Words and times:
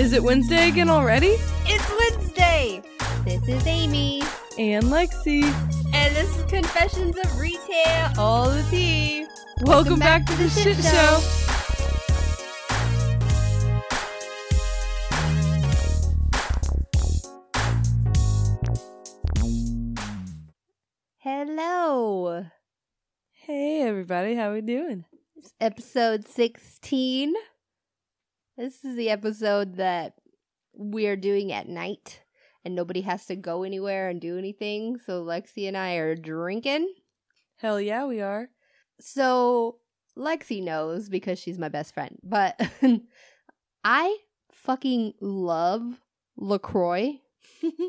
Is 0.00 0.14
it 0.14 0.22
Wednesday 0.22 0.68
again 0.68 0.88
already? 0.88 1.36
It's 1.66 2.16
Wednesday. 2.18 2.80
This 3.26 3.46
is 3.46 3.66
Amy, 3.66 4.22
And 4.56 4.84
Lexi. 4.84 5.42
and 5.92 6.16
this 6.16 6.34
is 6.38 6.44
Confessions 6.50 7.18
of 7.18 7.38
Retail. 7.38 8.08
All 8.16 8.48
the 8.48 8.64
tea. 8.70 9.26
Welcome, 9.60 9.98
back, 9.98 10.24
to 10.24 10.34
the 10.36 10.48
shit 10.48 10.78
show. 10.78 11.20
Hello. 21.18 22.46
Hey 23.32 23.82
everybody, 23.82 24.34
how 24.34 24.52
we 24.52 24.60
doing? 24.62 25.04
It's 25.36 25.52
episode 25.60 26.26
16. 26.26 27.34
This 28.60 28.84
is 28.84 28.94
the 28.94 29.08
episode 29.08 29.76
that 29.76 30.16
we're 30.74 31.16
doing 31.16 31.50
at 31.50 31.66
night 31.66 32.20
and 32.62 32.74
nobody 32.74 33.00
has 33.00 33.24
to 33.24 33.34
go 33.34 33.62
anywhere 33.62 34.10
and 34.10 34.20
do 34.20 34.36
anything. 34.36 34.98
So 35.06 35.24
Lexi 35.24 35.66
and 35.66 35.78
I 35.78 35.94
are 35.94 36.14
drinking. 36.14 36.92
Hell 37.56 37.80
yeah, 37.80 38.04
we 38.04 38.20
are. 38.20 38.50
So 39.00 39.78
Lexi 40.14 40.62
knows 40.62 41.08
because 41.08 41.38
she's 41.38 41.58
my 41.58 41.70
best 41.70 41.94
friend, 41.94 42.18
but 42.22 42.60
I 43.84 44.18
fucking 44.52 45.14
love 45.22 45.98
LaCroix. 46.36 47.18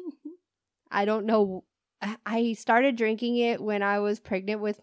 I 0.90 1.04
don't 1.04 1.26
know. 1.26 1.66
I- 2.02 2.16
I 2.26 2.54
started 2.54 2.96
drinking 2.96 3.36
it 3.36 3.60
when 3.60 3.84
I 3.84 4.00
was 4.00 4.22
pregnant 4.22 4.62
with 4.62 4.80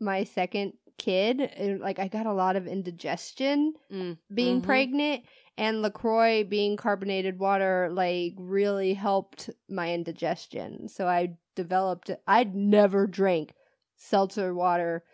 my 0.00 0.24
second 0.24 0.72
kid. 0.98 1.40
And, 1.40 1.80
like, 1.80 1.98
I 1.98 2.08
got 2.08 2.26
a 2.26 2.32
lot 2.32 2.56
of 2.56 2.66
indigestion 2.66 3.74
Mm, 3.90 4.18
being 4.34 4.60
mhm. 4.60 4.62
pregnant, 4.62 5.24
and 5.58 5.82
LaCroix 5.82 6.44
being 6.44 6.76
carbonated 6.76 7.38
water, 7.38 7.88
like, 7.92 8.34
really 8.38 8.94
helped 8.94 9.50
my 9.68 9.92
indigestion. 9.94 10.88
So 10.88 11.08
I 11.08 11.38
developed, 11.54 12.10
I'd 12.26 12.54
never 12.54 13.06
drank 13.06 13.54
seltzer 13.96 14.54
water 14.54 15.04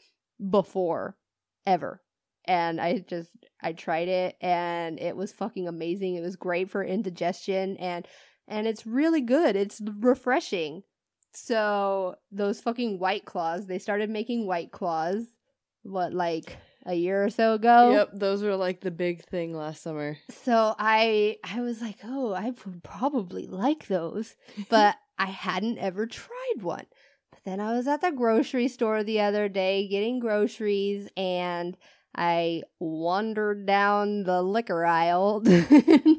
before, 0.50 1.16
ever. 1.66 2.02
And 2.44 2.80
I 2.80 2.98
just, 2.98 3.30
I 3.60 3.72
tried 3.72 4.08
it 4.08 4.36
and 4.40 4.98
it 4.98 5.16
was 5.16 5.32
fucking 5.32 5.68
amazing. 5.68 6.16
It 6.16 6.22
was 6.22 6.34
great 6.36 6.70
for 6.70 6.82
indigestion 6.82 7.76
and, 7.76 8.06
and 8.48 8.66
it's 8.66 8.84
really 8.86 9.20
good. 9.20 9.54
It's 9.54 9.80
refreshing. 9.98 10.82
So 11.34 12.16
those 12.32 12.60
fucking 12.60 12.98
white 12.98 13.24
claws, 13.24 13.66
they 13.66 13.78
started 13.78 14.10
making 14.10 14.46
white 14.46 14.72
claws, 14.72 15.36
what, 15.82 16.12
like 16.12 16.56
a 16.86 16.94
year 16.94 17.24
or 17.24 17.30
so 17.30 17.54
ago? 17.54 17.90
Yep, 17.92 18.10
those 18.14 18.42
were 18.42 18.56
like 18.56 18.80
the 18.80 18.90
big 18.90 19.24
thing 19.24 19.54
last 19.54 19.82
summer. 19.82 20.16
So 20.44 20.74
I 20.78 21.36
I 21.44 21.60
was 21.60 21.80
like, 21.80 21.98
"Oh, 22.04 22.32
I 22.32 22.52
would 22.64 22.82
probably 22.82 23.46
like 23.46 23.86
those." 23.88 24.36
But 24.68 24.96
I 25.18 25.26
hadn't 25.26 25.78
ever 25.78 26.06
tried 26.06 26.62
one. 26.62 26.86
But 27.30 27.40
then 27.44 27.60
I 27.60 27.72
was 27.76 27.86
at 27.86 28.00
the 28.00 28.10
grocery 28.12 28.68
store 28.68 29.04
the 29.04 29.20
other 29.20 29.48
day 29.48 29.86
getting 29.88 30.18
groceries 30.18 31.08
and 31.16 31.76
I 32.14 32.62
wandered 32.78 33.64
down 33.66 34.24
the 34.24 34.42
liquor 34.42 34.84
aisle. 34.84 35.42
I 35.46 36.16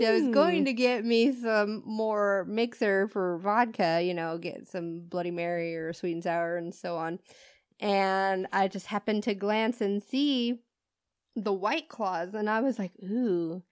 was 0.00 0.24
Hmm. 0.24 0.30
going 0.32 0.64
to 0.64 0.72
get 0.72 1.04
me 1.04 1.32
some 1.32 1.82
more 1.86 2.44
mixer 2.48 3.06
for 3.08 3.38
vodka, 3.38 4.00
you 4.02 4.14
know, 4.14 4.38
get 4.38 4.66
some 4.68 5.00
Bloody 5.08 5.30
Mary 5.30 5.76
or 5.76 5.92
sweet 5.92 6.12
and 6.14 6.22
sour 6.24 6.56
and 6.56 6.74
so 6.74 6.96
on. 6.96 7.18
And 7.80 8.46
I 8.52 8.68
just 8.68 8.86
happened 8.86 9.22
to 9.24 9.34
glance 9.34 9.80
and 9.80 10.02
see 10.02 10.60
the 11.36 11.52
white 11.52 11.88
claws 11.88 12.34
and 12.34 12.50
I 12.50 12.60
was 12.60 12.78
like, 12.78 12.92
"Ooh, 13.02 13.62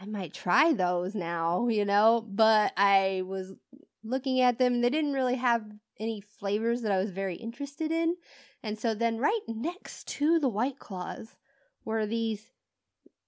I 0.00 0.06
might 0.06 0.32
try 0.32 0.72
those 0.72 1.14
now," 1.14 1.68
you 1.68 1.84
know, 1.84 2.24
but 2.26 2.72
I 2.76 3.22
was 3.26 3.54
looking 4.02 4.40
at 4.40 4.58
them, 4.58 4.80
they 4.80 4.90
didn't 4.90 5.12
really 5.12 5.36
have 5.36 5.64
any 5.98 6.20
flavors 6.20 6.82
that 6.82 6.92
I 6.92 6.98
was 6.98 7.10
very 7.10 7.36
interested 7.36 7.92
in. 7.92 8.16
And 8.62 8.78
so 8.78 8.94
then 8.94 9.18
right 9.18 9.40
next 9.46 10.08
to 10.08 10.38
the 10.38 10.48
white 10.48 10.78
claws 10.78 11.36
were 11.84 12.06
these 12.06 12.50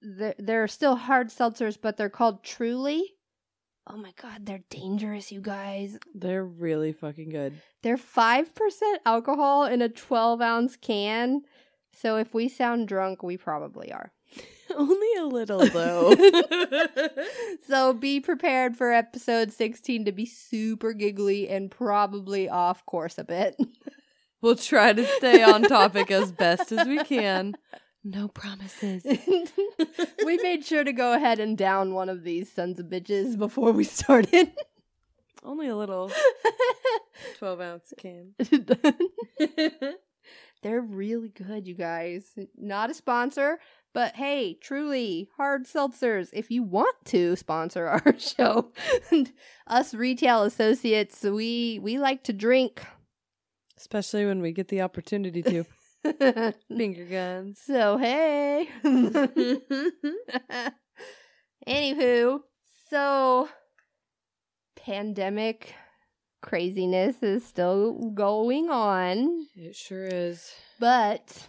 they're, 0.00 0.34
they're 0.38 0.69
still 0.69 0.97
hard 0.97 1.28
seltzers, 1.28 1.78
but 1.81 1.97
they're 1.97 2.10
called 2.10 2.42
Truly. 2.42 3.15
Oh 3.87 3.97
my 3.97 4.12
god, 4.20 4.47
they're 4.47 4.62
dangerous, 4.70 5.32
you 5.32 5.41
guys. 5.41 5.98
They're 6.15 6.44
really 6.44 6.93
fucking 6.93 7.31
good. 7.31 7.60
They're 7.82 7.97
5% 7.97 8.47
alcohol 9.04 9.65
in 9.65 9.82
a 9.82 9.88
12 9.88 10.41
ounce 10.41 10.76
can. 10.76 11.43
So 11.92 12.16
if 12.16 12.32
we 12.32 12.48
sound 12.48 12.88
drunk, 12.88 13.22
we 13.22 13.37
probably 13.37 13.92
are. 13.92 14.12
Only 14.75 15.15
a 15.19 15.25
little 15.25 15.66
though. 15.66 16.15
so 17.66 17.92
be 17.92 18.21
prepared 18.21 18.76
for 18.76 18.92
episode 18.92 19.53
16 19.53 20.06
to 20.06 20.12
be 20.12 20.26
super 20.26 20.92
giggly 20.92 21.48
and 21.48 21.71
probably 21.71 22.48
off 22.48 22.87
course 22.87 23.19
a 23.19 23.25
bit. 23.25 23.56
we'll 24.41 24.56
try 24.56 24.92
to 24.92 25.04
stay 25.04 25.42
on 25.42 25.62
topic 25.62 26.10
as 26.10 26.32
best 26.32 26.72
as 26.72 26.87
we 26.87 27.03
can. 27.04 27.56
No 28.04 28.28
promises. 28.28 29.04
we 30.24 30.36
made 30.38 30.64
sure 30.64 30.82
to 30.82 30.92
go 30.92 31.12
ahead 31.12 31.38
and 31.38 31.56
down 31.56 31.94
one 31.94 32.08
of 32.08 32.24
these 32.24 32.50
sons 32.50 32.80
of 32.80 32.86
bitches 32.86 33.38
before 33.38 33.70
we 33.72 33.84
started. 33.84 34.52
Only 35.44 35.68
a 35.68 35.76
little 35.76 36.10
12 37.38 37.60
ounce 37.60 37.94
can. 37.96 38.34
They're 40.62 40.80
really 40.80 41.28
good, 41.28 41.66
you 41.66 41.74
guys. 41.74 42.24
Not 42.56 42.91
a 42.91 42.94
sponsor, 42.94 43.58
but 43.92 44.14
hey, 44.14 44.54
truly 44.60 45.28
hard 45.36 45.66
seltzers. 45.66 46.28
If 46.32 46.50
you 46.50 46.62
want 46.62 46.94
to 47.06 47.34
sponsor 47.36 47.86
our 47.86 48.18
show, 48.18 48.72
us 49.66 49.94
retail 49.94 50.42
associates, 50.42 51.22
we 51.22 51.80
we 51.82 51.98
like 51.98 52.22
to 52.24 52.32
drink. 52.32 52.82
Especially 53.76 54.24
when 54.24 54.41
we 54.41 54.52
get 54.52 54.68
the 54.68 54.82
opportunity 54.82 55.42
to. 55.42 55.64
Finger 56.68 57.04
guns. 57.04 57.60
so 57.64 57.96
hey. 57.98 58.68
Anywho, 61.66 62.40
so 62.90 63.48
pandemic 64.76 65.74
craziness 66.42 67.22
is 67.22 67.44
still 67.44 68.10
going 68.14 68.68
on. 68.68 69.46
It 69.54 69.76
sure 69.76 70.04
is. 70.04 70.52
But 70.80 71.46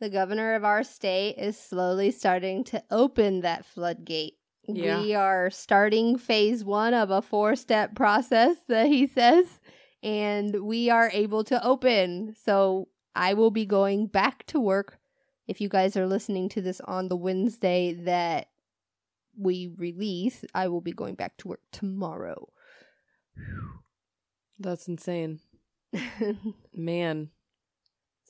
the 0.00 0.08
governor 0.08 0.54
of 0.54 0.64
our 0.64 0.84
state 0.84 1.36
is 1.38 1.58
slowly 1.58 2.10
starting 2.10 2.64
to 2.64 2.82
open 2.90 3.40
that 3.40 3.64
floodgate. 3.64 4.34
Yeah. 4.68 5.00
We 5.00 5.14
are 5.14 5.50
starting 5.50 6.18
phase 6.18 6.64
one 6.64 6.94
of 6.94 7.10
a 7.10 7.20
four 7.20 7.56
step 7.56 7.96
process 7.96 8.56
that 8.68 8.86
he 8.86 9.08
says, 9.08 9.46
and 10.02 10.62
we 10.62 10.88
are 10.88 11.10
able 11.12 11.42
to 11.44 11.64
open. 11.64 12.34
So 12.44 12.88
I 13.14 13.34
will 13.34 13.50
be 13.50 13.66
going 13.66 14.06
back 14.06 14.46
to 14.46 14.60
work. 14.60 14.98
If 15.46 15.60
you 15.60 15.68
guys 15.68 15.96
are 15.96 16.06
listening 16.06 16.48
to 16.50 16.62
this 16.62 16.80
on 16.80 17.08
the 17.08 17.16
Wednesday 17.16 17.92
that 18.04 18.48
we 19.38 19.74
release, 19.76 20.44
I 20.54 20.68
will 20.68 20.80
be 20.80 20.92
going 20.92 21.14
back 21.14 21.36
to 21.38 21.48
work 21.48 21.60
tomorrow. 21.72 22.48
That's 24.58 24.88
insane. 24.88 25.40
Man. 26.74 27.30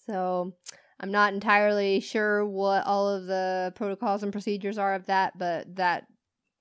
So 0.06 0.54
I'm 0.98 1.12
not 1.12 1.32
entirely 1.32 2.00
sure 2.00 2.46
what 2.46 2.86
all 2.86 3.08
of 3.08 3.26
the 3.26 3.72
protocols 3.76 4.22
and 4.22 4.32
procedures 4.32 4.78
are 4.78 4.94
of 4.94 5.06
that, 5.06 5.38
but 5.38 5.76
that 5.76 6.06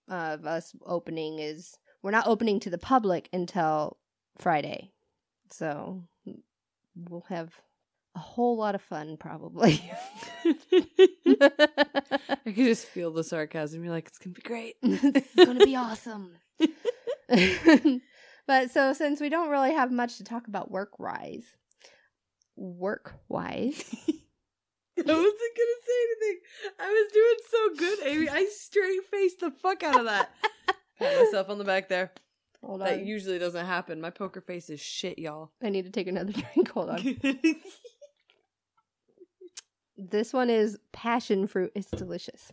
uh, 0.10 0.36
of 0.40 0.46
us 0.46 0.76
opening 0.86 1.40
is 1.40 1.78
we're 2.02 2.12
not 2.12 2.28
opening 2.28 2.60
to 2.62 2.70
the 2.70 2.78
public 2.78 3.30
until 3.32 3.98
Friday. 4.38 4.92
So 5.52 6.04
we'll 6.96 7.26
have 7.30 7.54
a 8.16 8.20
whole 8.20 8.58
lot 8.58 8.76
of 8.76 8.82
fun 8.82 9.18
probably. 9.18 9.82
I 10.46 12.38
could 12.44 12.56
just 12.56 12.86
feel 12.88 13.12
the 13.12 13.24
sarcasm. 13.24 13.84
You're 13.84 13.94
like, 13.94 14.08
it's 14.08 14.18
gonna 14.18 14.34
be 14.34 14.42
great. 14.42 14.76
going 14.82 15.58
to 15.60 15.66
be 15.66 15.76
awesome. 15.76 16.32
but 18.48 18.72
so 18.72 18.94
since 18.94 19.22
we 19.22 19.30
don't 19.30 19.50
really 19.50 19.72
have 19.74 19.92
much 19.92 20.18
to 20.18 20.24
talk 20.24 20.48
about 20.48 20.72
work 20.72 21.00
wise, 21.00 21.46
work 22.56 23.14
wise, 23.30 23.84
I 24.08 25.04
wasn't 25.04 25.08
gonna 25.08 25.82
say 25.88 26.00
anything. 26.06 26.40
I 26.80 26.90
was 26.90 27.12
doing 27.14 27.38
so 27.50 27.76
good, 27.78 28.00
Amy. 28.08 28.30
I 28.30 28.46
straight 28.54 29.06
faced 29.10 29.40
the 29.40 29.52
fuck 29.52 29.84
out 29.84 30.00
of 30.00 30.06
that. 30.06 30.30
Pat 31.00 31.18
myself 31.26 31.50
on 31.50 31.58
the 31.58 31.64
back 31.64 31.88
there. 31.90 32.12
hold 32.64 32.82
That 32.82 33.00
on. 33.00 33.08
usually 33.08 33.40
doesn't 33.40 33.66
happen. 33.66 34.02
My 34.02 34.10
poker 34.12 34.42
face 34.42 34.70
is 34.70 34.80
shit, 34.82 35.18
y'all. 35.18 35.52
I 35.64 35.70
need 35.70 35.86
to 35.86 35.92
take 35.92 36.08
another 36.08 36.34
drink. 36.34 36.70
Hold 36.72 36.90
on. 36.92 37.18
This 40.10 40.34
one 40.34 40.50
is 40.50 40.80
passion 40.92 41.48
fruit. 41.48 41.72
It's 41.76 41.92
delicious. 41.92 42.52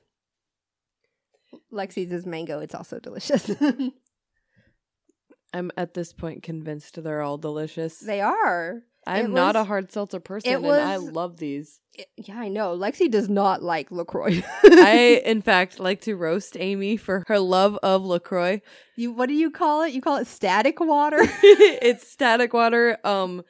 Lexi's 1.72 2.12
is 2.12 2.26
mango. 2.26 2.58
It's 2.60 2.74
also 2.74 2.98
delicious. 2.98 3.50
I'm 5.54 5.70
at 5.78 5.94
this 5.94 6.12
point 6.12 6.42
convinced 6.42 7.02
they're 7.02 7.22
all 7.22 7.38
delicious. 7.38 7.98
they 8.00 8.20
are. 8.20 8.82
I'm 9.06 9.26
It 9.26 9.30
not 9.30 9.56
a 9.56 9.64
hard 9.64 9.90
seltzer 9.90 10.20
person, 10.20 10.52
it 10.52 10.56
and 10.56 10.66
I 10.66 10.96
love 10.96 11.38
these. 11.38 11.80
Yeah, 12.16 12.38
I 12.38 12.48
know. 12.48 12.76
Lexi 12.76 13.10
does 13.10 13.30
not 13.30 13.62
like 13.62 13.90
LaCroix. 13.90 14.42
I, 14.64 15.22
in 15.24 15.40
fact, 15.40 15.80
like 15.80 16.02
to 16.02 16.14
roast 16.14 16.58
Amy 16.60 16.98
for 16.98 17.24
her 17.28 17.38
love 17.38 17.78
of 17.82 18.04
Lacroix. 18.04 18.60
you 18.96 19.12
what 19.12 19.30
do 19.30 19.34
you 19.34 19.50
call 19.50 19.82
it? 19.82 19.94
You 19.94 20.02
call 20.02 20.18
it 20.18 20.26
static 20.26 20.78
water? 20.80 21.18
it's 21.22 22.06
static 22.06 22.52
water, 22.52 22.98
um, 23.02 23.42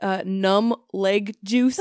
uh, 0.00 0.22
numb 0.24 0.76
leg 0.92 1.34
juice. 1.42 1.80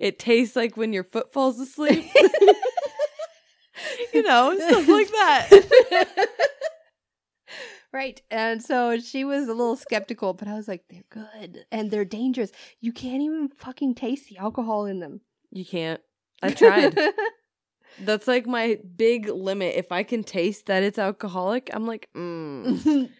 It 0.00 0.18
tastes 0.18 0.56
like 0.56 0.76
when 0.76 0.92
your 0.92 1.04
foot 1.04 1.32
falls 1.32 1.60
asleep. 1.60 2.10
you 4.14 4.22
know, 4.22 4.56
stuff 4.58 4.88
like 4.88 5.08
that. 5.08 6.28
right. 7.92 8.20
And 8.30 8.62
so 8.62 8.98
she 8.98 9.24
was 9.24 9.48
a 9.48 9.54
little 9.54 9.76
skeptical, 9.76 10.32
but 10.32 10.48
I 10.48 10.54
was 10.54 10.66
like, 10.66 10.84
they're 10.88 11.04
good 11.10 11.64
and 11.70 11.90
they're 11.90 12.04
dangerous. 12.04 12.50
You 12.80 12.92
can't 12.92 13.22
even 13.22 13.50
fucking 13.56 13.94
taste 13.94 14.28
the 14.28 14.38
alcohol 14.38 14.86
in 14.86 15.00
them. 15.00 15.20
You 15.50 15.64
can't. 15.64 16.00
I 16.42 16.50
tried. 16.50 16.98
That's 18.00 18.26
like 18.26 18.46
my 18.46 18.78
big 18.96 19.28
limit. 19.28 19.74
If 19.76 19.92
I 19.92 20.02
can 20.02 20.24
taste 20.24 20.66
that 20.66 20.82
it's 20.82 20.98
alcoholic, 20.98 21.68
I'm 21.74 21.86
like, 21.86 22.08
mm. 22.16 23.10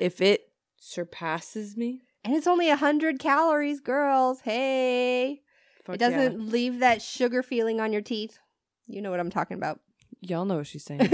if 0.00 0.20
it 0.20 0.40
surpasses 0.80 1.76
me, 1.76 2.02
And 2.24 2.34
it's 2.34 2.48
only 2.48 2.70
a 2.70 2.76
hundred 2.76 3.20
calories, 3.20 3.80
girls. 3.80 4.40
Hey. 4.40 5.42
Fuck 5.86 5.94
it 5.94 5.98
doesn't 5.98 6.50
leave 6.50 6.80
that 6.80 7.00
sugar 7.00 7.42
feeling 7.42 7.80
on 7.80 7.92
your 7.92 8.02
teeth. 8.02 8.38
You 8.86 9.02
know 9.02 9.10
what 9.10 9.20
I'm 9.20 9.30
talking 9.30 9.56
about. 9.56 9.80
Y'all 10.20 10.44
know 10.44 10.58
what 10.58 10.66
she's 10.66 10.84
saying. 10.84 11.08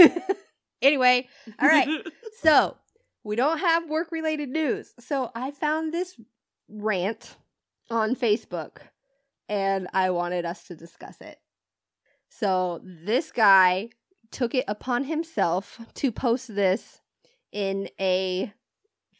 anyway, 0.81 1.27
all 1.59 1.67
right. 1.67 1.87
So 2.41 2.75
we 3.23 3.37
don't 3.37 3.59
have 3.59 3.87
work 3.87 4.11
related 4.11 4.49
news. 4.49 4.93
So 4.99 5.31
I 5.33 5.51
found 5.51 5.93
this 5.93 6.19
rant 6.67 7.37
on 7.89 8.15
Facebook 8.15 8.79
and 9.47 9.87
I 9.93 10.09
wanted 10.09 10.45
us 10.45 10.63
to 10.63 10.75
discuss 10.75 11.21
it. 11.21 11.37
So 12.27 12.81
this 12.83 13.31
guy 13.31 13.91
took 14.31 14.55
it 14.55 14.65
upon 14.67 15.05
himself 15.05 15.79
to 15.93 16.11
post 16.11 16.53
this 16.53 16.99
in 17.51 17.87
a 18.01 18.51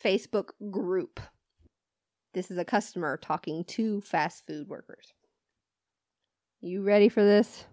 Facebook 0.04 0.50
group. 0.72 1.20
This 2.34 2.50
is 2.50 2.58
a 2.58 2.66
customer 2.66 3.16
talking 3.16 3.64
to 3.66 4.02
fast 4.02 4.46
food 4.48 4.68
workers. 4.68 5.14
You 6.66 6.82
ready 6.82 7.10
for 7.10 7.22
this? 7.22 7.66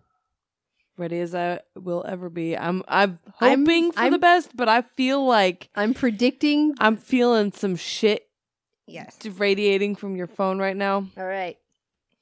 Ready 0.96 1.20
as 1.20 1.32
I 1.32 1.60
will 1.76 2.04
ever 2.06 2.28
be. 2.28 2.56
I'm. 2.58 2.82
I'm 2.88 3.20
I'm- 3.38 3.60
hoping 3.60 3.92
for 3.92 3.96
the 4.00 4.02
I'm- 4.10 4.20
best, 4.20 4.56
but 4.56 4.69
I 4.69 4.82
feel 4.82 5.25
like 5.25 5.69
I'm 5.76 5.94
predicting. 5.94 6.75
I'm 6.81 6.96
feeling 6.96 7.52
some 7.52 7.76
shit 7.76 8.28
Yes. 8.88 9.16
radiating 9.25 9.94
from 9.94 10.16
your 10.16 10.26
phone 10.26 10.58
right 10.58 10.76
now. 10.76 11.06
All 11.16 11.25
right. 11.25 11.56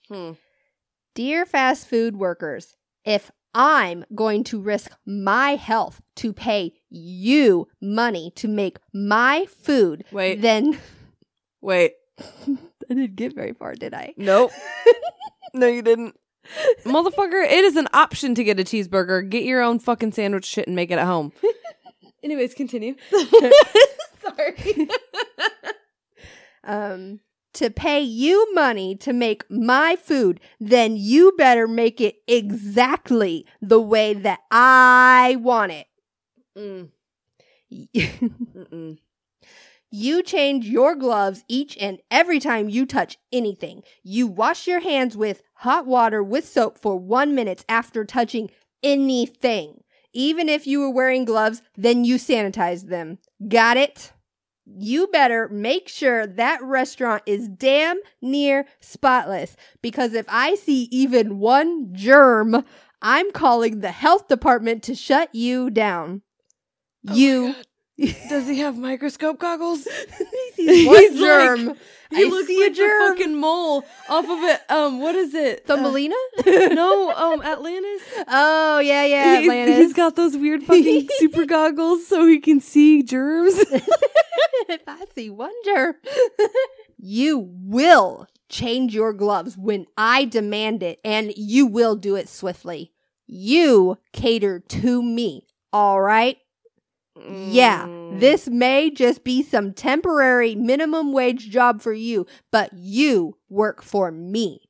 Hmm. 0.09 0.33
Dear 1.15 1.47
fast 1.47 1.89
food 1.89 2.17
workers, 2.17 2.77
if 3.05 3.31
I'm 3.55 4.05
going 4.15 4.45
to 4.45 4.61
risk 4.61 4.93
my 5.07 5.57
health 5.57 6.03
to 6.17 6.35
pay 6.35 6.75
you 6.91 7.67
money 7.81 8.31
to 8.37 8.47
make 8.47 8.77
my 8.93 9.47
food, 9.47 10.05
Wait. 10.13 10.43
then 10.43 10.79
Wait. 11.63 11.95
I 12.21 12.59
didn't 12.95 13.17
get 13.17 13.35
very 13.35 13.55
far, 13.55 13.75
did 13.75 13.95
I? 13.95 14.13
Nope. 14.19 14.53
no, 15.55 15.67
you 15.67 15.81
didn't. 15.83 16.15
Motherfucker, 16.85 17.45
it 17.45 17.65
is 17.65 17.77
an 17.77 17.89
option 17.93 18.35
to 18.35 18.45
get 18.45 18.61
a 18.61 18.65
cheeseburger. 18.65 19.29
Get 19.29 19.45
your 19.45 19.63
own 19.63 19.79
fucking 19.79 20.13
sandwich 20.13 20.45
shit 20.45 20.67
and 20.67 20.77
make 20.77 20.91
it 20.91 20.99
at 20.99 21.07
home. 21.07 21.33
Anyways, 22.23 22.55
continue. 22.55 22.95
Sorry. 24.23 24.89
um 26.65 27.21
to 27.55 27.71
pay 27.71 28.01
you 28.01 28.55
money 28.55 28.95
to 28.95 29.13
make 29.13 29.43
my 29.51 29.97
food, 29.97 30.39
then 30.61 30.97
you 30.97 31.33
better 31.37 31.67
make 31.67 32.01
it 32.01 32.17
exactly 32.29 33.47
the 33.61 33.81
way 33.81 34.15
that 34.15 34.41
I 34.51 35.37
want 35.41 35.73
it. 35.73 35.87
Mm, 36.57 36.91
you 39.91 40.23
change 40.23 40.67
your 40.67 40.95
gloves 40.95 41.45
each 41.49 41.77
and 41.79 41.99
every 42.11 42.39
time 42.39 42.69
you 42.69 42.87
touch 42.87 43.19
anything. 43.33 43.83
You 44.03 44.27
wash 44.27 44.67
your 44.67 44.81
hands 44.81 45.17
with 45.17 45.43
hot 45.59 45.87
water 45.87 46.23
with 46.23 46.47
soap 46.47 46.79
for 46.79 46.97
one 46.97 47.35
minute 47.35 47.65
after 47.69 48.05
touching 48.05 48.51
anything. 48.83 49.83
Even 50.13 50.49
if 50.49 50.67
you 50.67 50.81
were 50.81 50.91
wearing 50.91 51.25
gloves, 51.25 51.63
then 51.77 52.05
you 52.05 52.17
sanitize 52.17 52.89
them. 52.89 53.19
Got 53.47 53.77
it? 53.77 54.13
You 54.67 55.07
better 55.09 55.49
make 55.49 55.89
sure 55.89 56.27
that 56.27 56.63
restaurant 56.63 57.23
is 57.27 57.49
damn 57.49 57.99
near 58.21 58.67
spotless 58.81 59.57
because 59.83 60.13
if 60.13 60.27
I 60.29 60.55
see 60.55 60.89
even 60.91 61.39
one 61.39 61.91
germ, 61.93 62.65
I'm 63.01 63.33
calling 63.33 63.81
the 63.81 63.91
health 63.91 64.29
department 64.29 64.83
to 64.85 64.95
shut 64.95 65.35
you 65.35 65.71
down. 65.71 66.23
Oh 67.09 67.15
you. 67.15 67.55
Does 68.29 68.47
he 68.47 68.59
have 68.61 68.79
microscope 68.79 69.39
goggles? 69.39 69.85
he 70.19 70.53
sees 70.55 70.87
He's 70.87 70.87
like- 70.87 71.19
germ. 71.19 71.77
He 72.11 72.25
I 72.25 72.29
looks 72.29 72.47
see 72.47 72.57
a 72.63 72.69
like 72.69 72.75
the 72.75 73.05
fucking 73.19 73.37
mole 73.39 73.85
off 74.09 74.25
of 74.25 74.43
it. 74.45 74.61
Um, 74.71 75.01
what 75.01 75.15
is 75.15 75.35
it? 75.35 75.65
Uh, 75.69 75.77
Thumbelina? 75.77 76.15
no, 76.47 77.13
um, 77.17 77.43
Atlantis. 77.43 78.01
Oh 78.27 78.79
yeah, 78.79 79.05
yeah, 79.05 79.37
he's, 79.41 79.49
Atlantis. 79.51 79.77
he's 79.77 79.93
got 79.93 80.17
those 80.17 80.35
weird 80.35 80.63
fucking 80.63 81.07
super 81.19 81.45
goggles 81.45 82.07
so 82.07 82.27
he 82.27 82.39
can 82.41 82.61
see 82.61 83.03
germs. 83.03 83.55
if 83.59 84.83
I 84.87 85.05
see 85.15 85.29
one 85.29 85.53
germ, 85.67 85.97
you 86.97 87.51
will 87.63 88.27
change 88.49 88.95
your 88.95 89.13
gloves 89.13 89.59
when 89.59 89.87
I 89.99 90.25
demand 90.25 90.83
it, 90.83 91.01
and 91.05 91.33
you 91.37 91.67
will 91.67 91.95
do 91.97 92.17
it 92.17 92.29
swiftly. 92.31 92.93
You 93.27 93.99
cater 94.15 94.61
to 94.61 95.03
me, 95.03 95.47
all 95.75 96.01
right? 96.01 96.39
Yeah, 97.27 97.87
Mm. 97.89 98.21
this 98.21 98.49
may 98.49 98.91
just 98.91 99.25
be 99.25 99.43
some 99.43 99.73
temporary 99.73 100.55
minimum 100.55 101.13
wage 101.13 101.51
job 101.51 101.81
for 101.81 101.93
you, 101.93 102.27
but 102.51 102.73
you 102.75 103.37
work 103.49 103.83
for 103.83 104.11
me. 104.11 104.69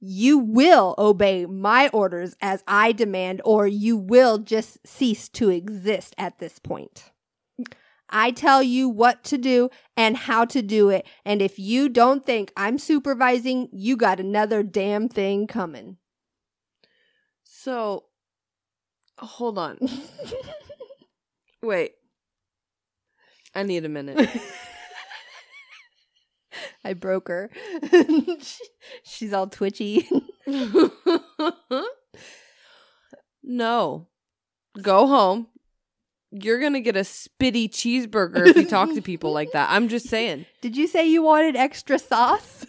You 0.00 0.38
will 0.38 0.94
obey 0.98 1.46
my 1.46 1.88
orders 1.88 2.36
as 2.40 2.64
I 2.66 2.92
demand, 2.92 3.40
or 3.44 3.66
you 3.68 3.96
will 3.96 4.38
just 4.38 4.84
cease 4.86 5.28
to 5.30 5.48
exist 5.50 6.14
at 6.18 6.38
this 6.38 6.58
point. 6.58 7.12
I 8.14 8.30
tell 8.32 8.62
you 8.62 8.88
what 8.88 9.22
to 9.24 9.38
do 9.38 9.70
and 9.96 10.16
how 10.16 10.44
to 10.46 10.60
do 10.60 10.88
it, 10.90 11.06
and 11.24 11.40
if 11.40 11.58
you 11.58 11.88
don't 11.88 12.26
think 12.26 12.52
I'm 12.56 12.78
supervising, 12.78 13.68
you 13.72 13.96
got 13.96 14.18
another 14.20 14.62
damn 14.62 15.08
thing 15.08 15.46
coming. 15.46 15.98
So, 17.44 18.04
hold 19.18 19.56
on. 19.58 19.78
Wait. 21.62 21.92
I 23.54 23.62
need 23.62 23.84
a 23.84 23.88
minute. 23.88 24.28
I 26.84 26.94
broke 26.94 27.28
her. 27.28 27.50
She's 29.04 29.32
all 29.32 29.46
twitchy. 29.46 30.08
no. 33.42 34.08
Go 34.80 35.06
home. 35.06 35.46
You're 36.30 36.60
going 36.60 36.72
to 36.72 36.80
get 36.80 36.96
a 36.96 37.00
spitty 37.00 37.68
cheeseburger 37.68 38.46
if 38.46 38.56
you 38.56 38.66
talk 38.66 38.94
to 38.94 39.02
people 39.02 39.32
like 39.32 39.52
that. 39.52 39.70
I'm 39.70 39.88
just 39.88 40.08
saying. 40.08 40.46
Did 40.62 40.76
you 40.76 40.86
say 40.86 41.06
you 41.06 41.22
wanted 41.22 41.56
extra 41.56 41.98
sauce? 41.98 42.64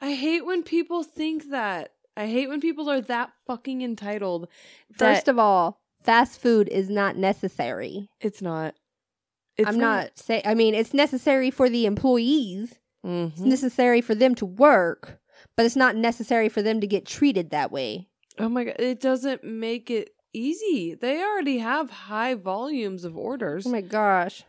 I 0.00 0.14
hate 0.14 0.46
when 0.46 0.62
people 0.62 1.02
think 1.04 1.50
that. 1.50 1.92
I 2.16 2.26
hate 2.26 2.48
when 2.48 2.60
people 2.60 2.90
are 2.90 3.00
that 3.02 3.32
fucking 3.46 3.82
entitled. 3.82 4.48
First 4.92 5.28
of 5.28 5.38
all, 5.38 5.80
fast 6.02 6.40
food 6.40 6.68
is 6.68 6.88
not 6.90 7.16
necessary. 7.16 8.08
it's 8.20 8.42
not. 8.42 8.74
It's 9.58 9.68
I'm 9.68 9.78
not 9.78 10.18
say 10.18 10.40
I 10.44 10.54
mean 10.54 10.74
it's 10.74 10.94
necessary 10.94 11.50
for 11.50 11.68
the 11.68 11.84
employees. 11.86 12.78
It's 13.04 13.40
Mhm. 13.40 13.46
necessary 13.46 14.00
for 14.00 14.14
them 14.14 14.34
to 14.36 14.46
work, 14.46 15.20
but 15.56 15.66
it's 15.66 15.76
not 15.76 15.94
necessary 15.96 16.48
for 16.48 16.62
them 16.62 16.80
to 16.80 16.86
get 16.86 17.04
treated 17.04 17.50
that 17.50 17.70
way. 17.72 18.08
Oh 18.38 18.48
my 18.48 18.64
god, 18.64 18.76
it 18.78 19.00
doesn't 19.00 19.44
make 19.44 19.90
it 19.90 20.10
easy. 20.32 20.94
They 20.94 21.22
already 21.22 21.58
have 21.58 21.90
high 21.90 22.34
volumes 22.34 23.04
of 23.04 23.16
orders. 23.16 23.66
Oh 23.66 23.70
my 23.70 23.80
gosh. 23.82 24.44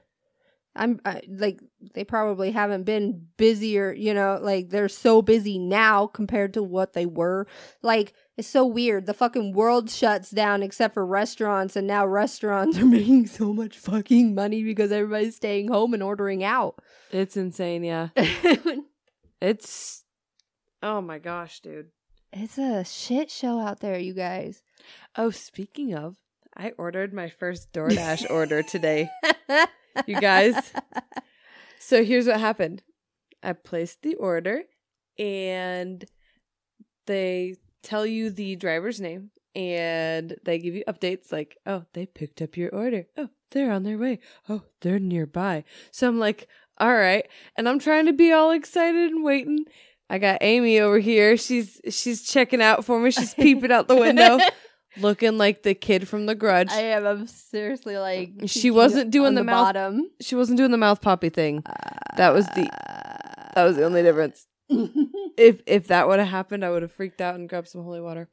I'm 0.76 1.00
I, 1.06 1.22
like 1.28 1.62
they 1.94 2.04
probably 2.04 2.52
haven't 2.52 2.84
been 2.84 3.28
busier, 3.38 3.94
you 3.94 4.14
know, 4.14 4.40
like 4.42 4.70
they're 4.70 4.90
so 4.90 5.22
busy 5.22 5.60
now 5.60 6.08
compared 6.08 6.54
to 6.56 6.64
what 6.64 6.94
they 6.94 7.06
were. 7.06 7.46
Like 7.84 8.14
it's 8.38 8.48
so 8.48 8.66
weird. 8.66 9.06
The 9.06 9.14
fucking 9.14 9.54
world 9.54 9.92
shuts 9.92 10.32
down 10.32 10.64
except 10.64 10.96
for 10.96 11.06
restaurants 11.06 11.76
and 11.76 11.86
now 11.86 12.08
restaurants 12.08 12.78
are 12.80 12.86
making 12.86 13.28
so 13.28 13.54
much 13.54 13.78
fucking 13.78 14.34
money 14.34 14.64
because 14.64 14.92
everybody's 14.92 15.36
staying 15.36 15.68
home 15.68 15.94
and 15.94 16.02
ordering 16.02 16.44
out. 16.44 16.76
It's 17.12 17.38
insane, 17.38 17.84
yeah. 17.84 18.10
It's 19.42 20.04
Oh 20.82 21.02
my 21.02 21.20
gosh, 21.20 21.60
dude. 21.60 21.90
it's 22.32 22.58
a 22.58 22.84
shit 22.84 23.30
show 23.30 23.60
out 23.60 23.80
there, 23.82 24.00
you 24.00 24.14
guys. 24.14 24.64
Oh, 25.18 25.30
speaking 25.32 25.94
of, 25.94 26.18
I 26.56 26.72
ordered 26.78 27.14
my 27.14 27.30
first 27.30 27.72
DoorDash 27.74 28.30
order 28.30 28.64
today. 28.64 29.10
You 30.06 30.20
guys. 30.20 30.72
So 31.80 32.04
here's 32.04 32.28
what 32.28 32.40
happened. 32.40 32.82
I 33.44 33.52
placed 33.52 34.04
the 34.04 34.16
order 34.16 34.64
and 35.20 36.04
they 37.08 37.56
tell 37.84 38.06
you 38.06 38.30
the 38.30 38.56
driver's 38.56 39.02
name 39.02 39.32
and 39.54 40.36
they 40.44 40.58
give 40.60 40.76
you 40.76 40.84
updates 40.88 41.32
like, 41.32 41.58
oh, 41.66 41.84
they 41.94 42.06
picked 42.06 42.42
up 42.42 42.58
your 42.58 42.74
order. 42.74 43.06
Oh, 43.18 43.30
they're 43.52 43.72
on 43.72 43.84
their 43.84 43.98
way. 43.98 44.20
Oh, 44.50 44.64
they're 44.82 45.00
nearby. 45.00 45.64
So 45.92 46.08
I'm 46.08 46.20
like, 46.20 46.48
all 46.78 46.96
right. 46.96 47.28
And 47.58 47.70
I'm 47.70 47.80
trying 47.80 48.06
to 48.08 48.14
be 48.14 48.32
all 48.32 48.52
excited 48.52 49.12
and 49.12 49.24
waiting. 49.24 49.66
I 50.10 50.18
got 50.18 50.40
Amy 50.42 50.80
over 50.80 51.00
here. 51.00 51.38
She's 51.38 51.80
she's 51.90 52.24
checking 52.24 52.62
out 52.62 52.86
for 52.86 53.00
me. 53.00 53.12
She's 53.12 53.34
peeping 53.34 53.72
out 53.72 53.88
the 53.88 53.96
window, 53.96 54.40
looking 54.98 55.38
like 55.38 55.64
the 55.64 55.74
kid 55.74 56.08
from 56.08 56.26
the 56.26 56.36
grudge. 56.36 56.70
I 56.72 56.82
am. 56.82 57.06
I'm 57.06 57.28
seriously 57.28 57.98
like. 57.98 58.32
She 58.48 58.72
wasn't 58.72 59.12
doing 59.12 59.36
the 59.36 59.42
the, 59.42 59.46
mouth- 59.46 59.68
bottom. 59.74 60.10
she 60.22 60.36
wasn't 60.36 60.58
doing 60.58 60.72
the 60.72 60.78
mouth 60.78 61.02
poppy 61.02 61.30
thing. 61.30 61.64
That 62.18 62.34
was 62.34 62.46
the 62.48 62.70
that 63.56 63.64
was 63.64 63.76
the 63.78 63.84
only 63.86 64.02
difference. 64.04 64.48
if 65.38 65.62
if 65.66 65.88
that 65.88 66.08
would 66.08 66.20
have 66.20 66.28
happened, 66.28 66.64
I 66.64 66.70
would 66.70 66.82
have 66.82 66.92
freaked 66.92 67.22
out 67.22 67.36
and 67.36 67.50
grabbed 67.50 67.68
some 67.68 67.84
holy 67.84 68.02
water. 68.02 68.30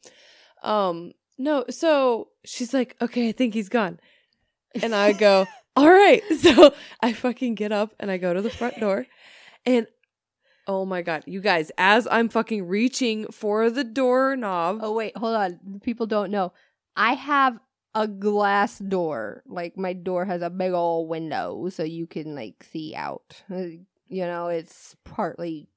Um, 0.63 1.13
no, 1.39 1.65
so 1.71 2.29
she's 2.45 2.75
like, 2.75 2.97
okay, 3.01 3.29
I 3.29 3.33
think 3.33 3.55
he's 3.55 3.69
gone, 3.69 3.99
and 4.83 4.95
I 4.95 5.13
go, 5.13 5.47
all 5.77 5.89
right. 5.91 6.23
So 6.41 6.75
I 7.01 7.13
fucking 7.13 7.55
get 7.55 7.73
up 7.73 7.95
and 8.01 8.11
I 8.11 8.17
go 8.19 8.33
to 8.35 8.43
the 8.43 8.51
front 8.51 8.79
door, 8.81 9.07
and 9.67 9.87
oh 10.71 10.85
my 10.85 11.03
god, 11.03 11.25
you 11.27 11.41
guys, 11.41 11.73
as 11.77 12.07
I'm 12.11 12.29
fucking 12.29 12.69
reaching 12.69 13.27
for 13.33 13.71
the 13.71 13.83
doorknob, 13.83 14.79
Oh 14.81 14.93
wait, 14.93 15.17
hold 15.17 15.35
on. 15.35 15.81
People 15.83 16.07
don't 16.07 16.31
know. 16.31 16.53
I 16.97 17.15
have 17.15 17.59
a 17.93 18.07
glass 18.07 18.79
door. 18.79 19.43
Like 19.47 19.77
my 19.77 19.93
door 19.93 20.25
has 20.25 20.43
a 20.43 20.51
big 20.51 20.73
old 20.73 21.09
window, 21.09 21.69
so 21.71 21.83
you 21.83 22.07
can 22.07 22.37
like 22.37 22.63
see 22.63 22.95
out. 22.95 23.43
Uh, 23.53 23.83
You 24.07 24.27
know, 24.27 24.47
it's 24.49 24.97
partly 25.05 25.69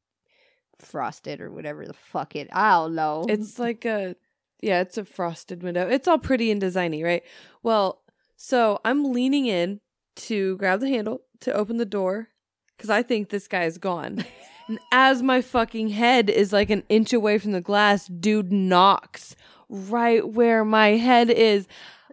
frosted 0.78 1.42
or 1.42 1.52
whatever 1.52 1.86
the 1.86 1.94
fuck 1.94 2.36
it. 2.36 2.50
I 2.52 2.72
don't 2.72 2.96
know. 2.96 3.26
It's 3.28 3.58
like 3.58 3.86
a 3.86 4.16
yeah, 4.62 4.82
it's 4.82 4.98
a 4.98 5.06
frosted 5.06 5.64
window. 5.64 5.88
It's 5.90 6.08
all 6.08 6.20
pretty 6.20 6.52
and 6.52 6.62
designy, 6.62 7.04
right? 7.04 7.24
Well, 7.64 8.02
so 8.36 8.80
I'm 8.86 9.12
leaning 9.12 9.46
in 9.46 9.82
to 10.16 10.56
grab 10.58 10.80
the 10.82 10.90
handle 10.90 11.22
to 11.42 11.54
open 11.54 11.78
the 11.78 11.86
door 11.86 12.30
because 12.78 12.90
I 12.90 13.02
think 13.04 13.30
this 13.30 13.48
guy 13.48 13.64
is 13.66 13.78
gone. 13.78 14.24
and 14.68 14.80
as 14.92 15.22
my 15.24 15.42
fucking 15.42 15.90
head 15.90 16.30
is 16.30 16.54
like 16.54 16.70
an 16.70 16.84
inch 16.90 17.14
away 17.14 17.38
from 17.38 17.52
the 17.52 17.62
glass, 17.62 18.08
dude 18.08 18.52
knocks 18.52 19.36
right 19.70 20.28
where 20.28 20.64
my 20.66 20.90
head 20.90 21.30
is. 21.30 21.68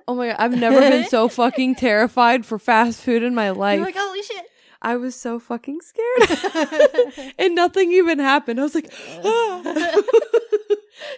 Oh 0.08 0.14
my 0.14 0.28
god, 0.28 0.36
I've 0.38 0.56
never 0.58 0.80
been 0.80 1.06
so 1.08 1.28
fucking 1.40 1.76
terrified 1.76 2.44
for 2.44 2.58
fast 2.58 3.00
food 3.02 3.22
in 3.22 3.34
my 3.34 3.50
life. 3.50 3.76
You're 3.76 3.86
like 3.86 3.96
holy 3.96 4.22
shit. 4.22 4.46
I 4.82 4.96
was 4.96 5.14
so 5.14 5.38
fucking 5.38 5.80
scared. 5.82 7.32
and 7.38 7.54
nothing 7.54 7.92
even 7.92 8.18
happened. 8.18 8.58
I 8.58 8.62
was 8.62 8.74
like, 8.74 8.90
ah. 9.24 9.62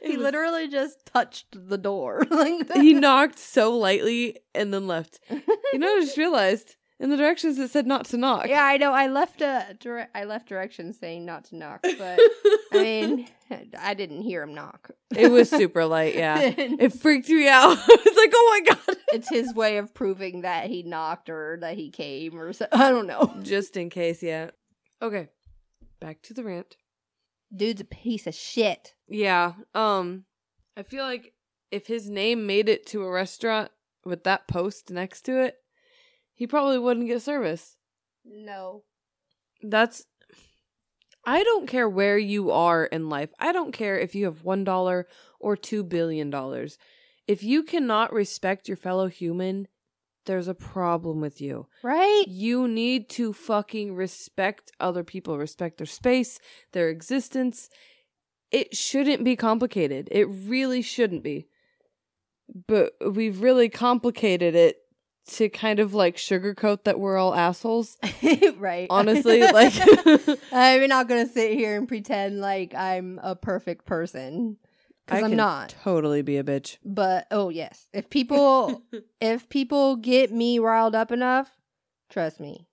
He 0.02 0.16
was- 0.16 0.24
literally 0.24 0.68
just 0.68 1.06
touched 1.06 1.46
the 1.68 1.78
door. 1.78 2.24
like 2.30 2.72
he 2.74 2.92
knocked 2.94 3.38
so 3.38 3.76
lightly 3.76 4.38
and 4.54 4.74
then 4.74 4.86
left. 4.88 5.20
You 5.30 5.78
know, 5.78 5.96
I 5.96 6.00
just 6.00 6.16
realized 6.18 6.76
in 7.02 7.10
the 7.10 7.16
directions 7.16 7.58
it 7.58 7.70
said 7.70 7.86
not 7.86 8.04
to 8.06 8.16
knock. 8.16 8.46
Yeah, 8.48 8.64
I 8.64 8.76
know. 8.76 8.92
I 8.92 9.08
left 9.08 9.42
a 9.42 9.76
dire- 9.78 10.08
I 10.14 10.22
left 10.24 10.48
directions 10.48 10.98
saying 10.98 11.26
not 11.26 11.44
to 11.46 11.56
knock, 11.56 11.80
but 11.82 12.20
I 12.72 12.72
mean, 12.72 13.28
I 13.78 13.92
didn't 13.94 14.22
hear 14.22 14.42
him 14.44 14.54
knock. 14.54 14.90
it 15.14 15.30
was 15.30 15.50
super 15.50 15.84
light. 15.84 16.14
Yeah, 16.14 16.38
it 16.56 16.92
freaked 16.94 17.28
me 17.28 17.48
out. 17.48 17.76
I 17.76 17.96
was 18.04 18.16
like, 18.16 18.32
oh 18.34 18.62
my 18.66 18.74
god. 18.74 18.96
it's 19.12 19.28
his 19.28 19.52
way 19.52 19.78
of 19.78 19.92
proving 19.92 20.42
that 20.42 20.68
he 20.68 20.84
knocked 20.84 21.28
or 21.28 21.58
that 21.60 21.76
he 21.76 21.90
came 21.90 22.38
or 22.38 22.52
so. 22.52 22.66
I 22.72 22.90
don't 22.90 23.08
know. 23.08 23.34
Just 23.42 23.76
in 23.76 23.90
case, 23.90 24.22
yeah. 24.22 24.50
Okay, 25.02 25.28
back 26.00 26.22
to 26.22 26.34
the 26.34 26.44
rant. 26.44 26.76
Dude's 27.54 27.80
a 27.80 27.84
piece 27.84 28.26
of 28.28 28.34
shit. 28.34 28.94
Yeah. 29.08 29.54
Um, 29.74 30.24
I 30.76 30.84
feel 30.84 31.02
like 31.04 31.34
if 31.72 31.88
his 31.88 32.08
name 32.08 32.46
made 32.46 32.68
it 32.68 32.86
to 32.86 33.02
a 33.04 33.10
restaurant 33.10 33.70
with 34.04 34.22
that 34.24 34.46
post 34.48 34.90
next 34.90 35.22
to 35.22 35.42
it, 35.42 35.56
he 36.42 36.46
probably 36.48 36.76
wouldn't 36.76 37.06
get 37.06 37.22
service. 37.22 37.76
No. 38.24 38.82
That's 39.62 40.04
I 41.24 41.44
don't 41.44 41.68
care 41.68 41.88
where 41.88 42.18
you 42.18 42.50
are 42.50 42.84
in 42.84 43.08
life. 43.08 43.30
I 43.38 43.52
don't 43.52 43.70
care 43.70 43.96
if 43.96 44.16
you 44.16 44.24
have 44.24 44.42
$1 44.42 45.04
or 45.38 45.56
2 45.56 45.84
billion 45.84 46.30
dollars. 46.30 46.78
If 47.28 47.44
you 47.44 47.62
cannot 47.62 48.12
respect 48.12 48.66
your 48.66 48.76
fellow 48.76 49.06
human, 49.06 49.68
there's 50.26 50.48
a 50.48 50.54
problem 50.54 51.20
with 51.20 51.40
you. 51.40 51.68
Right? 51.84 52.24
You 52.26 52.66
need 52.66 53.08
to 53.10 53.32
fucking 53.32 53.94
respect 53.94 54.72
other 54.80 55.04
people, 55.04 55.38
respect 55.38 55.78
their 55.78 55.86
space, 55.86 56.40
their 56.72 56.88
existence. 56.88 57.68
It 58.50 58.76
shouldn't 58.76 59.22
be 59.22 59.36
complicated. 59.36 60.08
It 60.10 60.24
really 60.24 60.82
shouldn't 60.82 61.22
be. 61.22 61.46
But 62.66 62.94
we've 63.00 63.40
really 63.40 63.68
complicated 63.68 64.56
it 64.56 64.81
to 65.24 65.48
kind 65.48 65.78
of 65.78 65.94
like 65.94 66.16
sugarcoat 66.16 66.84
that 66.84 66.98
we're 66.98 67.16
all 67.16 67.34
assholes. 67.34 67.96
right. 68.56 68.86
Honestly, 68.90 69.40
like 69.52 69.74
I'm 70.52 70.88
not 70.88 71.08
gonna 71.08 71.28
sit 71.28 71.52
here 71.52 71.76
and 71.76 71.88
pretend 71.88 72.40
like 72.40 72.74
I'm 72.74 73.20
a 73.22 73.36
perfect 73.36 73.86
person 73.86 74.56
because 75.06 75.22
I'm 75.22 75.30
can 75.30 75.36
not. 75.36 75.74
Totally 75.82 76.22
be 76.22 76.38
a 76.38 76.44
bitch. 76.44 76.78
But 76.84 77.26
oh 77.30 77.48
yes, 77.48 77.86
if 77.92 78.10
people 78.10 78.82
if 79.20 79.48
people 79.48 79.96
get 79.96 80.32
me 80.32 80.58
riled 80.58 80.94
up 80.94 81.12
enough, 81.12 81.50
trust 82.10 82.40
me, 82.40 82.68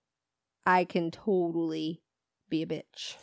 I 0.66 0.86
can 0.86 1.12
totally 1.12 2.02
be 2.50 2.64
a 2.64 2.68
bitch. 2.68 3.16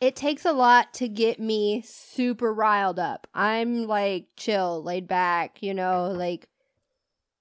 It 0.00 0.16
takes 0.16 0.44
a 0.44 0.52
lot 0.52 0.92
to 0.94 1.08
get 1.08 1.38
me 1.40 1.82
super 1.86 2.52
riled 2.52 2.98
up. 2.98 3.26
I'm 3.32 3.86
like 3.86 4.26
chill, 4.36 4.82
laid 4.82 5.06
back, 5.06 5.62
you 5.62 5.72
know, 5.72 6.10
like 6.10 6.48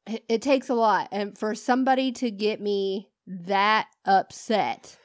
it, 0.08 0.24
it 0.28 0.42
takes 0.42 0.70
a 0.70 0.74
lot. 0.74 1.10
And 1.12 1.38
for 1.38 1.56
somebody 1.56 2.12
to 2.14 2.32
get 2.32 2.62
me 2.62 3.10
that 3.28 3.88
upset, 4.06 4.98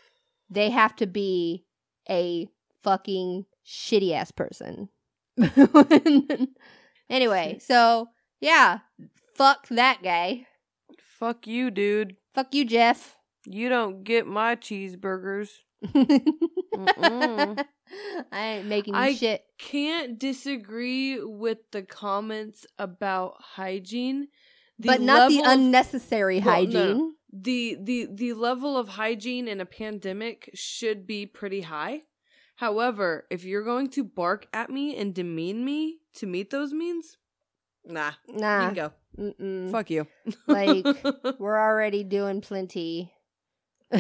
they 0.51 0.71
have 0.71 0.97
to 0.97 1.07
be 1.07 1.65
a 2.09 2.49
fucking 2.83 3.45
shitty 3.67 4.13
ass 4.13 4.31
person. 4.31 4.89
anyway, 7.11 7.59
so 7.61 8.09
yeah, 8.41 8.79
fuck 9.37 9.69
that 9.69 10.03
guy. 10.03 10.47
Fuck 11.19 11.47
you, 11.47 11.71
dude. 11.71 12.17
Fuck 12.35 12.55
you, 12.55 12.65
Jeff. 12.65 13.17
You 13.47 13.69
don't 13.69 14.05
get 14.05 14.27
my 14.27 14.57
cheeseburgers. 14.57 15.51
I 15.95 17.65
ain't 18.33 18.67
making 18.67 18.95
I- 18.95 19.15
shit. 19.15 19.43
Can't 19.59 20.19
disagree 20.19 21.21
with 21.23 21.59
the 21.73 21.83
comments 21.83 22.67
about 22.79 23.35
hygiene. 23.41 24.29
The 24.79 24.87
but 24.89 25.01
not 25.01 25.29
the 25.31 25.43
unnecessary 25.45 26.41
Well, 26.41 26.65
no, 26.65 26.71
no. 26.71 26.81
hygiene. 26.81 27.15
the 27.33 27.77
the 27.81 28.09
the 28.13 28.33
level 28.35 28.77
of 28.77 28.89
hygiene 28.91 29.49
in 29.49 29.61
a 29.61 29.67
pandemic 29.67 30.51
should 30.55 31.07
be 31.07 31.27
pretty 31.27 31.63
high. 31.63 32.03
However, 32.57 33.27
if 33.31 33.45
you're 33.45 33.65
going 33.65 33.89
to 33.91 34.05
bark 34.05 34.47
at 34.53 34.69
me 34.71 34.97
and 34.97 35.15
demean 35.15 35.65
me 35.65 35.99
to 36.15 36.27
meet 36.27 36.51
those 36.51 36.73
means, 36.73 37.17
nah, 37.85 38.13
you 38.27 38.39
Nah. 38.41 38.67
can 38.67 38.75
go. 38.75 38.93
Mm-mm. 39.19 39.71
Fuck 39.73 39.91
you. 39.91 40.07
Like, 40.47 40.85
We're 41.41 41.59
already 41.59 42.05
doing 42.05 42.41
plenty. 42.41 43.13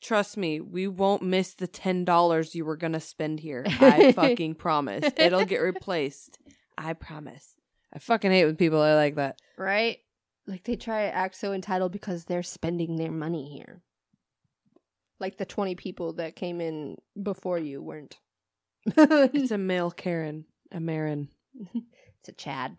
Trust 0.00 0.36
me, 0.36 0.60
we 0.60 0.86
won't 0.86 1.22
miss 1.22 1.54
the 1.54 1.66
ten 1.66 2.04
dollars 2.04 2.54
you 2.54 2.64
were 2.64 2.76
gonna 2.76 3.00
spend 3.00 3.40
here. 3.40 3.64
I 3.66 4.12
fucking 4.16 4.54
promise. 4.54 5.04
It'll 5.16 5.44
get 5.44 5.58
replaced. 5.60 6.38
I 6.76 6.92
promise. 6.92 7.54
I 7.92 7.98
fucking 7.98 8.30
hate 8.30 8.44
when 8.44 8.56
people 8.56 8.80
are 8.82 8.94
like 8.94 9.14
that. 9.16 9.40
right? 9.56 9.98
Like 10.46 10.64
they 10.64 10.76
try 10.76 11.06
to 11.06 11.14
act 11.14 11.34
so 11.36 11.52
entitled 11.52 11.92
because 11.92 12.24
they're 12.24 12.42
spending 12.42 12.96
their 12.96 13.10
money 13.10 13.50
here. 13.50 13.82
Like 15.20 15.36
the 15.36 15.44
20 15.44 15.74
people 15.74 16.14
that 16.14 16.36
came 16.36 16.60
in 16.60 16.96
before 17.22 17.58
you 17.58 17.82
weren't. 17.82 18.18
It's 18.96 19.50
a 19.50 19.58
male 19.58 19.90
Karen, 19.90 20.44
a 20.72 20.80
Marin. 20.80 21.28
It's 22.20 22.28
a 22.28 22.32
Chad. 22.32 22.78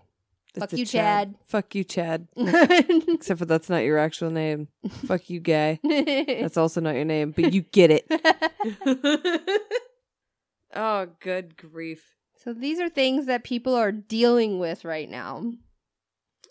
It's 0.56 0.60
Fuck 0.60 0.74
a 0.74 0.78
you, 0.78 0.86
Chad. 0.88 1.36
Fuck 1.46 1.76
you, 1.76 1.84
Chad. 1.84 2.28
Except 2.36 3.38
for 3.38 3.46
that's 3.46 3.70
not 3.70 3.84
your 3.84 4.00
actual 4.00 4.32
name. 4.32 4.70
Fuck 5.06 5.30
you, 5.30 5.40
gay. 5.40 5.80
That's 6.42 6.58
also 6.58 6.82
not 6.82 6.96
your 6.96 7.06
name, 7.06 7.32
but 7.32 7.54
you 7.54 7.62
get 7.62 7.92
it. 7.92 8.08
oh, 10.74 11.08
good 11.20 11.56
grief. 11.56 12.16
So 12.44 12.54
these 12.54 12.80
are 12.80 12.90
things 12.90 13.26
that 13.26 13.44
people 13.44 13.76
are 13.76 13.92
dealing 13.92 14.60
with 14.60 14.86
right 14.86 15.10
now. 15.10 15.52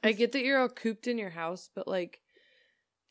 I 0.04 0.12
get 0.12 0.32
that 0.32 0.44
you're 0.44 0.60
all 0.60 0.68
cooped 0.68 1.06
in 1.06 1.18
your 1.18 1.30
house, 1.30 1.70
but 1.74 1.88
like, 1.88 2.20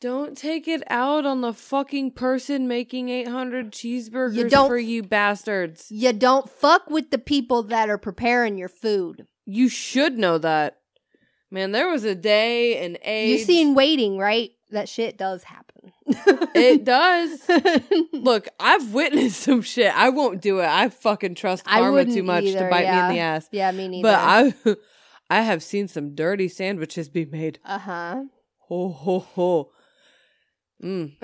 don't 0.00 0.38
take 0.38 0.68
it 0.68 0.82
out 0.88 1.26
on 1.26 1.40
the 1.40 1.52
fucking 1.52 2.12
person 2.12 2.68
making 2.68 3.08
800 3.08 3.72
cheeseburgers 3.72 4.48
don't- 4.50 4.68
for 4.68 4.78
you 4.78 5.02
bastards. 5.02 5.86
You 5.90 6.12
don't 6.12 6.48
fuck 6.48 6.88
with 6.88 7.10
the 7.10 7.18
people 7.18 7.64
that 7.64 7.90
are 7.90 7.98
preparing 7.98 8.56
your 8.56 8.68
food. 8.68 9.26
You 9.44 9.68
should 9.68 10.16
know 10.18 10.38
that. 10.38 10.78
Man, 11.50 11.72
there 11.72 11.88
was 11.88 12.04
a 12.04 12.14
day 12.14 12.78
and 12.84 12.98
age. 13.02 13.40
You 13.40 13.44
seen 13.44 13.74
waiting, 13.74 14.18
right? 14.18 14.50
that 14.70 14.88
shit 14.88 15.16
does 15.16 15.44
happen. 15.44 15.77
It 16.54 16.84
does. 16.84 17.40
Look, 18.12 18.48
I've 18.58 18.92
witnessed 18.94 19.40
some 19.40 19.62
shit. 19.62 19.92
I 19.96 20.08
won't 20.10 20.40
do 20.40 20.60
it. 20.60 20.66
I 20.66 20.88
fucking 20.88 21.34
trust 21.34 21.64
karma 21.64 22.04
too 22.06 22.22
much 22.22 22.44
either, 22.44 22.60
to 22.60 22.70
bite 22.70 22.90
me 22.90 22.98
in 22.98 23.08
the 23.14 23.18
ass. 23.20 23.48
yeah, 23.52 23.70
me 23.72 23.88
neither. 23.88 24.08
But 24.08 24.18
I 24.18 24.54
I 25.30 25.42
have 25.42 25.62
seen 25.62 25.88
some 25.88 26.14
dirty 26.14 26.48
sandwiches 26.48 27.08
be 27.08 27.24
made. 27.26 27.58
uh 27.64 27.78
huh. 27.78 28.22
Ho 28.68 28.88
ho 28.88 29.18
ho. 29.20 29.70
Mm. 30.82 31.16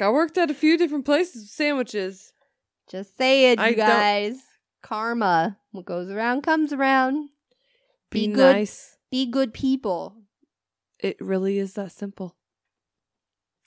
I 0.00 0.08
worked 0.10 0.38
at 0.38 0.50
a 0.50 0.54
few 0.54 0.78
different 0.78 1.04
places 1.04 1.42
with 1.42 1.50
sandwiches. 1.50 2.32
Just 2.90 3.16
say 3.16 3.52
it, 3.52 3.58
you 3.58 3.64
I 3.64 3.68
don't- 3.74 3.86
guys. 3.86 4.36
Karma. 4.82 5.58
What 5.70 5.84
goes 5.84 6.10
around 6.10 6.42
comes 6.42 6.72
around. 6.72 7.28
Be, 8.10 8.26
Be 8.26 8.32
good. 8.34 8.56
nice. 8.56 8.96
Be 9.10 9.26
good 9.26 9.54
people. 9.54 10.16
It 11.02 11.16
really 11.20 11.58
is 11.58 11.74
that 11.74 11.90
simple. 11.92 12.36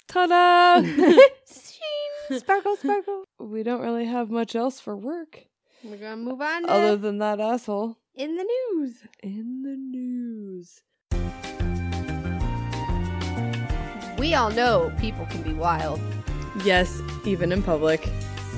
Ta-da! 0.07 0.81
Sheen, 0.85 2.39
sparkle, 2.39 2.77
sparkle. 2.77 3.25
we 3.39 3.61
don't 3.61 3.81
really 3.81 4.05
have 4.05 4.29
much 4.29 4.55
else 4.55 4.79
for 4.79 4.95
work 4.95 5.47
We're 5.83 5.97
gonna 5.97 6.15
move 6.17 6.39
on 6.41 6.69
other 6.69 6.95
than 6.95 7.17
that 7.17 7.41
asshole 7.41 7.97
in 8.13 8.37
the 8.37 8.43
news. 8.43 9.03
in 9.21 9.63
the 9.63 9.75
news. 9.75 10.81
We 14.17 14.33
all 14.33 14.51
know 14.51 14.93
people 14.97 15.25
can 15.25 15.41
be 15.41 15.53
wild. 15.53 15.99
Yes, 16.63 17.01
even 17.25 17.51
in 17.51 17.61
public. 17.61 18.07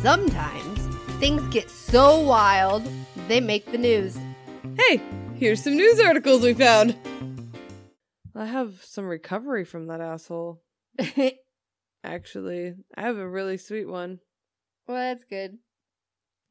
Sometimes 0.03 0.79
things 1.19 1.41
get 1.51 1.69
so 1.71 2.19
wild 2.19 2.87
they 3.27 3.39
make 3.41 3.71
the 3.71 3.77
news. 3.79 4.15
Hey, 4.77 5.01
here's 5.35 5.63
some 5.63 5.75
news 5.75 5.99
articles 5.99 6.43
we 6.43 6.53
found. 6.53 6.95
I 8.37 8.45
have 8.45 8.83
some 8.83 9.05
recovery 9.05 9.65
from 9.65 9.87
that 9.87 9.99
asshole. 9.99 10.61
Actually, 12.03 12.75
I 12.95 13.01
have 13.01 13.17
a 13.17 13.27
really 13.27 13.57
sweet 13.57 13.87
one. 13.87 14.19
Well, 14.87 14.97
that's 14.97 15.23
good. 15.23 15.57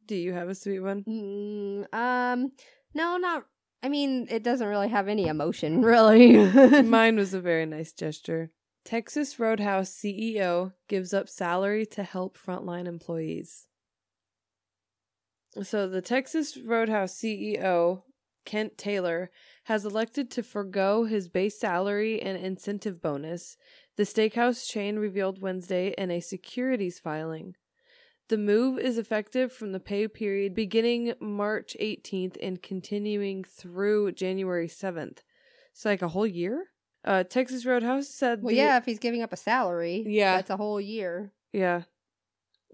Do 0.07 0.17
you 0.17 0.33
have 0.33 0.49
a 0.49 0.55
sweet 0.55 0.81
one? 0.81 1.05
Mm, 1.05 1.95
um, 1.95 2.53
no, 2.93 3.17
not. 3.17 3.45
I 3.83 3.89
mean, 3.89 4.27
it 4.31 4.43
doesn't 4.43 4.67
really 4.67 4.89
have 4.89 5.07
any 5.07 5.27
emotion, 5.27 5.83
really. 5.83 6.37
Mine 6.83 7.17
was 7.17 7.35
a 7.35 7.41
very 7.41 7.67
nice 7.67 7.93
gesture. 7.93 8.51
Texas 8.85 9.39
Roadhouse 9.39 9.91
CEO 9.91 10.73
gives 10.89 11.15
up 11.15 11.29
salary 11.29 11.87
to 11.87 12.03
help 12.03 12.37
frontline 12.37 12.87
employees. 12.87 13.67
So, 15.63 15.89
the 15.89 16.03
Texas 16.03 16.57
Roadhouse 16.57 17.15
CEO, 17.15 18.03
Kent 18.45 18.77
Taylor, 18.77 19.31
has 19.67 19.85
elected 19.85 20.31
to 20.31 20.43
forego 20.43 21.05
his 21.05 21.29
base 21.29 21.59
salary 21.59 22.21
and 22.23 22.37
incentive 22.39 23.01
bonus, 23.03 23.57
the 23.97 24.05
steakhouse 24.05 24.69
chain 24.69 24.97
revealed 24.97 25.41
Wednesday 25.43 25.93
in 25.99 26.11
a 26.11 26.21
securities 26.21 26.99
filing. 26.99 27.55
The 28.29 28.39
move 28.39 28.79
is 28.79 28.99
effective 28.99 29.53
from 29.53 29.73
the 29.73 29.81
pay 29.81 30.09
period 30.09 30.55
beginning 30.55 31.15
March 31.21 31.77
18th 31.81 32.37
and 32.43 32.63
continuing 32.63 33.45
through 33.45 34.13
January 34.13 34.69
7th. 34.69 35.19
So, 35.73 35.89
like 35.91 36.03
a 36.03 36.09
whole 36.09 36.27
year? 36.27 36.67
Uh, 37.05 37.23
Texas 37.23 37.65
Roadhouse 37.65 38.09
said. 38.09 38.43
well, 38.43 38.51
the- 38.51 38.57
yeah, 38.57 38.77
if 38.79 38.85
he's 38.85 38.99
giving 38.99 39.23
up 39.23 39.33
a 39.33 39.37
salary, 39.37 40.05
Yeah. 40.07 40.37
that's 40.37 40.51
a 40.51 40.57
whole 40.57 40.81
year. 40.81 41.33
Yeah. 41.53 41.83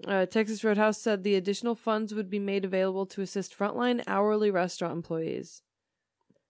Uh, 0.06 0.26
Texas 0.26 0.64
Roadhouse 0.64 0.98
said 1.00 1.22
the 1.22 1.34
additional 1.36 1.74
funds 1.74 2.14
would 2.14 2.30
be 2.30 2.38
made 2.38 2.64
available 2.64 3.06
to 3.06 3.20
assist 3.22 3.56
frontline 3.56 4.02
hourly 4.06 4.50
restaurant 4.50 4.92
employees. 4.94 5.62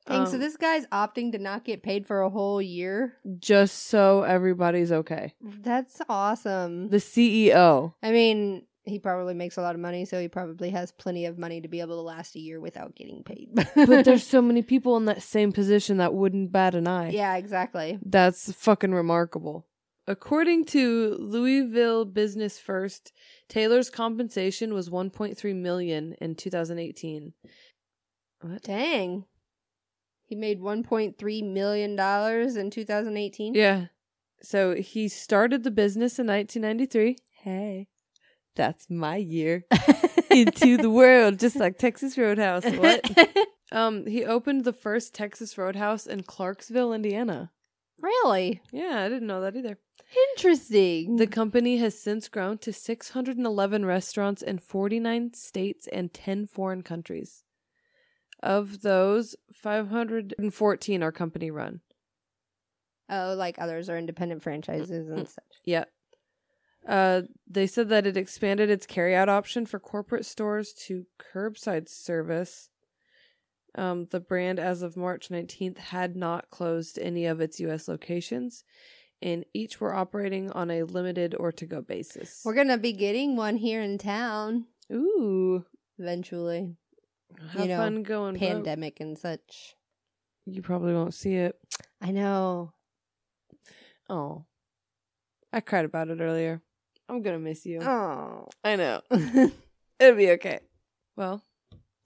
Dang, 0.07 0.27
so 0.27 0.35
Um, 0.35 0.41
this 0.41 0.57
guy's 0.57 0.87
opting 0.87 1.33
to 1.33 1.39
not 1.39 1.65
get 1.65 1.83
paid 1.83 2.07
for 2.07 2.23
a 2.23 2.31
whole 2.31 2.61
year. 2.61 3.19
just 3.39 3.87
so 3.87 4.23
everybody's 4.23 4.91
okay. 4.93 5.35
That's 5.41 6.01
awesome. 6.09 6.89
The 6.89 6.97
CEO. 6.99 7.95
I 8.03 8.11
mean, 8.11 8.67
he 8.85 8.99
probably 8.99 9.35
makes 9.35 9.57
a 9.57 9.63
lot 9.63 9.77
of 9.77 9.81
money, 9.81 10.05
so 10.05 10.21
he 10.21 10.27
probably 10.27 10.71
has 10.71 10.91
plenty 10.91 11.27
of 11.27 11.39
money 11.39 11.61
to 11.61 11.69
be 11.69 11.79
able 11.81 11.95
to 11.97 12.03
last 12.03 12.35
a 12.35 12.41
year 12.41 12.61
without 12.61 12.97
getting 12.97 13.23
paid. 13.23 13.51
but 13.55 14.05
there's 14.05 14.27
so 14.27 14.43
many 14.43 14.63
people 14.63 14.97
in 14.97 15.05
that 15.05 15.23
same 15.23 15.53
position 15.53 15.99
that 15.99 16.15
wouldn't 16.15 16.51
bat 16.51 16.75
an 16.75 16.89
eye. 16.89 17.11
yeah, 17.11 17.37
exactly. 17.37 17.99
That's 18.05 18.53
fucking 18.53 18.93
remarkable. 18.93 19.67
According 20.09 20.65
to 20.65 21.17
Louisville 21.21 22.05
Business 22.07 22.59
First, 22.59 23.13
Taylor's 23.49 23.89
compensation 23.89 24.75
was 24.75 24.91
1.3 24.91 25.55
million 25.55 26.17
in 26.21 26.35
2018. 26.35 27.35
What? 28.41 28.63
Dang. 28.65 29.27
He 30.33 30.37
made 30.37 30.63
1.3 30.63 31.53
million 31.53 31.95
dollars 31.95 32.57
in 32.57 32.71
2018. 32.71 33.55
Yeah. 33.55 33.89
So 34.41 34.75
he 34.75 35.07
started 35.07 35.63
the 35.63 35.71
business 35.71 36.19
in 36.19 36.27
1993. 36.27 37.19
Hey, 37.43 37.89
that's 38.57 38.89
my 38.89 39.17
year 39.17 39.67
into 40.31 40.79
the 40.79 40.89
world, 40.89 41.39
just 41.39 41.57
like 41.57 41.77
Texas 41.77 42.17
Roadhouse. 42.17 42.65
What? 42.65 43.11
um, 43.73 44.07
he 44.07 44.25
opened 44.25 44.65
the 44.65 44.73
first 44.73 45.13
Texas 45.15 45.59
Roadhouse 45.59 46.07
in 46.07 46.23
Clarksville, 46.23 46.95
Indiana. 46.95 47.51
really? 48.01 48.63
Yeah, 48.73 49.03
I 49.05 49.11
didn't 49.11 49.29
know 49.29 49.43
that 49.43 49.55
either. 49.55 49.77
Interesting. 50.31 51.17
The 51.17 51.27
company 51.27 51.77
has 51.77 51.99
since 51.99 52.31
grown 52.31 52.57
to 52.59 52.73
611 52.73 53.85
restaurants 53.85 54.41
in 54.41 54.61
49 54.61 55.35
states 55.35 55.87
and 55.93 56.11
10 56.11 56.47
foreign 56.47 56.83
countries. 56.83 57.45
Of 58.43 58.83
those, 58.83 59.37
514 59.53 61.03
are 61.03 61.13
company 61.13 61.51
run. 61.51 61.81
oh, 63.09 63.35
like 63.37 63.59
others 63.59 63.89
are 63.89 63.97
independent 63.97 64.43
franchises 64.43 65.09
and 65.09 65.29
such. 65.29 65.45
Yep. 65.65 65.89
Uh, 66.89 67.23
they 67.49 67.69
said 67.69 67.89
that 67.91 68.07
it 68.07 68.17
expanded 68.17 68.69
its 68.69 68.87
carryout 68.87 69.29
option 69.29 69.67
for 69.67 69.79
corporate 69.79 70.27
stores 70.27 70.73
to 70.73 71.07
curbside 71.21 71.89
service. 71.89 72.71
Um, 73.77 74.09
the 74.11 74.21
brand, 74.21 74.59
as 74.59 74.83
of 74.83 74.97
March 74.97 75.29
19th, 75.29 75.79
had 75.79 76.17
not 76.17 76.51
closed 76.51 76.99
any 76.99 77.25
of 77.27 77.41
its 77.41 77.61
U.S. 77.61 77.87
locations, 77.87 78.65
and 79.23 79.45
each 79.55 79.81
were 79.81 79.95
operating 79.95 80.51
on 80.51 80.71
a 80.71 80.83
limited 80.83 81.37
or 81.39 81.53
to 81.53 81.65
go 81.65 81.81
basis. 81.81 82.43
We're 82.45 82.55
gonna 82.55 82.77
be 82.77 82.93
getting 82.93 83.37
one 83.37 83.57
here 83.57 83.81
in 83.81 83.99
town 83.99 84.67
Ooh, 84.93 85.65
eventually. 85.99 86.77
Have 87.53 87.69
know, 87.69 87.77
fun 87.77 88.03
going. 88.03 88.37
Pandemic 88.37 89.01
and 89.01 89.19
such. 89.19 89.77
You 90.47 90.63
probably 90.63 90.93
won't 90.93 91.15
see 91.15 91.35
it. 91.35 91.57
I 92.01 92.11
know. 92.11 92.73
Oh, 94.09 94.45
I 95.53 95.61
cried 95.61 95.85
about 95.85 96.09
it 96.09 96.21
earlier. 96.21 96.61
I'm 97.09 97.23
gonna 97.23 97.39
miss 97.39 97.67
you. 97.67 97.81
Oh. 97.83 98.49
I 98.65 98.77
know. 98.77 99.03
It'll 100.01 100.17
be 100.17 100.31
okay. 100.33 100.61
Well, 101.17 101.45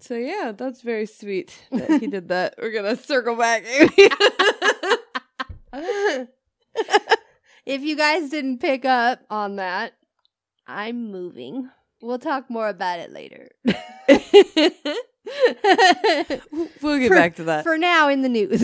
so 0.01 0.15
yeah, 0.15 0.53
that's 0.57 0.83
very 0.83 1.07
sweet 1.07 1.57
that 1.73 2.01
he 2.01 2.07
did 2.09 2.29
that. 2.29 2.57
We're 2.59 2.73
gonna 2.73 2.97
circle 2.97 3.37
back. 3.37 3.65
if 7.65 7.83
you 7.83 7.97
guys 7.97 8.31
didn't 8.31 8.59
pick 8.59 8.85
up 8.85 9.21
on 9.31 9.57
that, 9.57 9.95
I'm 10.67 11.11
moving. 11.11 11.71
We'll 12.03 12.19
talk 12.19 12.51
more 12.51 12.69
about 12.69 12.99
it 12.99 13.13
later. 13.13 13.49
we'll 16.83 16.99
get 16.99 17.09
For- 17.09 17.15
back 17.15 17.37
to 17.37 17.45
that. 17.45 17.65
For 17.65 17.79
now, 17.79 18.09
in 18.09 18.23
the 18.23 18.29
news. 18.29 18.63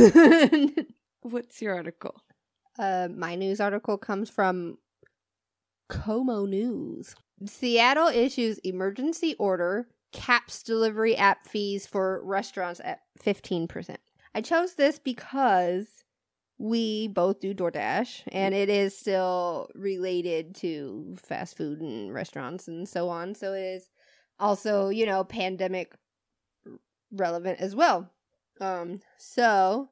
What's 1.23 1.61
your 1.63 1.75
article? 1.75 2.23
uh, 2.79 3.09
my 3.15 3.35
news 3.35 3.61
article 3.61 3.99
comes 3.99 4.31
from 4.31 4.79
KOMO 5.91 6.49
News. 6.49 7.15
Seattle 7.47 8.09
issues 8.09 8.59
emergency 8.59 9.35
order 9.39 9.89
caps 10.13 10.63
delivery 10.63 11.17
app 11.17 11.47
fees 11.47 11.87
for 11.87 12.23
restaurants 12.25 12.81
at 12.85 13.01
15%. 13.23 13.97
I 14.35 14.41
chose 14.41 14.75
this 14.75 14.99
because 14.99 15.87
we 16.59 17.09
both 17.09 17.41
do 17.41 17.53
DoorDash 17.55 18.23
and 18.31 18.55
it 18.55 18.69
is 18.69 18.97
still 18.97 19.69
related 19.75 20.55
to 20.57 21.17
fast 21.21 21.57
food 21.57 21.81
and 21.81 22.13
restaurants 22.15 22.69
and 22.69 22.89
so 22.89 23.09
on. 23.09 23.35
So 23.35 23.53
it 23.53 23.63
is 23.63 23.89
also, 24.39 24.89
you 24.89 25.05
know, 25.05 25.25
pandemic 25.25 25.95
relevant 27.13 27.61
as 27.61 27.75
well. 27.77 28.11
Um 28.61 29.01
so 29.17 29.91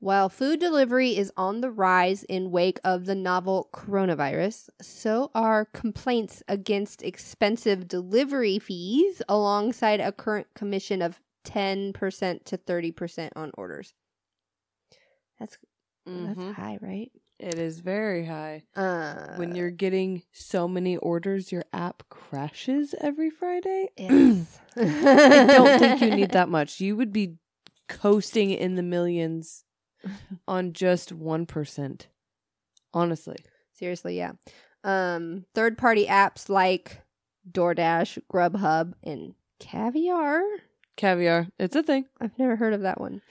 while 0.00 0.28
food 0.28 0.60
delivery 0.60 1.16
is 1.16 1.32
on 1.36 1.60
the 1.62 1.70
rise 1.70 2.24
in 2.24 2.50
wake 2.50 2.78
of 2.84 3.06
the 3.06 3.14
novel 3.14 3.70
coronavirus, 3.74 4.68
so 4.82 5.30
are 5.34 5.64
complaints 5.66 6.42
against 6.48 7.02
expensive 7.02 7.88
delivery 7.88 8.58
fees 8.58 9.22
alongside 9.28 10.00
a 10.00 10.12
current 10.12 10.48
commission 10.54 11.02
of 11.02 11.20
10% 11.44 12.44
to 12.46 12.56
30% 12.58 13.32
on 13.36 13.50
orders. 13.56 13.94
That's 15.38 15.58
Mhm. 16.06 16.26
that's 16.26 16.44
high, 16.44 16.78
right? 16.80 17.12
It 17.38 17.58
is 17.58 17.80
very 17.80 18.26
high. 18.26 18.62
Uh 18.76 19.34
When 19.36 19.54
you're 19.54 19.70
getting 19.70 20.22
so 20.32 20.68
many 20.68 20.96
orders, 20.96 21.50
your 21.50 21.64
app 21.72 22.04
crashes 22.08 22.94
every 23.00 23.30
Friday. 23.30 23.88
yes. 23.96 24.60
I 24.76 25.46
don't 25.46 25.78
think 25.78 26.00
you 26.00 26.14
need 26.14 26.30
that 26.38 26.48
much. 26.48 26.80
You 26.80 26.96
would 26.96 27.12
be 27.12 27.36
coasting 27.88 28.50
in 28.50 28.76
the 28.76 28.82
millions 28.82 29.64
on 30.48 30.72
just 30.72 31.16
1%. 31.18 32.06
Honestly. 32.92 33.36
Seriously, 33.72 34.16
yeah. 34.16 34.32
Um, 34.84 35.46
third 35.54 35.76
party 35.76 36.06
apps 36.06 36.48
like 36.48 37.00
DoorDash, 37.50 38.18
Grubhub, 38.32 38.92
and 39.02 39.34
Caviar. 39.58 40.42
Caviar. 40.96 41.48
It's 41.58 41.74
a 41.74 41.82
thing. 41.82 42.06
I've 42.20 42.38
never 42.38 42.56
heard 42.56 42.72
of 42.74 42.82
that 42.82 43.00
one. 43.00 43.22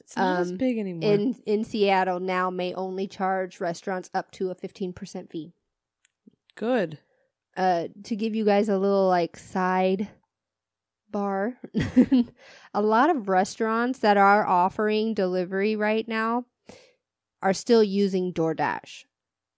It's 0.00 0.16
not 0.16 0.40
as 0.40 0.50
Um, 0.50 0.56
big 0.56 0.78
anymore. 0.78 1.12
In 1.12 1.34
in 1.46 1.64
Seattle 1.64 2.20
now 2.20 2.50
may 2.50 2.72
only 2.74 3.06
charge 3.06 3.60
restaurants 3.60 4.10
up 4.14 4.30
to 4.32 4.50
a 4.50 4.54
15% 4.54 5.30
fee. 5.30 5.52
Good. 6.54 6.98
uh 7.56 7.88
to 8.04 8.16
give 8.16 8.34
you 8.34 8.44
guys 8.44 8.68
a 8.68 8.78
little 8.78 9.08
like 9.08 9.36
side 9.36 10.08
bar 11.10 11.58
a 12.74 12.82
lot 12.82 13.08
of 13.10 13.28
restaurants 13.28 14.00
that 14.00 14.16
are 14.18 14.46
offering 14.46 15.14
delivery 15.14 15.74
right 15.74 16.06
now 16.06 16.44
are 17.40 17.54
still 17.54 17.82
using 17.82 18.32
DoorDash 18.32 19.04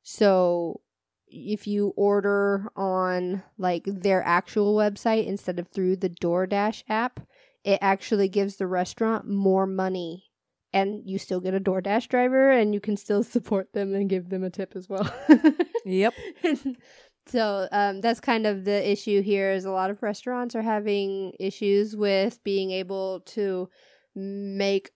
so 0.03 0.81
if 1.27 1.67
you 1.67 1.93
order 1.97 2.71
on 2.77 3.43
like 3.59 3.83
their 3.85 4.23
actual 4.23 4.77
website 4.77 5.27
instead 5.27 5.59
of 5.59 5.67
through 5.69 5.97
the 5.97 6.11
DoorDash 6.11 6.85
app 6.89 7.21
it 7.65 7.79
actually 7.83 8.29
gives 8.29 8.57
the 8.57 8.67
restaurant 8.69 9.27
more 9.27 9.67
money 9.67 10.30
and 10.73 11.03
you 11.05 11.19
still 11.19 11.41
get 11.41 11.55
a 11.55 11.61
DoorDash 11.61 12.09
driver 12.09 12.51
and 12.51 12.75
you 12.75 12.81
can 12.81 12.97
still 12.97 13.23
support 13.35 13.73
them 13.73 13.95
and 13.95 14.09
give 14.09 14.29
them 14.29 14.45
a 14.45 14.51
tip 14.51 14.75
as 14.77 14.89
well 14.89 15.11
Yep. 15.85 16.15
so 17.27 17.69
um, 17.73 18.01
that's 18.01 18.21
kind 18.21 18.47
of 18.47 18.65
the 18.65 18.91
issue 18.91 19.23
here 19.23 19.53
is 19.53 19.65
a 19.65 19.71
lot 19.71 19.91
of 19.91 20.03
restaurants 20.03 20.55
are 20.55 20.63
having 20.63 21.33
issues 21.39 21.97
with 21.97 22.43
being 22.45 22.71
able 22.71 23.21
to 23.21 23.69
make 24.15 24.91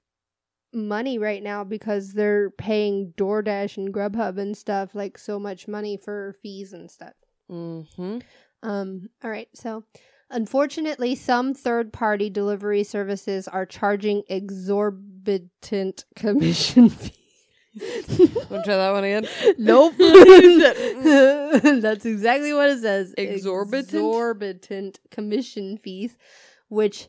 money 0.73 1.19
right 1.19 1.43
now 1.43 1.65
because 1.65 2.13
they're 2.13 2.51
paying 2.51 3.13
DoorDash 3.17 3.77
and 3.77 3.95
Grubhub 3.95 4.39
and 4.39 4.57
stuff 4.57 4.95
like 4.95 5.19
so 5.19 5.39
much 5.39 5.69
money 5.69 5.97
for 5.97 6.35
fees 6.43 6.73
and 6.73 6.91
stuff. 6.91 7.15
Mm-hmm. 7.51 8.19
Um, 8.63 9.09
all 9.23 9.31
right, 9.31 9.49
so 9.55 9.85
unfortunately, 10.31 11.15
some 11.15 11.55
third 11.55 11.93
party 11.93 12.31
delivery 12.31 12.85
services 12.85 13.49
are 13.49 13.67
charging 13.67 14.23
exorbitant 14.29 16.05
commission 16.17 16.89
fees. 16.91 17.13
Want 17.77 18.49
to 18.49 18.63
try 18.65 18.77
that 18.77 18.93
one 18.93 19.05
again? 19.05 19.27
Nope. 19.59 19.95
That's 21.83 22.07
exactly 22.07 22.53
what 22.53 22.71
it 22.71 22.81
says. 22.81 23.15
Exorbitant? 23.19 23.89
Exorbitant 23.89 25.01
commission 25.11 25.79
fees, 25.79 26.17
which 26.69 27.09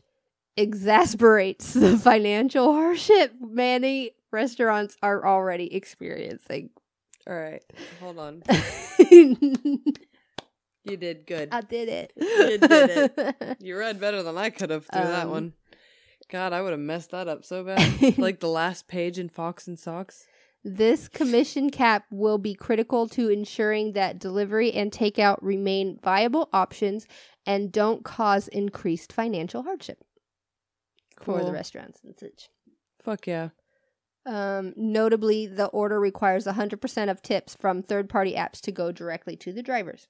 exasperates 0.56 1.74
the 1.74 1.96
financial 1.98 2.72
hardship 2.72 3.32
many 3.40 4.12
restaurants 4.32 4.96
are 5.02 5.24
already 5.26 5.72
experiencing. 5.74 6.70
All 7.28 7.36
right. 7.36 7.62
Hold 8.00 8.18
on. 8.18 8.42
You 10.86 10.96
did 10.96 11.26
good. 11.26 11.48
I 11.52 11.60
did 11.60 11.88
it. 11.88 12.12
You 12.16 12.58
did 12.58 13.12
it. 13.16 13.56
You 13.60 13.76
read 13.76 14.00
better 14.00 14.22
than 14.22 14.38
I 14.38 14.50
could 14.50 14.70
have 14.70 14.86
through 14.86 15.02
that 15.02 15.24
Um, 15.26 15.30
one. 15.30 15.52
God, 16.30 16.52
I 16.52 16.60
would 16.62 16.70
have 16.72 16.80
messed 16.80 17.10
that 17.10 17.28
up 17.28 17.44
so 17.44 17.64
bad. 17.64 18.18
like 18.18 18.40
the 18.40 18.48
last 18.48 18.88
page 18.88 19.18
in 19.18 19.28
Fox 19.28 19.66
in 19.68 19.76
Socks. 19.76 20.26
This 20.64 21.06
commission 21.08 21.70
cap 21.70 22.04
will 22.10 22.38
be 22.38 22.54
critical 22.54 23.08
to 23.10 23.28
ensuring 23.28 23.92
that 23.92 24.18
delivery 24.18 24.72
and 24.72 24.90
takeout 24.90 25.38
remain 25.40 25.98
viable 26.02 26.48
options 26.52 27.06
and 27.46 27.70
don't 27.70 28.04
cause 28.04 28.48
increased 28.48 29.12
financial 29.12 29.62
hardship 29.62 29.98
for 31.20 31.44
the 31.44 31.52
restaurants 31.52 32.00
and 32.04 32.18
such. 32.18 32.48
Fuck 33.02 33.28
yeah. 33.28 33.50
Um, 34.26 34.74
notably, 34.76 35.46
the 35.46 35.66
order 35.66 36.00
requires 36.00 36.46
100% 36.46 37.10
of 37.10 37.22
tips 37.22 37.56
from 37.60 37.82
third 37.84 38.08
party 38.08 38.34
apps 38.34 38.60
to 38.62 38.72
go 38.72 38.90
directly 38.90 39.36
to 39.36 39.52
the 39.52 39.62
drivers. 39.62 40.08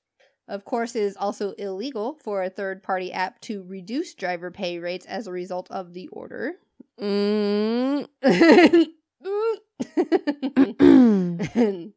Of 0.49 0.65
course, 0.65 0.95
it 0.95 1.03
is 1.03 1.17
also 1.17 1.53
illegal 1.53 2.19
for 2.23 2.43
a 2.43 2.51
third 2.51 2.83
party 2.83 3.13
app 3.13 3.41
to 3.43 3.65
reduce 3.65 4.15
driver 4.15 4.51
pay 4.51 4.79
rates 4.79 5.07
as 5.07 5.27
a 5.27 5.33
result 5.33 5.71
of 5.71 5.93
the 5.93 6.09
order. 6.09 6.55
Mm. 7.01 8.07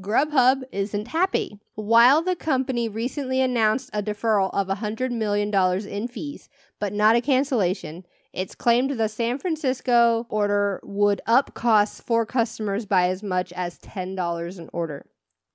Grubhub 0.00 0.62
isn't 0.72 1.08
happy. 1.08 1.58
While 1.74 2.22
the 2.22 2.36
company 2.36 2.88
recently 2.88 3.40
announced 3.40 3.90
a 3.92 4.02
deferral 4.02 4.50
of 4.52 4.68
$100 4.68 5.10
million 5.10 5.52
in 5.86 6.08
fees, 6.08 6.48
but 6.78 6.92
not 6.92 7.16
a 7.16 7.20
cancellation, 7.20 8.04
it's 8.32 8.54
claimed 8.54 8.90
the 8.90 9.08
San 9.08 9.38
Francisco 9.38 10.26
order 10.28 10.80
would 10.82 11.20
up 11.26 11.54
costs 11.54 12.00
for 12.00 12.26
customers 12.26 12.84
by 12.84 13.08
as 13.08 13.22
much 13.22 13.52
as 13.52 13.78
$10 13.78 14.58
an 14.58 14.70
order. 14.72 15.06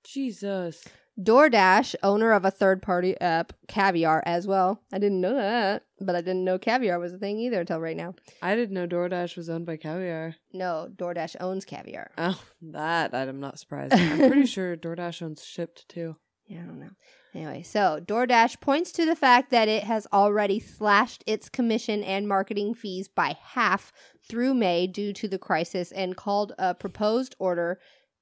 Jesus. 0.03 0.85
DoorDash, 1.19 1.95
owner 2.01 2.31
of 2.31 2.45
a 2.45 2.51
third 2.51 2.81
party 2.81 3.19
app, 3.19 3.51
Caviar, 3.67 4.23
as 4.25 4.47
well. 4.47 4.81
I 4.93 4.99
didn't 4.99 5.19
know 5.19 5.35
that, 5.35 5.83
but 5.99 6.15
I 6.15 6.21
didn't 6.21 6.45
know 6.45 6.57
Caviar 6.57 6.97
was 6.97 7.13
a 7.13 7.17
thing 7.17 7.39
either 7.39 7.59
until 7.59 7.81
right 7.81 7.97
now. 7.97 8.15
I 8.41 8.55
didn't 8.55 8.73
know 8.73 8.87
DoorDash 8.87 9.35
was 9.35 9.49
owned 9.49 9.65
by 9.65 9.75
Caviar. 9.75 10.35
No, 10.53 10.89
DoorDash 10.95 11.35
owns 11.39 11.65
Caviar. 11.65 12.11
Oh, 12.17 12.41
that 12.61 13.13
I'm 13.13 13.39
not 13.39 13.59
surprised. 13.59 13.93
I'm 13.93 14.17
pretty 14.17 14.45
sure 14.45 14.77
DoorDash 14.77 15.21
owns 15.21 15.43
Shipt 15.43 15.87
too. 15.89 16.15
Yeah, 16.47 16.59
I 16.59 16.65
don't 16.65 16.79
know. 16.79 16.89
Anyway, 17.35 17.61
so 17.61 17.99
DoorDash 18.03 18.59
points 18.59 18.91
to 18.93 19.05
the 19.05 19.15
fact 19.15 19.51
that 19.51 19.67
it 19.67 19.83
has 19.83 20.07
already 20.11 20.59
slashed 20.59 21.23
its 21.27 21.47
commission 21.47 22.03
and 22.03 22.27
marketing 22.27 22.73
fees 22.73 23.07
by 23.07 23.37
half 23.39 23.91
through 24.27 24.55
May 24.55 24.87
due 24.87 25.13
to 25.13 25.27
the 25.27 25.37
crisis 25.37 25.91
and 25.91 26.17
called 26.17 26.53
a 26.57 26.73
proposed 26.73 27.35
order 27.39 27.79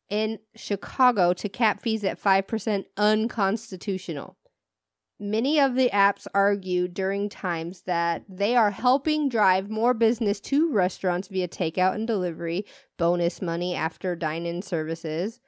in 0.10 0.39
Chicago 0.56 1.34
to 1.34 1.50
cap 1.50 1.82
fees 1.82 2.04
at 2.04 2.22
5% 2.22 2.86
unconstitutional. 2.96 4.38
Many 5.20 5.60
of 5.60 5.76
the 5.76 5.89
apps 5.89 6.28
argue 6.34 6.88
during 6.88 7.28
times 7.28 7.82
that 7.84 8.24
they 8.30 8.56
are 8.56 8.70
helping 8.70 9.30
drive 9.30 9.70
more 9.70 9.96
business 9.96 10.39
to 10.41 10.72
restaurants 10.72 11.28
via 11.28 11.48
takeout 11.48 11.96
and 11.96 12.06
delivery, 12.06 12.65
bonus 12.98 13.41
money 13.41 13.74
after 13.74 14.15
dine 14.15 14.46
in 14.46 14.62
services. 14.62 15.39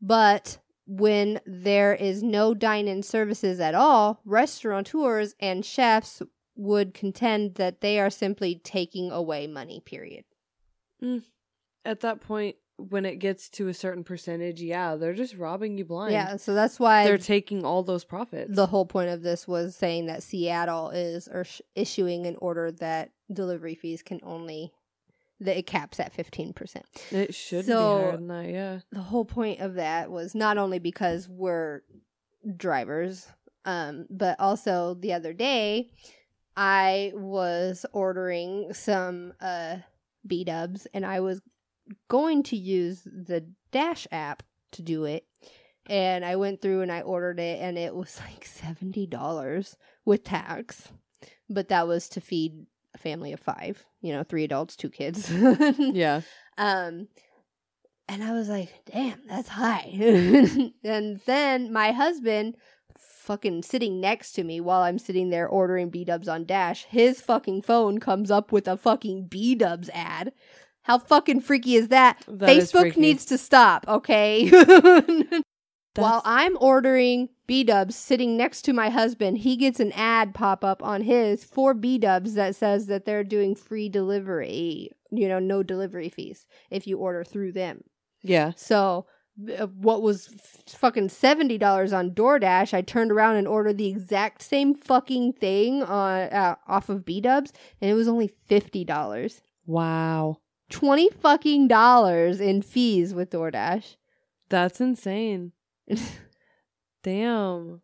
But 0.00 0.58
when 0.86 1.40
there 1.44 1.94
is 1.94 2.22
no 2.22 2.54
dine 2.54 2.88
in 2.88 3.02
services 3.02 3.60
at 3.60 3.74
all, 3.74 4.22
restaurateurs 4.24 5.34
and 5.38 5.64
chefs 5.64 6.22
would 6.56 6.94
contend 6.94 7.56
that 7.56 7.82
they 7.82 8.00
are 8.00 8.10
simply 8.10 8.60
taking 8.64 9.10
away 9.10 9.46
money, 9.46 9.82
period. 9.84 10.24
Mm. 11.02 11.22
At 11.84 12.00
that 12.00 12.22
point, 12.22 12.56
when 12.78 13.04
it 13.04 13.16
gets 13.16 13.48
to 13.50 13.68
a 13.68 13.74
certain 13.74 14.04
percentage, 14.04 14.60
yeah, 14.62 14.94
they're 14.94 15.12
just 15.14 15.34
robbing 15.36 15.76
you 15.76 15.84
blind. 15.84 16.12
Yeah, 16.12 16.36
so 16.36 16.54
that's 16.54 16.78
why 16.78 17.04
They're 17.04 17.18
taking 17.18 17.64
all 17.64 17.82
those 17.82 18.04
profits. 18.04 18.54
the 18.54 18.66
whole 18.66 18.86
point 18.86 19.10
of 19.10 19.22
this 19.22 19.46
was 19.48 19.74
saying 19.76 20.06
that 20.06 20.22
Seattle 20.22 20.90
is 20.90 21.28
or 21.28 21.44
sh- 21.44 21.60
issuing 21.74 22.26
an 22.26 22.36
order 22.40 22.70
that 22.72 23.10
delivery 23.32 23.74
fees 23.74 24.02
can 24.02 24.20
only 24.22 24.72
that 25.40 25.56
it 25.56 25.66
caps 25.66 26.00
at 26.00 26.12
15%. 26.16 26.82
it 27.12 27.34
should 27.34 27.66
So- 27.66 27.98
be 27.98 28.02
higher 28.04 28.16
than 28.16 28.28
that, 28.28 28.48
yeah. 28.48 28.78
the 28.90 29.00
whole 29.02 29.24
point 29.24 29.60
of 29.60 29.74
that 29.74 30.10
was 30.10 30.34
not 30.34 30.56
only 30.58 30.78
because 30.78 31.28
we're 31.28 31.82
drivers, 32.56 33.26
um, 33.64 34.06
but 34.10 34.38
also 34.40 34.94
the 34.94 35.12
other 35.12 35.32
day 35.32 35.90
I 36.56 37.12
was 37.14 37.84
ordering 37.92 38.72
some 38.72 39.32
uh 39.40 39.78
B 40.26 40.44
dubs 40.44 40.86
and 40.92 41.06
I 41.06 41.20
was 41.20 41.40
going 42.08 42.42
to 42.44 42.56
use 42.56 43.02
the 43.04 43.46
Dash 43.70 44.06
app 44.10 44.42
to 44.72 44.82
do 44.82 45.04
it. 45.04 45.26
And 45.86 46.24
I 46.24 46.36
went 46.36 46.60
through 46.60 46.82
and 46.82 46.92
I 46.92 47.00
ordered 47.00 47.40
it 47.40 47.60
and 47.60 47.78
it 47.78 47.94
was 47.94 48.20
like 48.30 48.44
seventy 48.44 49.06
dollars 49.06 49.76
with 50.04 50.24
tax. 50.24 50.88
But 51.50 51.68
that 51.68 51.86
was 51.86 52.08
to 52.10 52.20
feed 52.20 52.66
a 52.94 52.98
family 52.98 53.32
of 53.32 53.40
five, 53.40 53.84
you 54.00 54.12
know, 54.12 54.22
three 54.22 54.44
adults, 54.44 54.76
two 54.76 54.90
kids. 54.90 55.32
Yeah. 55.78 56.20
Um, 56.58 57.08
and 58.08 58.24
I 58.24 58.32
was 58.32 58.48
like, 58.48 58.72
damn, 58.90 59.20
that's 59.28 59.48
high. 59.48 59.90
and 60.84 61.20
then 61.26 61.72
my 61.72 61.92
husband, 61.92 62.56
fucking 62.96 63.62
sitting 63.62 64.00
next 64.00 64.32
to 64.32 64.42
me 64.42 64.60
while 64.60 64.80
I'm 64.80 64.98
sitting 64.98 65.28
there 65.28 65.46
ordering 65.46 65.90
B 65.90 66.04
dubs 66.04 66.28
on 66.28 66.46
Dash, 66.46 66.84
his 66.86 67.20
fucking 67.20 67.62
phone 67.62 68.00
comes 68.00 68.30
up 68.30 68.50
with 68.50 68.66
a 68.66 68.76
fucking 68.76 69.26
B 69.26 69.54
dubs 69.54 69.90
ad. 69.92 70.32
How 70.88 70.98
fucking 70.98 71.42
freaky 71.42 71.76
is 71.76 71.88
that? 71.88 72.24
That 72.26 72.48
is 72.48 72.72
Facebook 72.72 72.80
freaky. 72.80 73.00
needs 73.00 73.26
to 73.26 73.36
stop, 73.36 73.84
okay? 73.86 74.48
While 75.94 76.22
I'm 76.24 76.56
ordering 76.60 77.28
B 77.46 77.62
dubs 77.62 77.94
sitting 77.94 78.38
next 78.38 78.62
to 78.62 78.72
my 78.72 78.88
husband, 78.88 79.38
he 79.38 79.56
gets 79.56 79.80
an 79.80 79.92
ad 79.92 80.32
pop 80.32 80.64
up 80.64 80.82
on 80.82 81.02
his 81.02 81.44
for 81.44 81.74
B 81.74 81.98
dubs 81.98 82.34
that 82.34 82.56
says 82.56 82.86
that 82.86 83.04
they're 83.04 83.22
doing 83.22 83.54
free 83.54 83.90
delivery, 83.90 84.90
you 85.10 85.28
know, 85.28 85.38
no 85.38 85.62
delivery 85.62 86.08
fees 86.08 86.46
if 86.70 86.86
you 86.86 86.96
order 86.96 87.22
through 87.22 87.52
them. 87.52 87.84
Yeah. 88.22 88.52
So, 88.56 89.06
uh, 89.58 89.66
what 89.66 90.00
was 90.00 90.30
f- 90.32 90.74
fucking 90.74 91.08
$70 91.08 91.96
on 91.96 92.12
DoorDash, 92.12 92.72
I 92.72 92.80
turned 92.80 93.12
around 93.12 93.36
and 93.36 93.46
ordered 93.46 93.76
the 93.76 93.88
exact 93.88 94.40
same 94.40 94.74
fucking 94.74 95.34
thing 95.34 95.82
on 95.82 96.22
uh, 96.30 96.54
off 96.66 96.88
of 96.88 97.04
B 97.04 97.20
dubs, 97.20 97.52
and 97.80 97.90
it 97.90 97.94
was 97.94 98.08
only 98.08 98.30
$50. 98.48 99.40
Wow. 99.66 100.38
20 100.70 101.10
fucking 101.10 101.68
dollars 101.68 102.40
in 102.40 102.62
fees 102.62 103.14
with 103.14 103.30
DoorDash. 103.30 103.96
That's 104.48 104.80
insane. 104.80 105.52
Damn. 107.02 107.80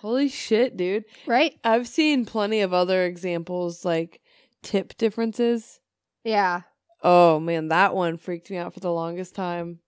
Holy 0.00 0.28
shit, 0.28 0.76
dude. 0.76 1.04
right? 1.26 1.54
I've 1.64 1.88
seen 1.88 2.24
plenty 2.24 2.60
of 2.60 2.72
other 2.72 3.04
examples 3.04 3.84
like 3.84 4.20
tip 4.62 4.96
differences. 4.96 5.80
Yeah. 6.24 6.62
Oh 7.02 7.38
man, 7.40 7.68
that 7.68 7.94
one 7.94 8.16
freaked 8.16 8.50
me 8.50 8.56
out 8.56 8.74
for 8.74 8.80
the 8.80 8.92
longest 8.92 9.34
time. 9.34 9.80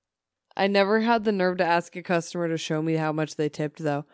I 0.56 0.66
never 0.66 1.00
had 1.00 1.24
the 1.24 1.32
nerve 1.32 1.58
to 1.58 1.64
ask 1.64 1.94
a 1.96 2.02
customer 2.02 2.48
to 2.48 2.58
show 2.58 2.82
me 2.82 2.94
how 2.94 3.12
much 3.12 3.36
they 3.36 3.48
tipped 3.48 3.78
though. 3.78 4.04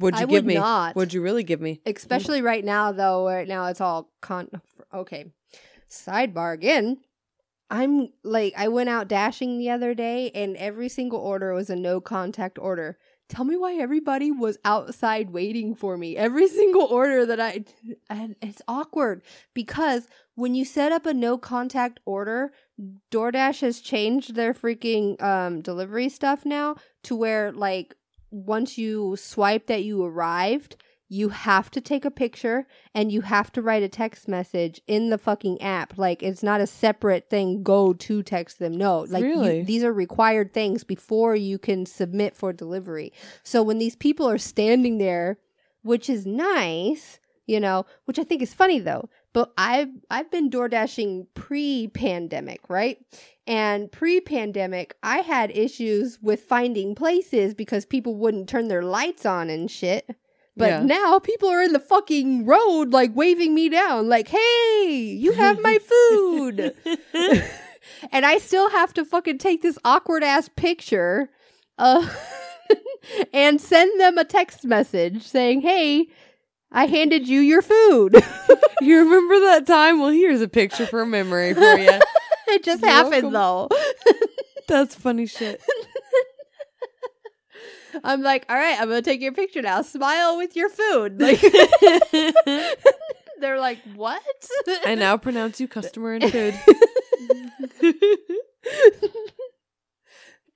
Would 0.00 0.14
you 0.16 0.22
I 0.22 0.26
give 0.26 0.30
would 0.44 0.46
me? 0.46 0.54
not. 0.54 0.96
Would 0.96 1.12
you 1.12 1.22
really 1.22 1.44
give 1.44 1.60
me? 1.60 1.80
Especially 1.86 2.42
right 2.42 2.64
now, 2.64 2.90
though. 2.90 3.26
Right 3.26 3.46
now, 3.46 3.66
it's 3.66 3.80
all 3.80 4.10
con. 4.20 4.48
Okay. 4.92 5.26
Sidebar 5.88 6.52
again. 6.52 6.96
I'm 7.74 8.10
like, 8.22 8.54
I 8.56 8.68
went 8.68 8.88
out 8.88 9.08
dashing 9.08 9.58
the 9.58 9.70
other 9.70 9.94
day, 9.94 10.30
and 10.32 10.56
every 10.58 10.88
single 10.88 11.18
order 11.18 11.52
was 11.52 11.70
a 11.70 11.74
no 11.74 12.00
contact 12.00 12.56
order. 12.56 12.98
Tell 13.28 13.44
me 13.44 13.56
why 13.56 13.74
everybody 13.74 14.30
was 14.30 14.58
outside 14.64 15.30
waiting 15.30 15.74
for 15.74 15.96
me. 15.96 16.16
Every 16.16 16.46
single 16.60 16.84
order 16.84 17.26
that 17.26 17.40
I, 17.40 17.64
and 18.08 18.36
it's 18.40 18.62
awkward 18.68 19.22
because 19.54 20.06
when 20.36 20.54
you 20.54 20.64
set 20.64 20.92
up 20.92 21.04
a 21.04 21.12
no 21.12 21.36
contact 21.36 21.98
order, 22.04 22.52
DoorDash 23.10 23.62
has 23.62 23.80
changed 23.80 24.36
their 24.36 24.54
freaking 24.54 25.20
um, 25.20 25.60
delivery 25.60 26.08
stuff 26.08 26.46
now 26.46 26.76
to 27.02 27.16
where 27.16 27.50
like 27.50 27.96
once 28.30 28.78
you 28.78 29.16
swipe 29.16 29.66
that 29.66 29.82
you 29.82 30.04
arrived, 30.04 30.76
you 31.08 31.28
have 31.28 31.70
to 31.70 31.80
take 31.80 32.04
a 32.04 32.10
picture 32.10 32.66
and 32.94 33.12
you 33.12 33.20
have 33.20 33.52
to 33.52 33.62
write 33.62 33.82
a 33.82 33.88
text 33.88 34.26
message 34.26 34.80
in 34.86 35.10
the 35.10 35.18
fucking 35.18 35.60
app. 35.60 35.98
Like 35.98 36.22
it's 36.22 36.42
not 36.42 36.60
a 36.60 36.66
separate 36.66 37.28
thing. 37.28 37.62
Go 37.62 37.92
to 37.92 38.22
text 38.22 38.58
them. 38.58 38.72
No, 38.72 39.00
like 39.00 39.22
you- 39.24 39.64
these 39.64 39.84
are 39.84 39.92
required 39.92 40.52
things 40.54 40.82
before 40.82 41.36
you 41.36 41.58
can 41.58 41.84
submit 41.86 42.34
for 42.34 42.52
delivery. 42.52 43.12
So 43.42 43.62
when 43.62 43.78
these 43.78 43.96
people 43.96 44.28
are 44.28 44.38
standing 44.38 44.98
there, 44.98 45.38
which 45.82 46.08
is 46.08 46.24
nice, 46.26 47.18
you 47.46 47.60
know, 47.60 47.84
which 48.06 48.18
I 48.18 48.24
think 48.24 48.40
is 48.40 48.54
funny 48.54 48.78
though. 48.78 49.10
But 49.34 49.52
I've 49.58 49.90
I've 50.10 50.30
been 50.30 50.48
door 50.48 50.68
dashing 50.68 51.26
pre-pandemic, 51.34 52.60
right? 52.70 52.98
And 53.46 53.90
pre-pandemic, 53.92 54.96
I 55.02 55.18
had 55.18 55.50
issues 55.56 56.18
with 56.22 56.40
finding 56.42 56.94
places 56.94 57.52
because 57.54 57.84
people 57.84 58.14
wouldn't 58.16 58.48
turn 58.48 58.68
their 58.68 58.82
lights 58.82 59.26
on 59.26 59.50
and 59.50 59.70
shit. 59.70 60.08
But 60.56 60.68
Yeah. 60.68 60.82
now 60.84 61.18
people 61.18 61.48
are 61.48 61.62
in 61.62 61.72
the 61.72 61.80
fucking 61.80 62.46
road 62.46 62.90
like 62.92 63.14
waving 63.14 63.54
me 63.54 63.68
down 63.68 64.08
like, 64.08 64.28
"Hey, 64.28 65.16
you 65.18 65.32
have 65.32 65.58
my 65.62 65.78
food." 65.88 66.74
and 68.12 68.24
I 68.26 68.38
still 68.38 68.70
have 68.70 68.94
to 68.94 69.04
fucking 69.04 69.38
take 69.38 69.62
this 69.62 69.78
awkward 69.84 70.22
ass 70.22 70.48
picture 70.54 71.30
uh, 71.78 72.08
and 73.32 73.60
send 73.60 74.00
them 74.00 74.16
a 74.16 74.24
text 74.24 74.64
message 74.64 75.22
saying, 75.24 75.62
"Hey, 75.62 76.06
I 76.70 76.86
handed 76.86 77.26
you 77.28 77.40
your 77.40 77.62
food." 77.62 78.22
you 78.80 78.98
remember 78.98 79.40
that 79.40 79.66
time? 79.66 79.98
Well, 80.00 80.10
here's 80.10 80.40
a 80.40 80.48
picture 80.48 80.86
for 80.86 81.02
a 81.02 81.06
memory 81.06 81.52
for 81.54 81.78
you. 81.78 82.00
it 82.48 82.62
just 82.62 82.82
You're 82.82 82.90
happened 82.90 83.34
though. 83.34 83.68
That's 84.68 84.94
funny 84.94 85.26
shit. 85.26 85.60
I'm 88.02 88.22
like, 88.22 88.44
"All 88.48 88.56
right, 88.56 88.80
I'm 88.80 88.88
going 88.88 89.02
to 89.02 89.10
take 89.10 89.20
your 89.20 89.32
picture 89.32 89.62
now. 89.62 89.82
Smile 89.82 90.36
with 90.36 90.56
your 90.56 90.68
food." 90.68 91.20
Like 91.20 91.40
they're 93.40 93.60
like, 93.60 93.78
"What?" 93.94 94.22
I 94.84 94.94
now 94.94 95.16
pronounce 95.16 95.60
you 95.60 95.68
customer 95.68 96.14
and 96.14 96.30
food. 96.30 96.58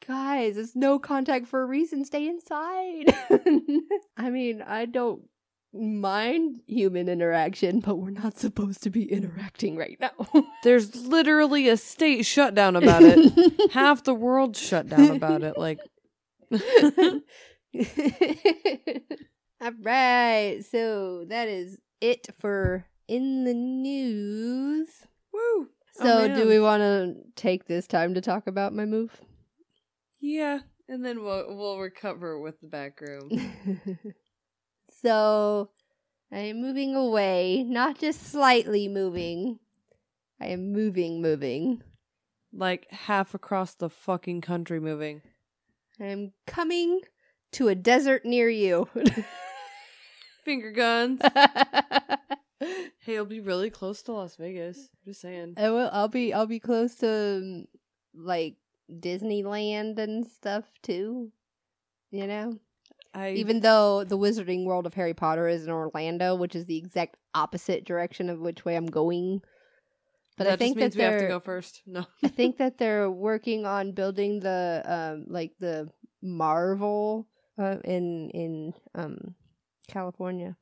Guys, 0.07 0.57
it's 0.57 0.74
no 0.74 0.98
contact 0.98 1.48
for 1.48 1.62
a 1.62 1.66
reason. 1.66 2.05
Stay 2.05 2.27
inside. 2.27 3.14
I 4.16 4.31
mean, 4.31 4.62
I 4.62 4.87
don't 4.87 5.22
mind 5.74 6.61
human 6.66 7.11
interaction, 7.11 7.81
but 7.81 7.96
we're 7.96 8.11
not 8.11 8.38
supposed 8.38 8.83
to 8.85 8.90
be 8.90 9.11
interacting 9.12 9.77
right 9.77 9.98
now. 10.01 10.12
There's 10.64 10.96
literally 10.96 11.68
a 11.68 11.77
state 11.77 12.24
shutdown 12.24 12.74
about 12.74 13.03
it. 13.03 13.70
Half 13.72 14.05
the 14.05 14.14
world 14.14 14.57
shut 14.57 14.88
down 14.88 15.11
about 15.11 15.42
it. 15.42 15.59
Like, 15.59 15.81
All 19.61 19.73
right, 19.83 20.61
so 20.71 21.25
that 21.29 21.49
is 21.49 21.79
it 22.01 22.29
for 22.39 22.87
in 23.09 23.45
the 23.45 23.55
news. 23.55 24.89
woo. 25.33 25.41
Oh, 25.41 25.67
so, 25.93 26.19
Oh, 26.31 26.35
do 26.35 26.47
we 26.49 26.61
want 26.61 26.81
to 26.83 27.17
take 27.35 27.67
this 27.67 27.87
time 27.89 28.15
to 28.15 28.21
talk 28.21 28.47
about 28.47 28.73
my 28.73 28.85
move? 28.85 29.21
Yeah, 30.21 30.61
and 30.89 31.05
then 31.05 31.23
we'll 31.23 31.57
we'll 31.57 31.79
recover 31.79 32.41
with 32.41 32.61
the 32.61 32.69
back 32.69 33.01
room. 33.01 33.31
so 35.03 35.71
I 36.33 36.39
am 36.39 36.61
moving 36.61 36.95
away, 36.95 37.65
not 37.67 37.99
just 37.99 38.23
slightly 38.31 38.87
moving. 38.89 39.59
I 40.41 40.47
am 40.47 40.73
moving, 40.73 41.21
moving. 41.21 41.83
like 42.53 42.87
half 42.91 43.35
across 43.35 43.75
the 43.75 43.91
fucking 43.91 44.41
country 44.41 44.79
moving. 44.81 45.23
I 46.01 46.07
am 46.07 46.33
coming 46.47 47.01
to 47.53 47.69
a 47.69 47.75
desert 47.75 48.25
near 48.25 48.49
you. 48.49 48.89
Finger 50.45 50.73
guns. 50.73 51.21
Hey, 53.09 53.15
it'll 53.15 53.25
be 53.25 53.41
really 53.41 53.71
close 53.71 54.03
to 54.03 54.13
Las 54.13 54.37
Vegas. 54.37 54.77
I'm 54.77 55.13
just 55.13 55.23
saying. 55.23 55.55
will. 55.71 55.89
I'll 55.93 56.09
be. 56.09 56.35
I'll 56.35 56.45
be 56.45 56.61
close 56.61 56.97
to 56.97 57.39
um, 57.43 57.67
like 58.15 58.57
Disneyland 58.93 59.99
and 59.99 60.27
stuff 60.27 60.65
too. 60.83 61.33
You 62.11 62.27
know, 62.27 62.59
I 63.15 63.31
even 63.31 63.61
though 63.61 64.05
the 64.05 64.19
Wizarding 64.19 64.65
World 64.65 64.85
of 64.85 64.93
Harry 64.93 65.15
Potter 65.15 65.49
is 65.49 65.65
in 65.65 65.71
Orlando, 65.71 66.35
which 66.35 66.55
is 66.55 66.67
the 66.67 66.77
exact 66.77 67.17
opposite 67.35 67.85
direction 67.87 68.29
of 68.29 68.41
which 68.41 68.67
way 68.67 68.77
I'm 68.77 68.87
going. 68.87 69.41
But 70.38 70.44
that 70.44 70.53
I 70.53 70.57
think 70.57 70.79
that 70.79 70.94
we 70.94 71.03
have 71.03 71.20
to 71.20 71.29
go 71.29 71.40
first. 71.40 71.83
No. 71.87 72.07
I 72.22 72.29
think 72.29 72.59
that 72.59 72.79
they're 72.79 73.11
working 73.11 73.66
on 73.66 73.92
building 73.92 74.40
the 74.40 74.83
um 74.87 75.27
like 75.29 75.53
the 75.59 75.90
Marvel 76.22 77.29
uh, 77.59 77.79
in 77.85 78.31
in 78.31 78.74
um 78.94 79.35
California. 79.88 80.57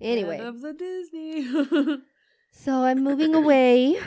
Anyway, 0.00 0.38
of 0.38 0.60
the 0.62 0.72
Disney. 0.72 1.46
so 2.52 2.72
I'm 2.72 3.04
moving 3.04 3.34
away. 3.34 4.00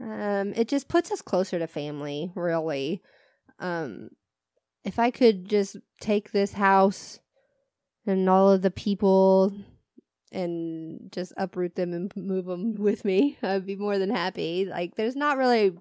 Um 0.00 0.54
it 0.56 0.68
just 0.68 0.88
puts 0.88 1.12
us 1.12 1.22
closer 1.22 1.58
to 1.58 1.66
family, 1.66 2.32
really. 2.34 3.02
Um 3.58 4.10
if 4.84 4.98
I 4.98 5.10
could 5.10 5.48
just 5.48 5.76
take 6.00 6.32
this 6.32 6.52
house 6.52 7.20
and 8.06 8.28
all 8.28 8.50
of 8.50 8.62
the 8.62 8.70
people 8.70 9.52
and 10.34 11.10
just 11.12 11.32
uproot 11.36 11.76
them 11.76 11.92
and 11.92 12.14
move 12.16 12.46
them 12.46 12.74
with 12.78 13.04
me, 13.04 13.38
I'd 13.42 13.66
be 13.66 13.76
more 13.76 13.98
than 13.98 14.10
happy. 14.10 14.66
Like, 14.66 14.96
there's 14.96 15.16
not 15.16 15.38
really 15.38 15.76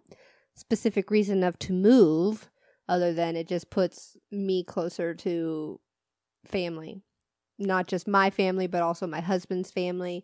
specific 0.55 1.11
reason 1.11 1.39
enough 1.39 1.57
to 1.59 1.73
move, 1.73 2.49
other 2.87 3.13
than 3.13 3.35
it 3.35 3.47
just 3.47 3.69
puts 3.69 4.17
me 4.31 4.63
closer 4.63 5.13
to 5.15 5.79
family, 6.45 7.01
not 7.57 7.87
just 7.87 8.07
my 8.07 8.29
family, 8.29 8.67
but 8.67 8.81
also 8.81 9.07
my 9.07 9.21
husband's 9.21 9.71
family. 9.71 10.23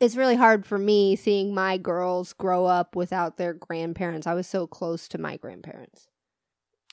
It's 0.00 0.16
really 0.16 0.36
hard 0.36 0.66
for 0.66 0.78
me 0.78 1.16
seeing 1.16 1.54
my 1.54 1.78
girls 1.78 2.32
grow 2.32 2.66
up 2.66 2.94
without 2.94 3.36
their 3.36 3.54
grandparents. 3.54 4.26
I 4.26 4.34
was 4.34 4.46
so 4.46 4.66
close 4.66 5.08
to 5.08 5.18
my 5.18 5.36
grandparents. 5.36 6.08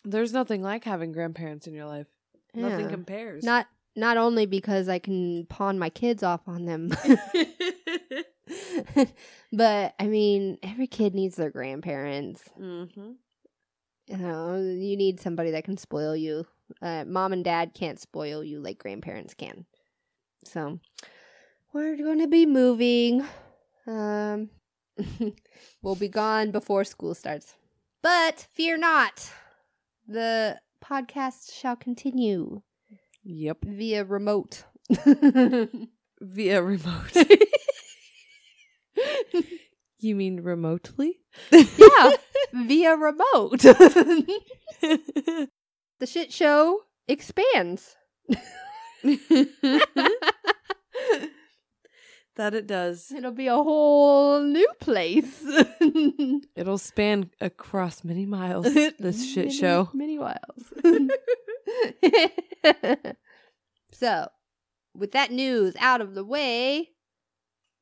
There's 0.04 0.34
nothing 0.34 0.62
like 0.64 0.84
having 0.84 1.12
grandparents 1.12 1.68
in 1.68 1.74
your 1.74 1.86
life. 1.86 2.08
Nothing 2.54 2.90
compares. 2.90 3.44
Not 3.44 3.68
not 3.96 4.18
only 4.18 4.46
because 4.46 4.88
I 4.90 5.00
can 5.00 5.46
pawn 5.48 5.80
my 5.80 5.90
kids 5.90 6.24
off 6.24 6.42
on 6.48 6.66
them, 6.66 6.92
but 9.54 9.94
I 10.00 10.08
mean, 10.08 10.58
every 10.64 10.88
kid 10.88 11.14
needs 11.14 11.36
their 11.36 11.52
grandparents. 11.52 12.44
mm-hmm. 12.60 13.12
You 14.08 14.18
know, 14.18 14.58
you 14.58 14.98
need 14.98 15.22
somebody 15.22 15.52
that 15.52 15.64
can 15.64 15.78
spoil 15.78 16.16
you. 16.16 16.46
Uh, 16.82 17.06
Mom 17.08 17.32
and 17.32 17.46
dad 17.46 17.74
can't 17.74 18.00
spoil 18.00 18.44
you 18.44 18.60
like 18.60 18.78
grandparents 18.78 19.34
can. 19.34 19.66
So, 20.44 20.80
we're 21.72 21.96
going 21.96 22.20
to 22.20 22.28
be 22.28 22.46
moving. 22.46 23.26
Um, 23.88 24.50
we'll 25.82 25.96
be 25.96 26.10
gone 26.10 26.52
before 26.52 26.84
school 26.84 27.14
starts. 27.14 27.56
But 28.02 28.48
fear 28.54 28.78
not, 28.78 29.32
the 30.08 30.60
podcast 30.84 31.54
shall 31.54 31.76
continue 31.76 32.64
Yep. 33.24 33.58
via 33.66 34.04
remote. 34.04 34.64
Via 36.24 36.62
remote. 36.62 37.16
you 40.00 40.16
mean 40.16 40.42
remotely? 40.42 41.20
yeah, 41.52 42.12
via 42.54 42.96
remote. 42.96 43.60
the 43.62 45.48
shit 46.06 46.32
show 46.32 46.82
expands. 47.08 47.96
That 52.38 52.54
it 52.54 52.66
does. 52.68 53.12
It'll 53.12 53.32
be 53.32 53.48
a 53.48 53.56
whole 53.56 54.42
new 54.42 54.68
place. 54.80 55.44
It'll 56.56 56.78
span 56.78 57.30
across 57.42 58.04
many 58.04 58.26
miles. 58.26 58.72
this 58.74 59.26
shit 59.28 59.46
Many- 59.48 59.58
show. 59.58 59.90
Many 59.94 60.18
miles. 60.18 60.74
so, 63.92 64.28
with 64.96 65.12
that 65.12 65.32
news 65.32 65.76
out 65.80 66.02
of 66.02 66.14
the 66.16 66.24
way, 66.26 66.90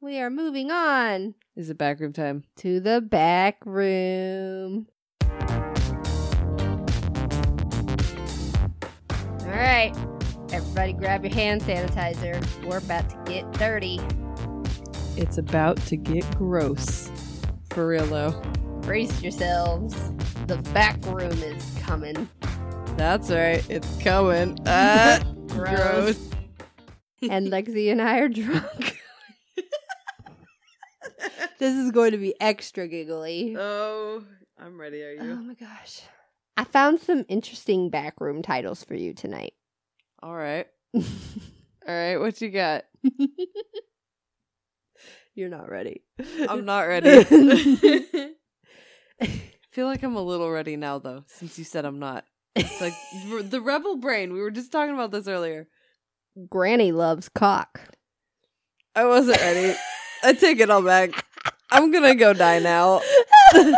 we 0.02 0.20
are 0.20 0.30
moving 0.30 0.72
on 0.72 1.36
Is 1.56 1.70
it 1.70 1.78
backroom 1.78 2.14
time? 2.14 2.44
to 2.58 2.80
the 2.80 3.02
back 3.02 3.58
room. 3.66 4.88
All 9.42 9.56
right, 9.56 9.92
everybody 10.52 10.94
grab 10.94 11.24
your 11.24 11.34
hand 11.34 11.62
sanitizer. 11.62 12.44
We're 12.66 12.78
about 12.78 13.10
to 13.10 13.32
get 13.32 13.52
dirty. 13.54 14.00
It's 15.18 15.38
about 15.38 15.78
to 15.88 15.98
get 15.98 16.30
gross. 16.38 17.12
For 17.72 17.88
real 17.88 18.06
though. 18.06 18.32
Brace 18.82 19.22
yourselves. 19.22 19.96
The 20.48 20.58
back 20.74 20.98
room 21.06 21.32
is 21.44 21.64
coming. 21.82 22.30
That's 23.00 23.32
right. 23.32 23.66
It's 23.70 24.04
coming. 24.04 24.60
Ah, 24.66 25.22
Gross. 25.48 26.20
and 27.22 27.48
Lexi 27.48 27.94
and 27.94 28.02
I 28.02 28.20
are 28.20 28.28
drunk. 28.28 29.00
this 31.60 31.76
is 31.76 31.92
going 31.92 32.12
to 32.12 32.18
be 32.18 32.36
extra 32.42 32.90
giggly. 32.90 33.56
Oh, 33.58 34.22
I'm 34.60 34.78
ready. 34.78 35.02
Are 35.02 35.14
you? 35.14 35.32
Oh 35.32 35.38
my 35.38 35.54
gosh. 35.54 36.02
I 36.58 36.66
found 36.66 37.00
some 37.00 37.24
interesting 37.30 37.90
backroom 37.90 38.42
titles 38.42 38.84
for 38.84 38.96
you 38.96 39.14
tonight. 39.14 39.54
All 40.22 40.36
right. 40.36 40.68
All 40.94 41.02
right. 41.88 42.18
What 42.18 42.42
you 42.42 42.50
got? 42.50 42.84
You're 45.36 45.48
not 45.48 45.70
ready. 45.70 46.02
I'm 46.50 46.66
not 46.66 46.82
ready. 46.82 47.10
I 49.22 49.28
feel 49.72 49.88
like 49.88 50.04
I'm 50.04 50.18
a 50.18 50.22
little 50.22 50.52
ready 50.52 50.76
now, 50.76 51.00
though, 51.00 51.24
since 51.28 51.58
you 51.58 51.64
said 51.64 51.86
I'm 51.86 52.00
not. 52.00 52.26
It's 52.56 52.82
like 52.82 52.94
the 53.50 53.62
rebel 53.62 53.98
brain. 53.98 54.34
We 54.34 54.42
were 54.42 54.52
just 54.52 54.72
talking 54.72 54.94
about 54.94 55.12
this 55.12 55.28
earlier. 55.28 55.68
Granny 56.50 56.92
loves 56.92 57.30
cock. 57.30 57.82
I 58.96 59.06
wasn't 59.06 59.38
ready. 59.40 59.76
I 60.24 60.34
take 60.34 60.60
it 60.60 60.70
all 60.70 60.82
back. 60.82 61.12
I'm 61.72 61.92
gonna 61.92 62.16
go 62.16 62.34
die 62.34 62.60
now. 62.60 63.02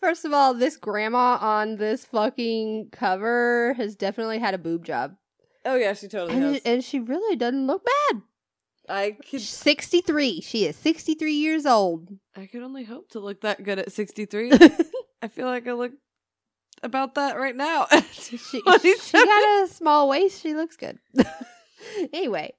First 0.00 0.24
of 0.24 0.32
all, 0.32 0.52
this 0.54 0.76
grandma 0.76 1.38
on 1.40 1.76
this 1.76 2.04
fucking 2.06 2.88
cover 2.90 3.72
has 3.76 3.94
definitely 3.94 4.38
had 4.40 4.52
a 4.54 4.58
boob 4.58 4.84
job. 4.84 5.14
oh 5.64 5.76
yeah, 5.76 5.92
she 5.94 6.08
totally 6.08 6.34
And, 6.34 6.54
has. 6.54 6.62
and 6.64 6.84
she 6.84 6.98
really 6.98 7.36
doesn't 7.36 7.66
look 7.68 7.84
bad. 7.84 8.22
I 8.88 9.16
could. 9.30 9.40
63. 9.40 10.40
She 10.40 10.64
is 10.66 10.74
63 10.76 11.32
years 11.34 11.66
old. 11.66 12.08
I 12.36 12.46
could 12.46 12.62
only 12.62 12.82
hope 12.82 13.10
to 13.10 13.20
look 13.20 13.42
that 13.42 13.62
good 13.62 13.78
at 13.78 13.92
63. 13.92 14.50
I 15.22 15.28
feel 15.28 15.46
like 15.46 15.68
I 15.68 15.72
look 15.72 15.92
about 16.82 17.14
that 17.14 17.38
right 17.38 17.54
now. 17.54 17.86
she, 18.12 18.36
she 18.36 18.60
27. 18.60 19.26
got 19.26 19.64
a 19.64 19.68
small 19.68 20.08
waist. 20.08 20.42
She 20.42 20.54
looks 20.54 20.76
good. 20.76 20.98
anyway, 22.12 22.52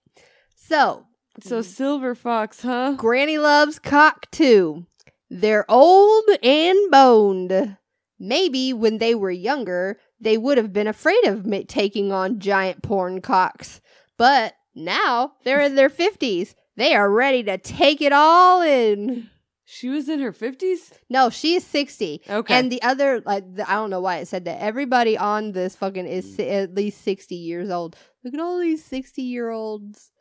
so 0.55 1.05
so 1.41 1.59
mm. 1.59 1.65
silver 1.65 2.15
fox, 2.15 2.61
huh? 2.61 2.93
Granny 2.97 3.37
loves 3.37 3.79
cock 3.79 4.29
too. 4.31 4.85
They're 5.29 5.69
old 5.69 6.25
and 6.41 6.91
boned. 6.91 7.77
Maybe 8.19 8.71
when 8.71 8.99
they 8.99 9.15
were 9.15 9.31
younger, 9.31 9.99
they 10.19 10.37
would 10.37 10.57
have 10.57 10.71
been 10.71 10.87
afraid 10.87 11.25
of 11.25 11.45
ma- 11.45 11.61
taking 11.67 12.11
on 12.11 12.39
giant 12.39 12.83
porn 12.83 13.19
cocks. 13.19 13.81
But 14.17 14.53
now 14.75 15.33
they're 15.43 15.61
in 15.61 15.75
their 15.75 15.89
50s. 15.89 16.53
They 16.77 16.95
are 16.95 17.09
ready 17.09 17.43
to 17.43 17.57
take 17.57 18.01
it 18.01 18.13
all 18.13 18.61
in. 18.61 19.29
She 19.73 19.89
was 19.89 20.07
in 20.07 20.19
her 20.19 20.31
50s. 20.31 20.91
No, 21.09 21.31
she 21.31 21.55
is 21.55 21.65
60. 21.65 22.21
Okay. 22.29 22.53
And 22.53 22.71
the 22.71 22.81
other, 22.83 23.21
like, 23.25 23.55
the, 23.55 23.67
I 23.67 23.73
don't 23.73 23.89
know 23.89 24.01
why 24.01 24.17
it 24.17 24.27
said 24.27 24.45
that. 24.45 24.61
Everybody 24.61 25.17
on 25.17 25.51
this 25.51 25.75
fucking 25.75 26.05
is 26.05 26.35
si- 26.35 26.47
at 26.47 26.75
least 26.75 27.01
60 27.01 27.33
years 27.33 27.71
old. 27.71 27.95
Look 28.23 28.35
at 28.35 28.39
all 28.39 28.59
these 28.59 28.85
60 28.85 29.23
year 29.23 29.49
olds 29.49 30.11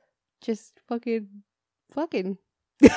just 0.40 0.80
fucking, 0.88 1.28
fucking. 1.92 2.38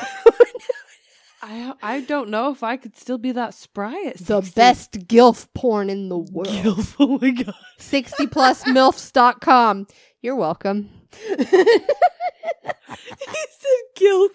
I 1.42 1.74
I 1.84 2.02
don't 2.02 2.30
know 2.30 2.52
if 2.52 2.64
I 2.64 2.78
could 2.78 2.98
still 2.98 3.18
be 3.20 3.34
that 3.34 3.54
spry 3.54 4.06
at 4.08 4.18
the 4.18 4.42
best 4.56 4.94
GILF 5.08 5.48
porn 5.54 5.90
in 5.90 6.10
the 6.10 6.18
world. 6.18 6.48
Gilf. 6.48 6.96
Oh 7.00 7.20
my 7.22 7.32
god. 7.32 7.54
60 7.78 8.28
plus 8.28 8.64
MILFs.com. 8.64 9.88
You're 10.22 10.36
welcome. 10.36 10.90
He 13.18 13.46
said 13.50 13.86
gilf. 13.98 14.30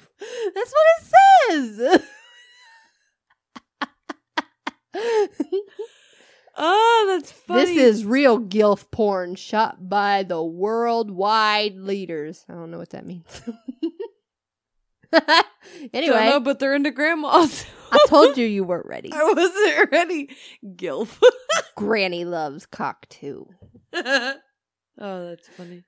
That's 0.55 0.73
what 0.73 0.87
it 0.97 1.05
says. 1.51 2.03
Oh, 6.63 7.07
that's 7.09 7.33
funny. 7.33 7.75
This 7.75 7.77
is 7.77 8.05
real 8.05 8.39
GILF 8.39 8.91
porn 8.91 9.35
shot 9.35 9.89
by 9.89 10.25
the 10.25 10.43
worldwide 10.43 11.77
leaders. 11.77 12.45
I 12.51 12.53
don't 12.53 12.71
know 12.71 12.77
what 12.77 12.91
that 12.91 13.07
means. 13.07 13.43
anyway, 15.95 16.17
Don't 16.17 16.27
know, 16.27 16.41
but 16.41 16.59
they're 16.59 16.75
into 16.75 16.91
grandmas. 16.91 17.65
I 17.93 18.05
told 18.09 18.37
you 18.37 18.45
you 18.45 18.65
weren't 18.65 18.87
ready. 18.87 19.11
I 19.11 19.25
wasn't 19.25 19.91
ready. 19.91 20.37
Gilf. 20.77 21.19
Granny 21.77 22.27
loves 22.27 22.67
cock 22.67 23.09
too. 23.09 23.49
oh, 23.95 24.35
that's 24.99 25.49
funny. 25.57 25.85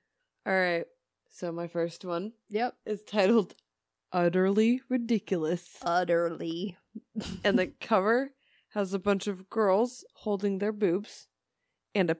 All 0.47 0.53
right. 0.53 0.85
So 1.35 1.51
my 1.51 1.67
first 1.67 2.05
one 2.05 2.33
Yep. 2.49 2.75
is 2.85 3.03
titled 3.03 3.55
"Utterly 4.11 4.81
Ridiculous," 4.87 5.77
Utterly. 5.81 6.77
and 7.43 7.57
the 7.57 7.67
cover 7.81 8.33
has 8.73 8.93
a 8.93 8.99
bunch 8.99 9.25
of 9.25 9.49
girls 9.49 10.05
holding 10.13 10.59
their 10.59 10.71
boobs 10.71 11.27
and 11.95 12.11
a 12.11 12.17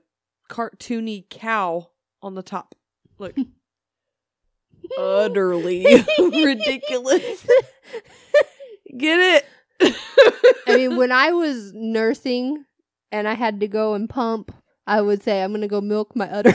cartoony 0.50 1.28
cow 1.30 1.90
on 2.22 2.34
the 2.34 2.42
top. 2.42 2.74
Look. 3.18 3.36
Utterly 4.98 5.84
ridiculous. 6.18 7.46
Get 8.96 9.44
it? 9.80 9.94
I 10.66 10.76
mean, 10.76 10.96
when 10.96 11.12
I 11.12 11.30
was 11.32 11.72
nursing 11.72 12.64
and 13.12 13.26
I 13.28 13.34
had 13.34 13.60
to 13.60 13.68
go 13.68 13.94
and 13.94 14.08
pump, 14.08 14.52
I 14.86 15.00
would 15.00 15.22
say, 15.22 15.42
I'm 15.42 15.52
going 15.52 15.62
to 15.62 15.68
go 15.68 15.80
milk 15.80 16.14
my 16.14 16.28
udders. 16.28 16.54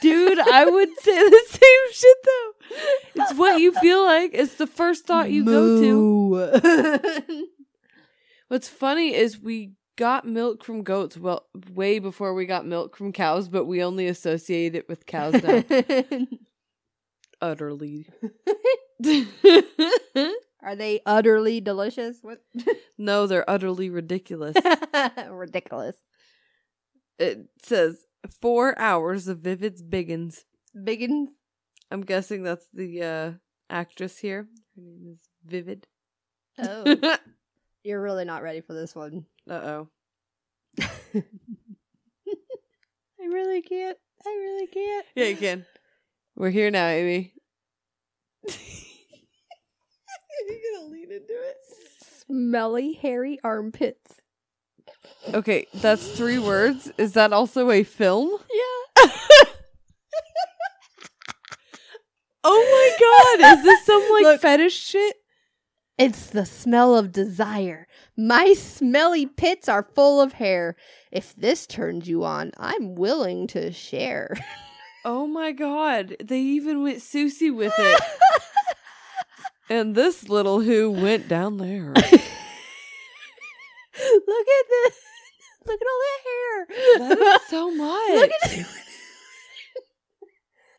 Dude, 0.00 0.38
I 0.38 0.64
would 0.64 0.90
say 1.00 1.16
the 1.16 1.44
same 1.48 1.92
shit 1.92 2.16
though. 2.24 3.22
It's 3.22 3.34
what 3.34 3.60
you 3.60 3.72
feel 3.72 4.04
like. 4.04 4.32
It's 4.34 4.54
the 4.56 4.66
first 4.66 5.06
thought 5.06 5.30
you 5.30 5.44
go 5.44 5.80
to. 5.80 6.60
to. 6.60 7.46
What's 8.48 8.68
funny 8.68 9.14
is 9.14 9.38
we 9.40 9.72
got 9.96 10.26
milk 10.26 10.64
from 10.64 10.82
goats 10.84 11.18
well 11.18 11.46
way 11.74 11.98
before 11.98 12.32
we 12.32 12.46
got 12.46 12.64
milk 12.64 12.96
from 12.96 13.12
cows, 13.12 13.48
but 13.48 13.64
we 13.64 13.82
only 13.82 14.06
associate 14.06 14.74
it 14.74 14.88
with 14.88 15.06
cows 15.06 15.34
now. 15.42 15.64
Utterly. 17.40 18.06
Are 20.60 20.74
they 20.74 21.00
utterly 21.06 21.60
delicious? 21.60 22.18
What? 22.22 22.42
no, 22.98 23.26
they're 23.26 23.48
utterly 23.48 23.90
ridiculous. 23.90 24.56
Ridiculous. 25.30 25.96
It 27.18 27.48
says 27.62 28.04
four 28.40 28.78
hours 28.78 29.28
of 29.28 29.40
Vivid's 29.40 29.82
Biggins. 29.82 30.44
Biggins. 30.76 31.28
I'm 31.90 32.02
guessing 32.02 32.42
that's 32.42 32.66
the 32.72 33.02
uh 33.02 33.32
actress 33.70 34.18
here. 34.18 34.48
Her 34.76 34.82
name 34.82 35.06
is 35.12 35.20
Vivid. 35.44 35.86
Oh. 36.58 36.94
You're 37.84 38.02
really 38.02 38.24
not 38.24 38.42
ready 38.42 38.60
for 38.60 38.74
this 38.74 38.94
one. 38.94 39.26
Uh 39.48 39.54
oh. 39.54 39.88
I 43.20 43.20
really 43.20 43.62
can't. 43.62 43.98
I 44.26 44.30
really 44.30 44.66
can't. 44.66 45.06
Yeah, 45.14 45.24
you 45.24 45.36
can. 45.36 45.66
We're 46.36 46.50
here 46.50 46.70
now, 46.70 46.86
Amy. 46.86 47.34
You're 48.46 48.54
gonna 50.76 50.88
lean 50.88 51.10
into 51.10 51.32
it. 51.32 51.56
Smelly, 52.26 52.92
hairy 52.92 53.38
armpits. 53.42 54.20
Okay, 55.34 55.66
that's 55.74 56.10
three 56.12 56.38
words. 56.38 56.90
Is 56.98 57.12
that 57.12 57.32
also 57.32 57.70
a 57.70 57.82
film? 57.82 58.30
Yeah. 58.30 59.04
oh 62.44 62.62
my 62.70 63.38
god, 63.38 63.58
is 63.58 63.64
this 63.64 63.84
some 63.84 64.02
like 64.12 64.22
Look. 64.22 64.40
fetish 64.40 64.76
shit? 64.76 65.16
It's 65.98 66.30
the 66.30 66.46
smell 66.46 66.96
of 66.96 67.10
desire. 67.12 67.86
My 68.16 68.52
smelly 68.54 69.26
pits 69.26 69.68
are 69.68 69.82
full 69.94 70.20
of 70.20 70.34
hair. 70.34 70.76
If 71.10 71.34
this 71.34 71.66
turns 71.66 72.08
you 72.08 72.24
on, 72.24 72.52
I'm 72.56 72.94
willing 72.94 73.46
to 73.48 73.72
share. 73.72 74.36
Oh 75.04 75.26
my 75.26 75.52
god, 75.52 76.16
they 76.22 76.40
even 76.40 76.82
went 76.82 76.98
Seussy 76.98 77.54
with 77.54 77.72
it. 77.78 78.02
and 79.70 79.94
this 79.94 80.28
little 80.28 80.60
who 80.60 80.90
went 80.90 81.28
down 81.28 81.56
there. 81.56 81.94
Look 84.26 84.46
at 84.48 84.66
this. 84.68 84.96
Look 85.66 85.80
at 85.80 85.86
all 85.86 86.00
that 86.04 86.20
hair. 86.24 86.66
That 87.16 87.18
is 87.18 87.42
so 87.50 87.70
much. 87.74 88.10
Look 88.10 88.30
at 88.44 88.66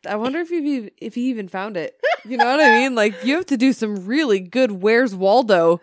I 0.06 0.16
wonder 0.16 0.38
if 0.40 0.48
he 0.48 0.90
if 0.98 1.14
he 1.14 1.28
even 1.28 1.46
found 1.48 1.76
it. 1.76 2.00
You 2.24 2.38
know 2.38 2.46
what 2.46 2.60
I 2.60 2.78
mean? 2.78 2.94
Like 2.94 3.22
you 3.24 3.36
have 3.36 3.46
to 3.46 3.56
do 3.56 3.72
some 3.72 4.06
really 4.06 4.40
good. 4.40 4.70
Where's 4.72 5.14
Waldo? 5.14 5.80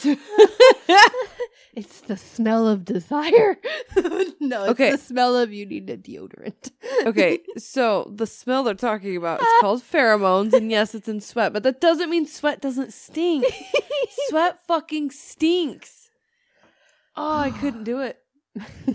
it's 1.74 2.00
the 2.02 2.16
smell 2.16 2.68
of 2.68 2.84
desire. 2.84 3.56
no, 4.40 4.62
it's 4.62 4.70
Okay. 4.70 4.92
the 4.92 4.98
smell 4.98 5.36
of 5.36 5.52
you 5.52 5.66
need 5.66 5.90
a 5.90 5.96
deodorant. 5.96 6.70
Okay, 7.04 7.40
so 7.56 8.10
the 8.14 8.26
smell 8.26 8.62
they're 8.62 8.74
talking 8.74 9.16
about 9.16 9.40
is 9.40 9.46
uh. 9.46 9.60
called 9.60 9.82
pheromones, 9.82 10.52
and 10.52 10.70
yes, 10.70 10.94
it's 10.94 11.08
in 11.08 11.20
sweat, 11.20 11.52
but 11.52 11.64
that 11.64 11.80
doesn't 11.80 12.10
mean 12.10 12.26
sweat 12.26 12.60
doesn't 12.60 12.92
stink. 12.92 13.44
sweat 14.28 14.60
fucking 14.68 15.10
stinks. 15.10 16.07
Oh, 17.20 17.38
I 17.38 17.50
couldn't 17.50 17.82
do 17.82 17.98
it. 17.98 18.16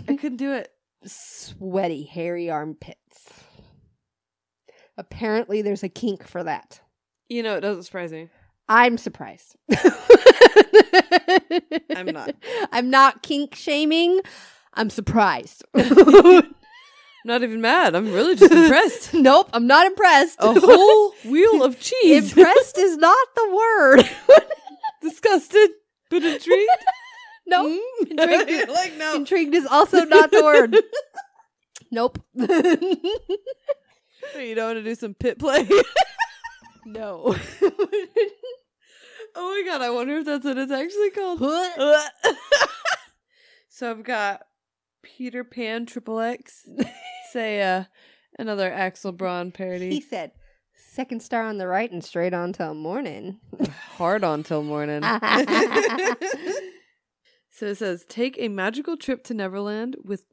I 0.08 0.16
couldn't 0.16 0.38
do 0.38 0.54
it. 0.54 0.70
Sweaty, 1.04 2.04
hairy 2.04 2.48
armpits. 2.48 3.44
Apparently, 4.96 5.60
there's 5.60 5.82
a 5.82 5.90
kink 5.90 6.26
for 6.26 6.42
that. 6.42 6.80
You 7.28 7.42
know, 7.42 7.58
it 7.58 7.60
doesn't 7.60 7.82
surprise 7.82 8.12
me. 8.12 8.30
I'm 8.66 8.96
surprised. 8.96 9.56
I'm 11.94 12.06
not. 12.06 12.34
I'm 12.72 12.88
not 12.88 13.22
kink 13.22 13.54
shaming. 13.54 14.22
I'm 14.72 14.88
surprised. 14.88 15.62
Not 17.26 17.42
even 17.42 17.62
mad. 17.62 17.94
I'm 17.94 18.12
really 18.12 18.36
just 18.36 18.52
impressed. 18.52 19.14
nope, 19.14 19.48
I'm 19.54 19.66
not 19.66 19.86
impressed. 19.86 20.36
A 20.40 20.60
whole 20.60 21.14
wheel 21.24 21.62
of 21.62 21.80
cheese. 21.80 22.36
Impressed 22.36 22.76
is 22.76 22.98
not 22.98 23.28
the 23.34 23.54
word. 23.54 24.10
Disgusted, 25.00 25.70
but 26.10 26.22
intrigued. 26.22 26.68
No, 27.46 27.66
Mm? 27.66 27.78
intrigued, 28.10 28.68
like 28.70 28.96
no. 28.96 29.14
intrigued 29.16 29.54
is 29.54 29.66
also 29.66 30.04
not 30.04 30.30
the 30.30 30.42
word. 30.42 30.76
nope. 31.90 32.18
You 34.38 34.54
don't 34.54 34.68
want 34.74 34.78
to 34.78 34.82
do 34.82 34.94
some 34.94 35.12
pit 35.14 35.38
play? 35.38 35.68
no. 36.86 37.36
oh 37.62 39.36
my 39.36 39.62
god! 39.66 39.82
I 39.82 39.90
wonder 39.90 40.16
if 40.18 40.24
that's 40.24 40.44
what 40.46 40.56
it's 40.56 40.72
actually 40.72 41.10
called. 41.10 41.40
so 43.68 43.90
I've 43.90 44.02
got 44.02 44.42
Peter 45.02 45.44
Pan 45.44 45.84
Triple 45.84 46.20
X. 46.20 46.66
Say 47.32 47.60
uh 47.62 47.84
another 48.38 48.72
Axel 48.72 49.12
Braun 49.12 49.52
parody. 49.52 49.90
he 49.90 50.00
said, 50.00 50.32
second 50.74 51.20
star 51.22 51.42
on 51.42 51.58
the 51.58 51.68
right 51.68 51.92
and 51.92 52.02
straight 52.02 52.32
on 52.32 52.54
till 52.54 52.72
morning. 52.74 53.38
Hard 53.98 54.24
on 54.24 54.42
till 54.42 54.62
morning. 54.62 55.02
So 57.54 57.66
it 57.66 57.76
says 57.76 58.04
take 58.08 58.36
a 58.38 58.48
magical 58.48 58.96
trip 58.96 59.24
to 59.24 59.34
Neverland 59.34 59.96
with 60.04 60.24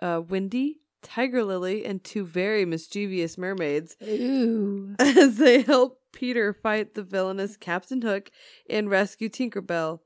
uh 0.00 0.22
Wendy, 0.26 0.80
Tiger 1.02 1.44
Lily, 1.44 1.84
and 1.84 2.02
two 2.02 2.24
very 2.24 2.64
mischievous 2.64 3.36
mermaids 3.36 3.96
Ooh. 4.06 4.94
as 4.98 5.36
they 5.36 5.62
help 5.62 6.00
Peter 6.12 6.52
fight 6.52 6.94
the 6.94 7.02
villainous 7.02 7.56
Captain 7.56 8.02
Hook 8.02 8.30
and 8.68 8.90
rescue 8.90 9.28
Tinkerbell. 9.28 10.00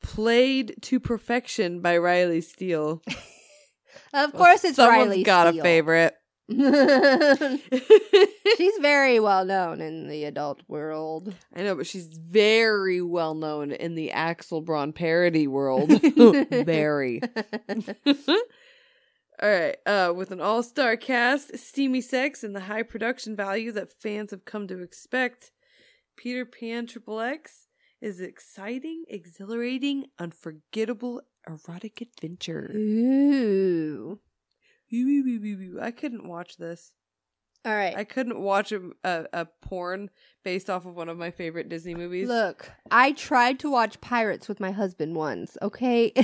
Played 0.00 0.76
to 0.82 1.00
perfection 1.00 1.80
by 1.80 1.96
Riley 1.98 2.40
Steele. 2.40 3.02
Of 4.14 4.32
course, 4.32 4.64
it's 4.64 4.76
Someone's 4.76 5.08
Riley. 5.08 5.22
got 5.22 5.48
Steele. 5.48 5.60
a 5.60 5.64
favorite. 5.64 6.14
She's 8.56 8.78
very 8.80 9.20
well 9.20 9.44
known 9.44 9.80
in 9.80 10.08
the 10.08 10.24
adult 10.24 10.62
world. 10.66 11.34
I 11.54 11.62
know, 11.62 11.74
but 11.74 11.86
she's 11.86 12.06
very 12.06 13.02
well 13.02 13.34
known 13.34 13.72
in 13.72 13.94
the 13.94 14.12
Axel 14.12 14.62
Braun 14.62 14.92
parody 14.92 15.46
world. 15.46 15.90
very. 16.50 17.20
All 19.40 19.48
right. 19.48 19.76
Uh, 19.86 20.12
with 20.16 20.30
an 20.30 20.40
all 20.40 20.62
star 20.62 20.96
cast, 20.96 21.56
steamy 21.58 22.00
sex, 22.00 22.42
and 22.42 22.56
the 22.56 22.60
high 22.60 22.82
production 22.82 23.36
value 23.36 23.70
that 23.72 24.00
fans 24.00 24.30
have 24.30 24.44
come 24.44 24.66
to 24.68 24.82
expect, 24.82 25.52
Peter 26.16 26.46
Pan 26.46 26.86
Triple 26.86 27.20
X 27.20 27.66
is 28.00 28.20
exciting, 28.20 29.04
exhilarating, 29.08 30.06
unforgettable 30.18 31.20
erotic 31.46 32.00
adventure. 32.00 32.70
Ooh. 32.74 34.18
I 35.80 35.90
couldn't 35.90 36.26
watch 36.26 36.56
this. 36.56 36.92
All 37.64 37.74
right. 37.74 37.96
I 37.96 38.04
couldn't 38.04 38.40
watch 38.40 38.72
a, 38.72 38.80
a, 39.04 39.24
a 39.32 39.46
porn 39.62 40.10
based 40.44 40.70
off 40.70 40.86
of 40.86 40.94
one 40.94 41.08
of 41.08 41.18
my 41.18 41.30
favorite 41.30 41.68
Disney 41.68 41.94
movies. 41.94 42.28
Look, 42.28 42.70
I 42.90 43.12
tried 43.12 43.58
to 43.60 43.70
watch 43.70 44.00
Pirates 44.00 44.48
with 44.48 44.60
my 44.60 44.70
husband 44.70 45.16
once, 45.16 45.58
okay? 45.60 46.12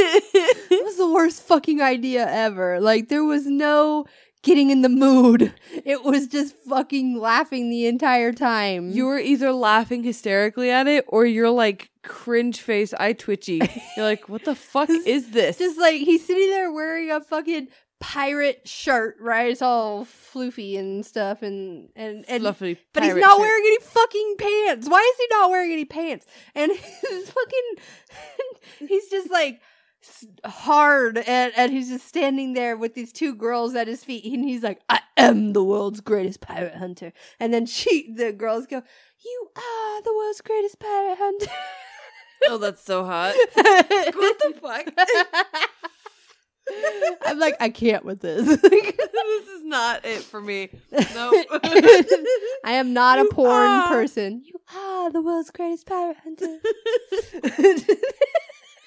It 0.00 0.84
was 0.84 0.96
the 0.96 1.10
worst 1.10 1.42
fucking 1.42 1.80
idea 1.80 2.26
ever. 2.28 2.80
Like, 2.80 3.08
there 3.08 3.24
was 3.24 3.46
no 3.46 4.06
getting 4.42 4.70
in 4.70 4.82
the 4.82 4.88
mood. 4.88 5.52
It 5.84 6.04
was 6.04 6.26
just 6.26 6.54
fucking 6.68 7.18
laughing 7.18 7.70
the 7.70 7.86
entire 7.86 8.32
time. 8.32 8.90
you 8.90 9.06
were 9.06 9.18
either 9.18 9.52
laughing 9.52 10.02
hysterically 10.02 10.70
at 10.70 10.86
it 10.86 11.04
or 11.08 11.24
you're 11.24 11.50
like 11.50 11.90
cringe 12.02 12.60
face, 12.60 12.92
eye 12.94 13.14
twitchy. 13.14 13.60
You're 13.96 14.04
like, 14.04 14.28
what 14.28 14.44
the 14.44 14.54
fuck 14.72 14.90
is 14.90 15.30
this? 15.30 15.56
just 15.58 15.78
like 15.78 16.00
he's 16.02 16.26
sitting 16.26 16.50
there 16.50 16.70
wearing 16.72 17.10
a 17.10 17.20
fucking 17.20 17.68
pirate 18.00 18.68
shirt, 18.68 19.16
right? 19.20 19.50
It's 19.50 19.62
all 19.62 20.04
floofy 20.04 20.78
and 20.78 21.04
stuff, 21.06 21.42
and 21.42 21.88
and 21.96 22.24
and. 22.28 22.42
Fluffy 22.42 22.78
but 22.92 23.02
he's 23.02 23.14
not 23.14 23.30
shirt. 23.30 23.40
wearing 23.40 23.64
any 23.66 23.80
fucking 23.80 24.34
pants. 24.38 24.88
Why 24.88 25.00
is 25.12 25.18
he 25.18 25.26
not 25.30 25.50
wearing 25.50 25.72
any 25.72 25.84
pants? 25.84 26.26
And 26.54 26.70
he's 27.10 27.30
fucking, 27.30 28.88
he's 28.88 29.08
just 29.08 29.30
like 29.30 29.60
hard, 30.44 31.18
and, 31.18 31.52
and 31.56 31.72
he's 31.72 31.88
just 31.88 32.06
standing 32.06 32.54
there 32.54 32.76
with 32.76 32.94
these 32.94 33.12
two 33.12 33.34
girls 33.34 33.74
at 33.74 33.88
his 33.88 34.04
feet, 34.04 34.24
and 34.24 34.44
he's 34.44 34.62
like, 34.62 34.80
"I 34.88 35.00
am 35.16 35.52
the 35.52 35.64
world's 35.64 36.00
greatest 36.00 36.40
pirate 36.40 36.74
hunter." 36.74 37.12
And 37.40 37.52
then 37.52 37.66
she, 37.66 38.12
the 38.12 38.32
girls 38.32 38.66
go, 38.66 38.82
"You 39.24 39.48
are 39.56 40.02
the 40.02 40.14
world's 40.14 40.40
greatest 40.40 40.78
pirate 40.78 41.18
hunter." 41.18 41.50
Oh, 42.48 42.58
that's 42.58 42.84
so 42.84 43.04
hot. 43.04 43.34
what 43.54 44.38
the 44.38 44.54
fuck? 44.60 44.86
I'm 47.26 47.38
like, 47.38 47.56
I 47.60 47.70
can't 47.70 48.04
with 48.04 48.20
this. 48.20 48.46
this 48.62 49.48
is 49.48 49.64
not 49.64 50.04
it 50.04 50.20
for 50.22 50.40
me. 50.40 50.68
Nope. 51.14 51.46
I 52.64 52.72
am 52.72 52.92
not 52.92 53.18
a 53.18 53.24
porn 53.26 53.66
are. 53.66 53.88
person. 53.88 54.42
You 54.44 54.60
are 54.76 55.10
the 55.10 55.22
world's 55.22 55.50
greatest 55.50 55.86
pirate 55.86 56.18
hunter. 56.22 56.58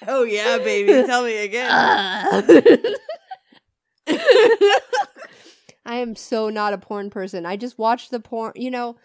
Oh 0.08 0.24
yeah, 0.24 0.58
baby. 0.58 0.92
Tell 1.06 1.24
me 1.24 1.36
again. 1.38 1.70
I 5.84 5.96
am 5.96 6.14
so 6.14 6.48
not 6.48 6.72
a 6.74 6.78
porn 6.78 7.10
person. 7.10 7.44
I 7.44 7.56
just 7.56 7.78
watch 7.78 8.10
the 8.10 8.20
porn. 8.20 8.52
You 8.56 8.70
know, 8.70 8.96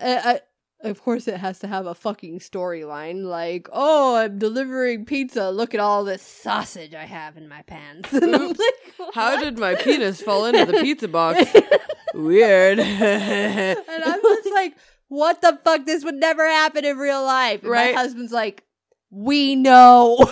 uh, 0.00 0.20
uh, 0.24 0.38
of 0.82 1.02
course 1.02 1.28
it 1.28 1.36
has 1.38 1.60
to 1.60 1.68
have 1.68 1.86
a 1.86 1.94
fucking 1.94 2.40
storyline. 2.40 3.24
Like, 3.24 3.68
oh, 3.72 4.16
I'm 4.16 4.38
delivering 4.38 5.04
pizza. 5.04 5.50
Look 5.50 5.74
at 5.74 5.80
all 5.80 6.04
this 6.04 6.22
sausage 6.22 6.94
I 6.94 7.04
have 7.04 7.36
in 7.36 7.48
my 7.48 7.62
pants. 7.62 8.12
And 8.20 8.34
I'm 8.34 8.42
Oops. 8.42 8.58
like, 8.60 9.14
How 9.14 9.40
did 9.42 9.58
my 9.58 9.74
penis 9.76 10.20
fall 10.20 10.46
into 10.46 10.66
the 10.66 10.78
pizza 10.80 11.08
box? 11.08 11.44
Weird. 12.14 12.80
and 12.80 13.78
I'm 14.04 14.20
just 14.22 14.52
like, 14.52 14.76
what 15.08 15.40
the 15.40 15.58
fuck? 15.64 15.86
This 15.86 16.04
would 16.04 16.16
never 16.16 16.46
happen 16.46 16.84
in 16.84 16.98
real 16.98 17.22
life. 17.22 17.62
And 17.62 17.70
Right. 17.70 17.94
My 17.94 18.00
husband's 18.00 18.32
like, 18.32 18.64
we 19.10 19.56
know. 19.56 20.30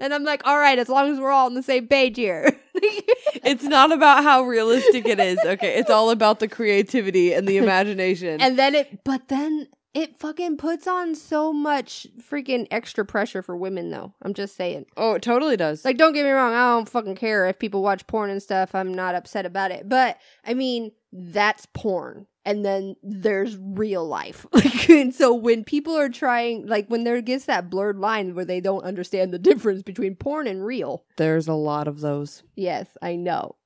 and 0.00 0.14
I'm 0.14 0.24
like, 0.24 0.42
all 0.46 0.58
right, 0.58 0.78
as 0.78 0.88
long 0.88 1.12
as 1.12 1.18
we're 1.18 1.30
all 1.30 1.46
on 1.46 1.54
the 1.54 1.62
same 1.62 1.88
page 1.88 2.16
here. 2.16 2.58
it's 2.74 3.64
not 3.64 3.92
about 3.92 4.22
how 4.22 4.42
realistic 4.42 5.06
it 5.06 5.20
is. 5.20 5.38
Okay, 5.44 5.78
it's 5.78 5.90
all 5.90 6.10
about 6.10 6.40
the 6.40 6.48
creativity 6.48 7.32
and 7.32 7.46
the 7.46 7.56
imagination. 7.56 8.40
and 8.40 8.58
then 8.58 8.74
it, 8.74 9.04
but 9.04 9.28
then 9.28 9.68
it 9.94 10.18
fucking 10.18 10.56
puts 10.56 10.86
on 10.86 11.14
so 11.14 11.52
much 11.52 12.06
freaking 12.20 12.66
extra 12.70 13.04
pressure 13.04 13.42
for 13.42 13.56
women, 13.56 13.90
though. 13.90 14.12
I'm 14.22 14.34
just 14.34 14.56
saying. 14.56 14.86
oh, 14.96 15.14
it 15.14 15.22
totally 15.22 15.56
does. 15.56 15.84
Like, 15.84 15.96
don't 15.96 16.12
get 16.12 16.24
me 16.24 16.30
wrong, 16.30 16.52
I 16.52 16.72
don't 16.74 16.88
fucking 16.88 17.14
care 17.14 17.46
if 17.46 17.58
people 17.58 17.82
watch 17.82 18.06
porn 18.06 18.30
and 18.30 18.42
stuff. 18.42 18.74
I'm 18.74 18.92
not 18.92 19.14
upset 19.14 19.46
about 19.46 19.70
it. 19.70 19.88
But 19.88 20.18
I 20.44 20.54
mean, 20.54 20.92
that's 21.12 21.66
porn. 21.72 22.26
And 22.44 22.62
then 22.64 22.96
there's 23.02 23.56
real 23.58 24.06
life. 24.06 24.44
Like, 24.54 24.90
and 24.90 25.14
so 25.14 25.32
when 25.32 25.64
people 25.64 25.96
are 25.96 26.10
trying, 26.10 26.66
like, 26.66 26.88
when 26.88 27.04
there 27.04 27.22
gets 27.22 27.46
that 27.46 27.70
blurred 27.70 27.98
line 27.98 28.34
where 28.34 28.44
they 28.44 28.60
don't 28.60 28.84
understand 28.84 29.32
the 29.32 29.38
difference 29.38 29.82
between 29.82 30.14
porn 30.14 30.46
and 30.46 30.64
real. 30.64 31.04
There's 31.16 31.48
a 31.48 31.54
lot 31.54 31.88
of 31.88 32.00
those. 32.00 32.42
Yes, 32.54 32.86
I 33.00 33.16
know. 33.16 33.56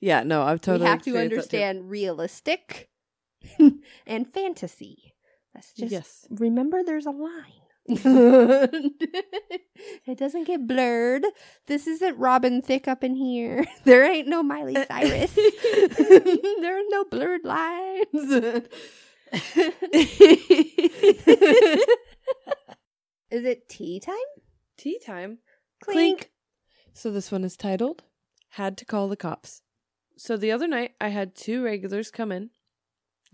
Yeah, 0.00 0.22
no, 0.22 0.42
I've 0.42 0.60
totally. 0.60 0.84
we 0.84 0.90
have 0.90 1.02
to 1.02 1.10
experienced 1.10 1.50
that 1.50 1.56
too. 1.56 1.62
understand 1.62 1.90
realistic 1.90 2.90
and 4.06 4.32
fantasy. 4.32 5.14
Let's 5.54 5.72
just 5.72 5.92
yes. 5.92 6.26
remember 6.30 6.82
there's 6.82 7.06
a 7.06 7.10
line. 7.10 7.52
it 7.86 8.98
doesn't 10.16 10.46
get 10.46 10.66
blurred. 10.66 11.24
This 11.66 11.86
isn't 11.86 12.18
Robin 12.18 12.62
Thicke 12.62 12.88
up 12.88 13.04
in 13.04 13.14
here. 13.14 13.64
There 13.84 14.10
ain't 14.10 14.26
no 14.26 14.42
Miley 14.42 14.74
Cyrus. 14.74 15.34
There's 15.34 16.86
no 16.88 17.04
blurred 17.04 17.44
lines. 17.44 18.06
Is 23.30 23.44
it 23.44 23.68
tea 23.68 24.00
time? 24.00 24.14
Tea 24.78 24.98
time. 25.04 25.38
Clink. 25.82 26.30
So 26.94 27.10
this 27.10 27.30
one 27.30 27.44
is 27.44 27.56
titled 27.56 28.02
had 28.54 28.78
to 28.78 28.84
call 28.84 29.08
the 29.08 29.16
cops. 29.16 29.62
So 30.16 30.36
the 30.36 30.52
other 30.52 30.68
night, 30.68 30.92
I 31.00 31.08
had 31.08 31.34
two 31.34 31.62
regulars 31.62 32.10
come 32.10 32.30
in. 32.30 32.50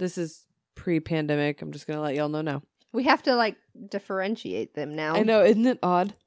This 0.00 0.16
is 0.16 0.46
pre 0.74 0.98
pandemic. 0.98 1.60
I'm 1.60 1.72
just 1.72 1.86
going 1.86 1.98
to 1.98 2.00
let 2.00 2.14
y'all 2.14 2.30
know 2.30 2.40
now. 2.40 2.62
We 2.92 3.04
have 3.04 3.22
to 3.24 3.36
like 3.36 3.56
differentiate 3.90 4.74
them 4.74 4.96
now. 4.96 5.14
I 5.14 5.22
know, 5.22 5.44
isn't 5.44 5.66
it 5.66 5.78
odd? 5.82 6.14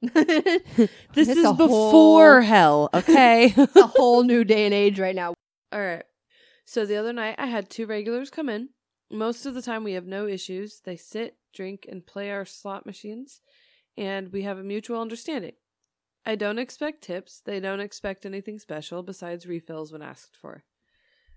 This 1.14 1.28
It's 1.28 1.40
is 1.40 1.52
before 1.52 2.40
whole- 2.40 2.48
hell, 2.48 2.90
okay? 2.94 3.52
a 3.76 3.86
whole 3.86 4.22
new 4.22 4.44
day 4.44 4.64
and 4.64 4.72
age 4.72 4.98
right 4.98 5.14
now. 5.14 5.34
All 5.72 5.80
right. 5.80 6.04
So 6.64 6.86
the 6.86 6.96
other 6.96 7.12
night, 7.12 7.34
I 7.36 7.46
had 7.46 7.68
two 7.68 7.86
regulars 7.86 8.30
come 8.30 8.48
in. 8.48 8.70
Most 9.10 9.44
of 9.44 9.54
the 9.54 9.62
time, 9.62 9.84
we 9.84 9.92
have 9.92 10.06
no 10.06 10.26
issues. 10.26 10.80
They 10.84 10.96
sit, 10.96 11.36
drink, 11.52 11.86
and 11.90 12.06
play 12.06 12.30
our 12.30 12.44
slot 12.44 12.86
machines, 12.86 13.40
and 13.98 14.32
we 14.32 14.42
have 14.42 14.58
a 14.58 14.62
mutual 14.64 15.00
understanding. 15.00 15.52
I 16.24 16.36
don't 16.36 16.58
expect 16.58 17.02
tips. 17.02 17.42
They 17.44 17.60
don't 17.60 17.80
expect 17.80 18.24
anything 18.24 18.58
special 18.58 19.02
besides 19.02 19.46
refills 19.46 19.92
when 19.92 20.00
asked 20.00 20.36
for. 20.40 20.62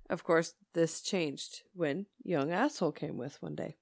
Of 0.10 0.24
course, 0.24 0.54
this 0.74 1.02
changed 1.02 1.64
when 1.74 2.06
young 2.24 2.52
asshole 2.52 2.94
came 2.94 3.18
with 3.18 3.42
one 3.42 3.56
day. 3.56 3.78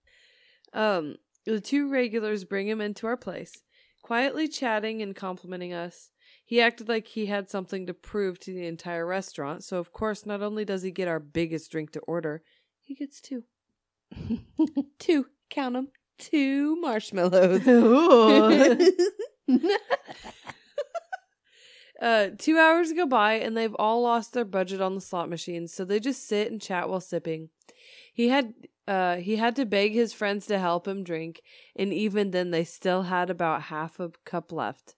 Um, 0.73 1.15
the 1.45 1.61
two 1.61 1.89
regulars 1.89 2.43
bring 2.43 2.67
him 2.67 2.81
into 2.81 3.05
our 3.07 3.17
place, 3.17 3.61
quietly 4.01 4.47
chatting 4.47 5.01
and 5.01 5.15
complimenting 5.15 5.73
us. 5.73 6.09
He 6.43 6.61
acted 6.61 6.89
like 6.89 7.07
he 7.07 7.27
had 7.27 7.49
something 7.49 7.87
to 7.87 7.93
prove 7.93 8.39
to 8.39 8.53
the 8.53 8.65
entire 8.65 9.05
restaurant, 9.05 9.63
so 9.63 9.77
of 9.77 9.91
course, 9.91 10.25
not 10.25 10.41
only 10.41 10.65
does 10.65 10.81
he 10.81 10.91
get 10.91 11.07
our 11.07 11.19
biggest 11.19 11.71
drink 11.71 11.91
to 11.91 11.99
order, 12.01 12.41
he 12.81 12.95
gets 12.95 13.21
two. 13.21 13.43
two, 14.99 15.27
count 15.49 15.73
them, 15.73 15.89
two 16.17 16.75
marshmallows. 16.81 17.61
Uh, 22.01 22.29
two 22.37 22.57
hours 22.57 22.91
go 22.93 23.05
by 23.05 23.33
and 23.33 23.55
they've 23.55 23.75
all 23.75 24.01
lost 24.01 24.33
their 24.33 24.45
budget 24.45 24.81
on 24.81 24.95
the 24.95 25.01
slot 25.01 25.29
machines, 25.29 25.73
so 25.73 25.85
they 25.85 25.99
just 25.99 26.27
sit 26.27 26.51
and 26.51 26.61
chat 26.61 26.89
while 26.89 26.99
sipping. 26.99 27.49
He 28.13 28.29
had 28.29 28.53
uh 28.87 29.17
he 29.17 29.37
had 29.37 29.55
to 29.55 29.65
beg 29.65 29.93
his 29.93 30.13
friends 30.13 30.45
to 30.47 30.59
help 30.59 30.87
him 30.87 31.03
drink, 31.03 31.41
and 31.75 31.93
even 31.93 32.31
then 32.31 32.51
they 32.51 32.63
still 32.63 33.03
had 33.03 33.29
about 33.29 33.63
half 33.63 33.99
a 33.99 34.11
cup 34.25 34.51
left. 34.51 34.95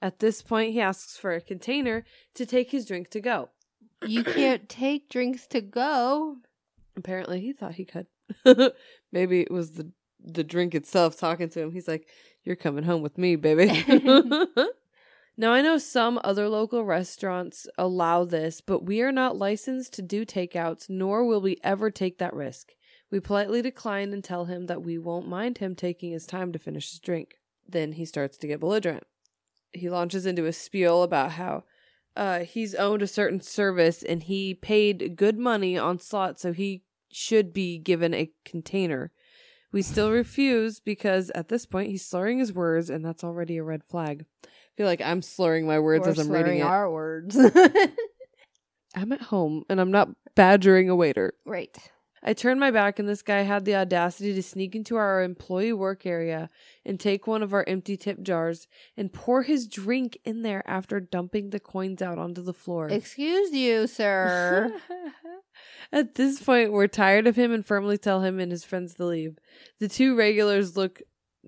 At 0.00 0.18
this 0.18 0.42
point, 0.42 0.72
he 0.72 0.80
asks 0.80 1.16
for 1.16 1.32
a 1.32 1.40
container 1.40 2.04
to 2.34 2.44
take 2.44 2.72
his 2.72 2.86
drink 2.86 3.08
to 3.10 3.20
go. 3.20 3.50
you 4.06 4.24
can't 4.38 4.68
take 4.68 5.08
drinks 5.08 5.46
to 5.48 5.60
go. 5.60 6.38
Apparently, 6.96 7.40
he 7.40 7.52
thought 7.52 7.74
he 7.74 7.84
could. 7.84 8.06
Maybe 9.12 9.40
it 9.42 9.50
was 9.50 9.72
the 9.72 9.92
the 10.24 10.44
drink 10.44 10.74
itself 10.74 11.16
talking 11.16 11.48
to 11.50 11.60
him. 11.60 11.70
He's 11.72 11.88
like, 11.88 12.08
"You're 12.44 12.56
coming 12.56 12.84
home 12.84 13.02
with 13.02 13.16
me, 13.16 13.36
baby." 13.36 13.84
now 15.36 15.52
I 15.52 15.62
know 15.62 15.78
some 15.78 16.20
other 16.22 16.48
local 16.48 16.84
restaurants 16.84 17.66
allow 17.78 18.24
this, 18.24 18.60
but 18.60 18.84
we 18.84 19.00
are 19.00 19.12
not 19.12 19.36
licensed 19.36 19.94
to 19.94 20.02
do 20.02 20.26
takeouts, 20.26 20.90
nor 20.90 21.24
will 21.24 21.40
we 21.40 21.56
ever 21.62 21.90
take 21.90 22.18
that 22.18 22.34
risk. 22.34 22.72
We 23.10 23.20
politely 23.20 23.62
decline 23.62 24.12
and 24.12 24.22
tell 24.22 24.46
him 24.46 24.66
that 24.66 24.82
we 24.82 24.98
won't 24.98 25.28
mind 25.28 25.58
him 25.58 25.74
taking 25.74 26.12
his 26.12 26.26
time 26.26 26.52
to 26.52 26.58
finish 26.58 26.90
his 26.90 26.98
drink. 26.98 27.34
Then 27.68 27.92
he 27.92 28.04
starts 28.04 28.36
to 28.38 28.46
get 28.46 28.60
belligerent. 28.60 29.04
He 29.72 29.88
launches 29.88 30.26
into 30.26 30.46
a 30.46 30.52
spiel 30.52 31.02
about 31.02 31.32
how 31.32 31.64
uh, 32.16 32.40
he's 32.40 32.74
owned 32.74 33.02
a 33.02 33.06
certain 33.06 33.40
service 33.40 34.02
and 34.02 34.22
he 34.22 34.54
paid 34.54 35.16
good 35.16 35.38
money 35.38 35.78
on 35.78 35.98
slots, 35.98 36.42
so 36.42 36.52
he 36.52 36.84
should 37.10 37.52
be 37.52 37.78
given 37.78 38.14
a 38.14 38.30
container. 38.44 39.12
We 39.70 39.80
still 39.82 40.10
refuse 40.10 40.80
because 40.80 41.30
at 41.34 41.48
this 41.48 41.64
point 41.64 41.90
he's 41.90 42.06
slurring 42.06 42.38
his 42.38 42.52
words, 42.52 42.90
and 42.90 43.04
that's 43.04 43.24
already 43.24 43.56
a 43.56 43.62
red 43.62 43.82
flag. 43.84 44.26
I 44.72 44.76
feel 44.76 44.86
like 44.86 45.02
I'm 45.02 45.22
slurring 45.22 45.66
my 45.66 45.78
words 45.78 46.06
Or 46.06 46.10
as 46.10 46.18
I'm 46.18 46.30
reading 46.30 46.58
it. 46.58 46.62
our 46.62 46.90
words. 46.90 47.36
I'm 48.94 49.12
at 49.12 49.22
home 49.22 49.64
and 49.68 49.80
I'm 49.80 49.90
not 49.90 50.10
badgering 50.34 50.88
a 50.88 50.96
waiter. 50.96 51.34
right. 51.44 51.76
I 52.24 52.34
turned 52.34 52.60
my 52.60 52.70
back, 52.70 53.00
and 53.00 53.08
this 53.08 53.20
guy 53.20 53.40
had 53.42 53.64
the 53.64 53.74
audacity 53.74 54.32
to 54.34 54.44
sneak 54.44 54.76
into 54.76 54.94
our 54.94 55.24
employee 55.24 55.72
work 55.72 56.06
area 56.06 56.50
and 56.84 57.00
take 57.00 57.26
one 57.26 57.42
of 57.42 57.52
our 57.52 57.64
empty 57.66 57.96
tip 57.96 58.22
jars 58.22 58.68
and 58.96 59.12
pour 59.12 59.42
his 59.42 59.66
drink 59.66 60.16
in 60.24 60.42
there 60.42 60.62
after 60.64 61.00
dumping 61.00 61.50
the 61.50 61.58
coins 61.58 62.00
out 62.00 62.18
onto 62.18 62.40
the 62.40 62.52
floor. 62.54 62.86
Excuse 62.88 63.50
you, 63.52 63.88
sir. 63.88 64.72
At 65.92 66.14
this 66.14 66.40
point, 66.40 66.70
we're 66.70 66.86
tired 66.86 67.26
of 67.26 67.34
him 67.34 67.50
and 67.50 67.66
firmly 67.66 67.98
tell 67.98 68.20
him 68.22 68.38
and 68.38 68.52
his 68.52 68.62
friends 68.62 68.94
to 68.94 69.04
leave. 69.04 69.36
The 69.80 69.88
two 69.88 70.14
regulars 70.16 70.76
look 70.76 71.02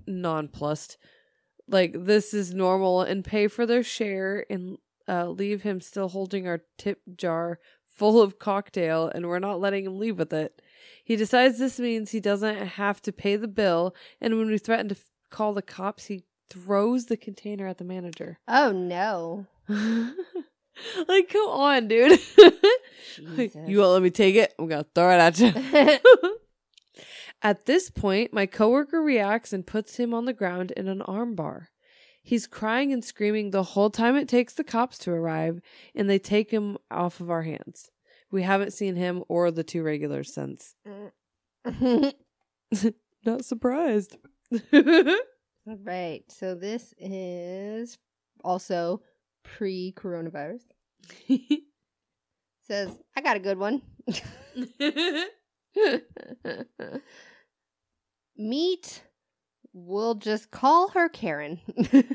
nonplussed, 0.09 0.97
like 1.69 1.95
this 1.97 2.35
is 2.35 2.55
normal, 2.55 3.03
and 3.03 3.25
pay 3.25 3.49
for 3.49 3.67
their 3.67 3.83
share 3.83 4.45
and 4.51 4.79
uh, 5.09 5.29
leave 5.29 5.63
him 5.63 5.81
still 5.81 6.09
holding 6.09 6.47
our 6.47 6.63
tip 6.79 7.01
jar 7.17 7.59
full 7.87 8.21
of 8.21 8.39
cocktail, 8.39 9.11
and 9.15 9.27
we're 9.29 9.39
not 9.39 9.61
letting 9.61 9.85
him 9.85 9.99
leave 9.99 10.19
with 10.19 10.33
it. 10.33 10.61
He 11.05 11.17
decides 11.17 11.59
this 11.59 11.79
means 11.79 12.11
he 12.11 12.21
doesn't 12.21 12.57
have 12.57 13.01
to 13.03 13.13
pay 13.13 13.37
the 13.37 13.49
bill, 13.49 13.95
and 14.21 14.37
when 14.39 14.49
we 14.49 14.59
threaten 14.59 14.89
to 14.89 14.95
f- 14.97 15.11
call 15.31 15.53
the 15.55 15.63
cops, 15.63 16.07
he 16.07 16.25
throws 16.51 17.07
the 17.07 17.17
container 17.17 17.67
at 17.67 17.79
the 17.79 17.85
manager. 17.85 18.39
oh 18.49 18.73
no. 18.73 19.47
like, 19.69 21.29
come 21.31 21.49
on, 21.49 21.89
dude. 21.89 22.21
you 23.19 23.79
won't 23.79 23.93
let 23.93 24.03
me 24.03 24.11
take 24.11 24.35
it? 24.35 24.55
I'm 24.59 24.69
gonna 24.69 24.87
throw 24.95 25.11
it 25.11 25.19
at 25.19 25.39
you. 25.39 25.99
at 27.43 27.67
this 27.67 27.91
point, 27.91 28.33
my 28.33 28.47
coworker 28.47 29.03
reacts 29.03 29.53
and 29.53 29.67
puts 29.67 29.97
him 29.97 30.15
on 30.15 30.25
the 30.25 30.33
ground 30.33 30.71
in 30.73 30.89
an 30.89 31.01
armbar. 31.01 31.67
He's 32.23 32.47
crying 32.47 32.91
and 32.93 33.05
screaming 33.05 33.51
the 33.51 33.63
whole 33.63 33.91
time 33.91 34.17
it 34.17 34.29
takes 34.29 34.55
the 34.55 34.65
cops 34.65 34.97
to 34.99 35.11
arrive, 35.11 35.61
and 35.95 36.09
they 36.09 36.19
take 36.19 36.51
him 36.51 36.79
off 36.91 37.21
of 37.21 37.31
our 37.31 37.43
hands. 37.43 37.91
We 38.31 38.43
haven't 38.43 38.73
seen 38.73 38.97
him 38.97 39.23
or 39.29 39.51
the 39.51 39.63
two 39.63 39.83
regulars 39.83 40.33
since. 40.33 40.75
Not 43.25 43.45
surprised. 43.45 44.17
All 44.73 45.19
right. 45.85 46.23
So 46.29 46.55
this 46.55 46.95
is 46.99 47.99
also 48.43 49.03
pre 49.43 49.93
coronavirus. 49.97 50.63
Says, 52.67 52.99
I 53.15 53.21
got 53.21 53.37
a 53.37 53.41
good 53.41 53.59
one. 53.59 53.83
Meet, 58.37 59.03
we'll 59.73 60.15
just 60.15 60.51
call 60.51 60.89
her 60.89 61.09
Karen. 61.09 61.61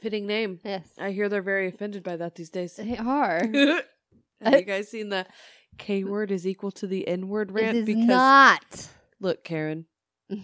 Fitting 0.00 0.26
name. 0.26 0.60
yes. 0.64 0.86
I 0.98 1.12
hear 1.12 1.28
they're 1.28 1.42
very 1.42 1.68
offended 1.68 2.02
by 2.02 2.16
that 2.16 2.34
these 2.34 2.50
days. 2.50 2.76
They 2.76 2.96
are. 2.98 3.40
Have 4.40 4.54
you 4.54 4.62
guys 4.62 4.90
seen 4.90 5.08
the 5.08 5.26
K 5.78 6.04
word 6.04 6.30
is 6.30 6.46
equal 6.46 6.70
to 6.72 6.86
the 6.86 7.08
N 7.08 7.28
word 7.28 7.52
rant? 7.52 7.76
It 7.76 7.88
is 7.88 7.96
not. 7.96 8.88
look, 9.20 9.44
Karen, 9.44 9.86
mm. 10.30 10.42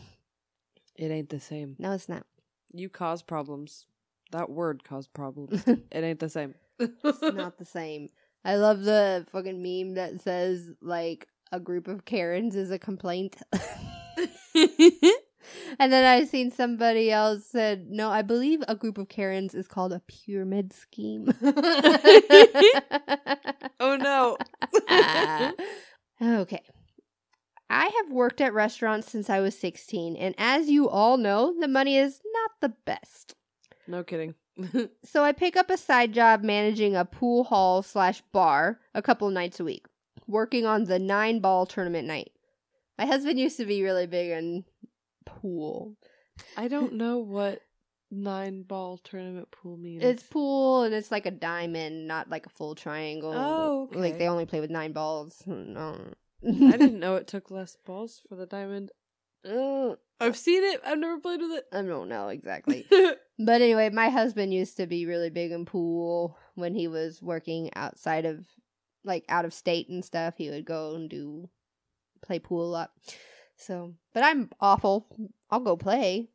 it 0.96 1.10
ain't 1.10 1.28
the 1.28 1.40
same. 1.40 1.76
No, 1.78 1.92
it's 1.92 2.08
not. 2.08 2.24
You 2.72 2.88
cause 2.88 3.20
problems. 3.20 3.86
That 4.32 4.48
word 4.48 4.84
caused 4.84 5.12
problems. 5.12 5.62
it 5.66 5.84
ain't 5.92 6.20
the 6.20 6.30
same. 6.30 6.54
It's 6.78 7.20
not 7.20 7.58
the 7.58 7.66
same. 7.66 8.08
I 8.44 8.56
love 8.56 8.82
the 8.82 9.26
fucking 9.32 9.62
meme 9.62 9.94
that 9.96 10.22
says, 10.22 10.70
like, 10.80 11.26
a 11.52 11.60
group 11.60 11.88
of 11.88 12.04
Karens 12.04 12.56
is 12.56 12.70
a 12.70 12.78
complaint. 12.78 13.36
And 15.78 15.92
then 15.92 16.04
I've 16.04 16.28
seen 16.28 16.50
somebody 16.50 17.10
else 17.10 17.46
said, 17.46 17.90
"No, 17.90 18.10
I 18.10 18.22
believe 18.22 18.62
a 18.68 18.74
group 18.74 18.98
of 18.98 19.08
Karens 19.08 19.54
is 19.54 19.66
called 19.66 19.92
a 19.92 20.02
pyramid 20.06 20.72
scheme." 20.72 21.32
oh 23.80 23.96
no. 23.96 24.36
okay. 26.22 26.62
I 27.70 27.86
have 27.86 28.10
worked 28.10 28.40
at 28.40 28.52
restaurants 28.52 29.10
since 29.10 29.30
I 29.30 29.40
was 29.40 29.58
16, 29.58 30.16
and 30.16 30.34
as 30.38 30.68
you 30.68 30.88
all 30.88 31.16
know, 31.16 31.54
the 31.58 31.68
money 31.68 31.96
is 31.96 32.20
not 32.32 32.50
the 32.60 32.74
best. 32.84 33.34
no 33.86 34.02
kidding. 34.02 34.34
So 35.04 35.24
I 35.24 35.32
pick 35.32 35.56
up 35.56 35.70
a 35.70 35.78
side 35.78 36.12
job 36.12 36.42
managing 36.42 36.94
a 36.94 37.06
pool 37.06 37.44
hall 37.44 37.82
slash 37.82 38.22
bar 38.32 38.78
a 38.94 39.00
couple 39.00 39.30
nights 39.30 39.58
a 39.58 39.64
week, 39.64 39.86
working 40.30 40.64
on 40.64 40.84
the 40.84 40.98
nine 40.98 41.40
ball 41.40 41.66
tournament 41.66 42.06
night. 42.06 42.32
My 42.98 43.06
husband 43.06 43.38
used 43.38 43.56
to 43.58 43.66
be 43.66 43.82
really 43.82 44.06
big 44.06 44.30
in 44.30 44.64
pool. 45.24 45.96
I 46.56 46.68
don't 46.68 46.94
know 46.94 47.18
what 47.18 47.62
nine 48.10 48.62
ball 48.62 48.98
tournament 48.98 49.50
pool 49.50 49.76
means. 49.76 50.02
It's 50.02 50.22
pool 50.22 50.82
and 50.82 50.94
it's 50.94 51.10
like 51.10 51.26
a 51.26 51.30
diamond, 51.30 52.06
not 52.06 52.28
like 52.30 52.46
a 52.46 52.50
full 52.50 52.74
triangle. 52.74 53.32
Oh, 53.34 53.88
Like 53.92 54.18
they 54.18 54.28
only 54.28 54.46
play 54.46 54.60
with 54.60 54.70
nine 54.70 54.92
balls. 54.92 55.42
No. 55.46 55.96
I 56.46 56.50
didn't 56.76 57.00
know 57.00 57.16
it 57.16 57.26
took 57.26 57.50
less 57.50 57.76
balls 57.84 58.22
for 58.28 58.36
the 58.36 58.46
diamond. 58.46 58.90
Uh, 59.48 59.94
I've 60.20 60.36
seen 60.36 60.62
it. 60.62 60.80
I've 60.84 60.98
never 60.98 61.18
played 61.18 61.40
with 61.40 61.52
it. 61.52 61.66
I 61.72 61.82
don't 61.82 62.08
know 62.08 62.28
exactly. 62.28 62.86
but 63.38 63.62
anyway, 63.62 63.88
my 63.90 64.10
husband 64.10 64.52
used 64.52 64.76
to 64.76 64.86
be 64.86 65.06
really 65.06 65.30
big 65.30 65.52
in 65.52 65.64
pool 65.64 66.36
when 66.54 66.74
he 66.74 66.88
was 66.88 67.22
working 67.22 67.70
outside 67.74 68.26
of 68.26 68.44
like 69.04 69.24
out 69.28 69.44
of 69.44 69.54
state 69.54 69.88
and 69.88 70.04
stuff. 70.04 70.34
He 70.36 70.50
would 70.50 70.64
go 70.64 70.94
and 70.94 71.08
do 71.08 71.48
play 72.22 72.38
pool 72.38 72.64
a 72.64 72.70
lot. 72.70 72.90
So, 73.56 73.94
but 74.14 74.24
I'm 74.24 74.50
awful. 74.60 75.06
I'll 75.50 75.60
go 75.60 75.76
play 75.76 76.28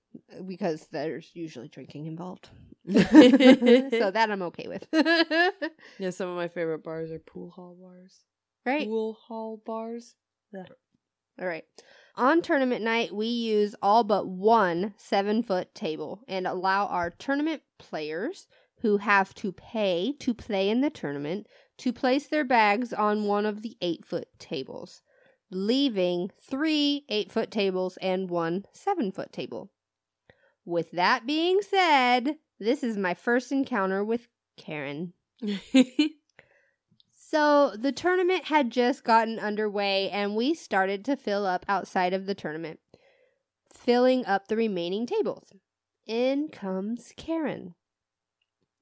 because 0.46 0.88
there's 0.92 1.30
usually 1.34 1.68
drinking 1.68 2.06
involved. 2.06 2.50
so 2.90 4.12
that 4.12 4.28
I'm 4.30 4.44
okay 4.44 4.68
with. 4.68 4.88
yeah, 6.00 6.12
some 6.12 6.30
of 6.30 6.36
my 6.36 6.48
favorite 6.48 6.84
bars 6.84 7.12
are 7.12 7.20
pool 7.20 7.50
hall 7.50 7.76
bars. 7.82 8.20
right? 8.66 8.88
Pool 8.88 9.14
hall 9.14 9.62
bars. 9.66 10.16
Yeah. 10.54 10.66
All 11.40 11.48
right. 11.48 11.66
On 12.16 12.42
tournament 12.42 12.82
night, 12.82 13.14
we 13.14 13.28
use 13.28 13.76
all 13.82 14.04
but 14.04 14.28
one 14.28 14.94
seven 14.98 15.44
foot 15.44 15.74
table 15.76 16.22
and 16.28 16.48
allow 16.48 16.86
our 16.88 17.10
tournament 17.10 17.62
players 17.78 18.48
who 18.82 18.98
have 18.98 19.34
to 19.34 19.52
pay 19.52 20.14
to 20.20 20.34
play 20.34 20.70
in 20.70 20.82
the 20.82 20.90
tournament 20.90 21.48
to 21.78 21.94
place 21.94 22.28
their 22.28 22.44
bags 22.44 22.94
on 22.94 23.26
one 23.26 23.46
of 23.46 23.62
the 23.62 23.78
eight 23.82 24.06
foot 24.06 24.28
tables, 24.40 25.02
leaving 25.50 26.32
three 26.40 27.06
eight 27.10 27.32
foot 27.32 27.52
tables 27.52 27.98
and 28.02 28.30
one 28.30 28.66
seven 28.74 29.12
foot 29.12 29.32
table. 29.32 29.72
With 30.64 30.92
that 30.92 31.28
being 31.28 31.62
said, 31.62 32.38
this 32.60 32.84
is 32.84 32.98
my 32.98 33.14
first 33.14 33.52
encounter 33.52 34.04
with 34.04 34.28
Karen. 34.58 35.14
So 37.36 37.72
the 37.76 37.92
tournament 37.92 38.46
had 38.46 38.70
just 38.70 39.04
gotten 39.04 39.40
underway 39.40 40.10
and 40.10 40.36
we 40.36 40.54
started 40.54 41.04
to 41.04 41.18
fill 41.18 41.46
up 41.46 41.66
outside 41.68 42.14
of 42.14 42.28
the 42.28 42.36
tournament, 42.36 42.80
filling 43.74 44.26
up 44.26 44.48
the 44.48 44.56
remaining 44.56 45.06
tables. 45.06 45.52
In 46.06 46.48
comes 46.48 47.12
Karen. 47.18 47.74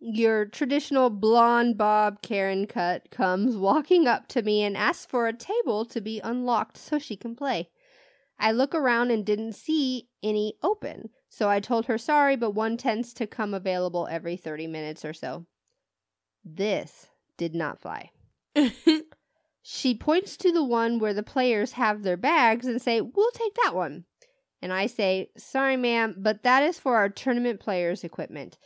Your 0.06 0.46
traditional 0.46 1.10
blonde 1.10 1.78
bob 1.78 2.22
Karen 2.22 2.68
cut 2.68 3.10
comes 3.10 3.56
walking 3.56 4.06
up 4.06 4.28
to 4.30 4.42
me 4.42 4.62
and 4.62 4.76
asks 4.76 5.06
for 5.06 5.28
a 5.28 5.34
table 5.34 5.86
to 5.86 6.02
be 6.02 6.20
unlocked 6.20 6.78
so 6.78 7.00
she 7.00 7.16
can 7.16 7.36
play. 7.36 7.70
I 8.38 8.52
look 8.52 8.76
around 8.76 9.12
and 9.12 9.26
didn't 9.26 9.54
see 9.54 10.10
any 10.22 10.56
open, 10.62 11.10
so 11.30 11.50
I 11.50 11.60
told 11.60 11.86
her 11.86 11.98
sorry, 11.98 12.36
but 12.36 12.52
one 12.52 12.76
tends 12.76 13.14
to 13.14 13.28
come 13.28 13.54
available 13.54 14.08
every 14.12 14.36
30 14.36 14.68
minutes 14.68 15.06
or 15.06 15.14
so. 15.14 15.46
This 16.44 17.08
did 17.38 17.56
not 17.56 17.80
fly. 17.80 18.12
She 19.66 19.96
points 19.96 20.36
to 20.38 20.52
the 20.52 20.64
one 20.64 21.00
where 21.00 21.14
the 21.14 21.24
players 21.24 21.72
have 21.72 22.04
their 22.04 22.18
bags 22.18 22.68
and 22.68 22.82
say, 22.82 23.00
We'll 23.00 23.32
take 23.32 23.56
that 23.64 23.74
one. 23.74 24.04
And 24.62 24.74
I 24.74 24.88
say, 24.88 25.30
Sorry, 25.38 25.78
ma'am, 25.78 26.16
but 26.18 26.44
that 26.44 26.64
is 26.64 26.78
for 26.78 26.98
our 26.98 27.08
tournament 27.08 27.62
players' 27.62 28.04
equipment. 28.04 28.58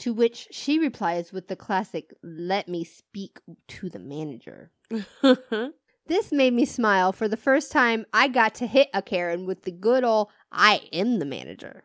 To 0.00 0.12
which 0.12 0.48
she 0.50 0.78
replies 0.78 1.32
with 1.32 1.48
the 1.48 1.56
classic, 1.56 2.12
Let 2.22 2.68
me 2.68 2.84
speak 2.84 3.40
to 3.68 3.88
the 3.88 3.98
manager. 3.98 4.70
This 6.06 6.32
made 6.32 6.54
me 6.54 6.64
smile 6.64 7.12
for 7.12 7.28
the 7.28 7.36
first 7.36 7.70
time 7.70 8.04
I 8.12 8.26
got 8.26 8.56
to 8.56 8.66
hit 8.66 8.88
a 8.92 9.00
Karen 9.00 9.46
with 9.46 9.62
the 9.62 9.70
good 9.70 10.02
old, 10.02 10.26
I 10.50 10.80
am 10.92 11.20
the 11.20 11.24
manager. 11.24 11.84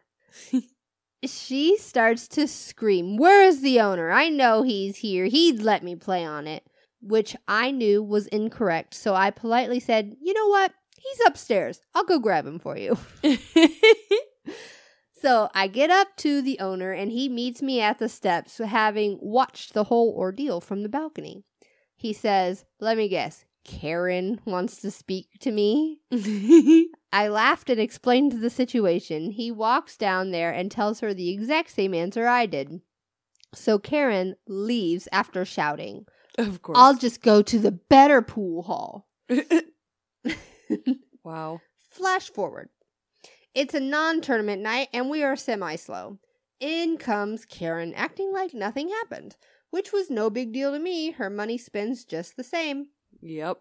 she 1.24 1.78
starts 1.78 2.28
to 2.30 2.48
scream, 2.48 3.18
Where 3.18 3.44
is 3.44 3.62
the 3.62 3.80
owner? 3.82 4.10
I 4.10 4.30
know 4.30 4.64
he's 4.64 4.98
here. 4.98 5.26
He'd 5.26 5.62
let 5.62 5.84
me 5.84 5.96
play 5.96 6.26
on 6.26 6.48
it 6.48 6.64
which 7.06 7.36
I 7.48 7.72
knew 7.72 8.02
was 8.02 8.28
incorrect. 8.28 8.94
So 8.94 9.16
I 9.16 9.32
politely 9.32 9.80
said, 9.80 10.16
You 10.22 10.34
know 10.34 10.48
what? 10.48 10.74
He's 10.98 11.28
upstairs. 11.28 11.82
I'll 11.94 12.04
go 12.04 12.20
grab 12.20 12.48
him 12.48 12.60
for 12.60 12.78
you. 12.78 12.98
so 15.26 15.50
I 15.56 15.66
get 15.66 15.90
up 15.90 16.16
to 16.18 16.44
the 16.44 16.60
owner 16.60 16.92
and 16.92 17.12
he 17.12 17.30
meets 17.30 17.60
me 17.64 17.82
at 17.82 17.98
the 17.98 18.08
steps, 18.08 18.60
having 18.60 19.18
watched 19.20 19.74
the 19.74 19.86
whole 19.86 20.14
ordeal 20.16 20.62
from 20.62 20.84
the 20.84 20.90
balcony. 20.90 21.44
He 21.96 22.14
says, 22.14 22.64
Let 22.80 22.96
me 22.96 23.08
guess, 23.08 23.44
Karen 23.64 24.40
wants 24.46 24.78
to 24.82 24.92
speak 24.92 25.30
to 25.40 25.50
me. 25.52 26.02
I 27.12 27.28
laughed 27.28 27.72
and 27.72 27.80
explained 27.80 28.34
the 28.34 28.52
situation. 28.52 29.32
He 29.32 29.50
walks 29.50 29.98
down 29.98 30.30
there 30.30 30.52
and 30.52 30.70
tells 30.70 31.00
her 31.00 31.12
the 31.12 31.32
exact 31.32 31.72
same 31.72 31.96
answer 31.96 32.28
I 32.28 32.46
did. 32.46 32.82
So 33.56 33.80
Karen 33.80 34.36
leaves 34.48 35.08
after 35.12 35.44
shouting, 35.44 36.06
of 36.38 36.62
course. 36.62 36.78
I'll 36.78 36.98
just 36.98 37.24
go 37.24 37.42
to 37.42 37.58
the 37.58 37.72
better 37.72 38.22
pool 38.22 38.62
hall. 38.62 39.08
wow. 41.24 41.62
Flash 41.90 42.30
forward. 42.30 42.70
It's 43.56 43.74
a 43.74 43.80
non 43.80 44.20
tournament 44.22 44.62
night 44.62 44.90
and 44.94 45.10
we 45.10 45.24
are 45.24 45.36
semi 45.38 45.78
slow. 45.78 46.20
In 46.60 46.98
comes 46.98 47.46
Karen 47.46 47.94
acting 47.94 48.32
like 48.34 48.54
nothing 48.54 48.90
happened, 48.90 49.38
which 49.72 49.92
was 49.94 50.10
no 50.10 50.30
big 50.30 50.52
deal 50.52 50.72
to 50.74 50.80
me. 50.80 51.12
Her 51.12 51.30
money 51.30 51.58
spends 51.58 52.04
just 52.06 52.36
the 52.36 52.44
same, 52.44 52.88
Yep. 53.22 53.58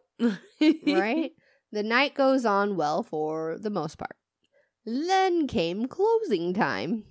right? 0.87 1.33
the 1.73 1.83
night 1.83 2.15
goes 2.15 2.45
on 2.45 2.77
well 2.77 3.03
for 3.03 3.57
the 3.59 3.71
most 3.71 3.97
part. 3.99 4.17
Then 4.85 5.47
came 5.47 5.87
closing 5.87 6.53
time. 6.55 7.05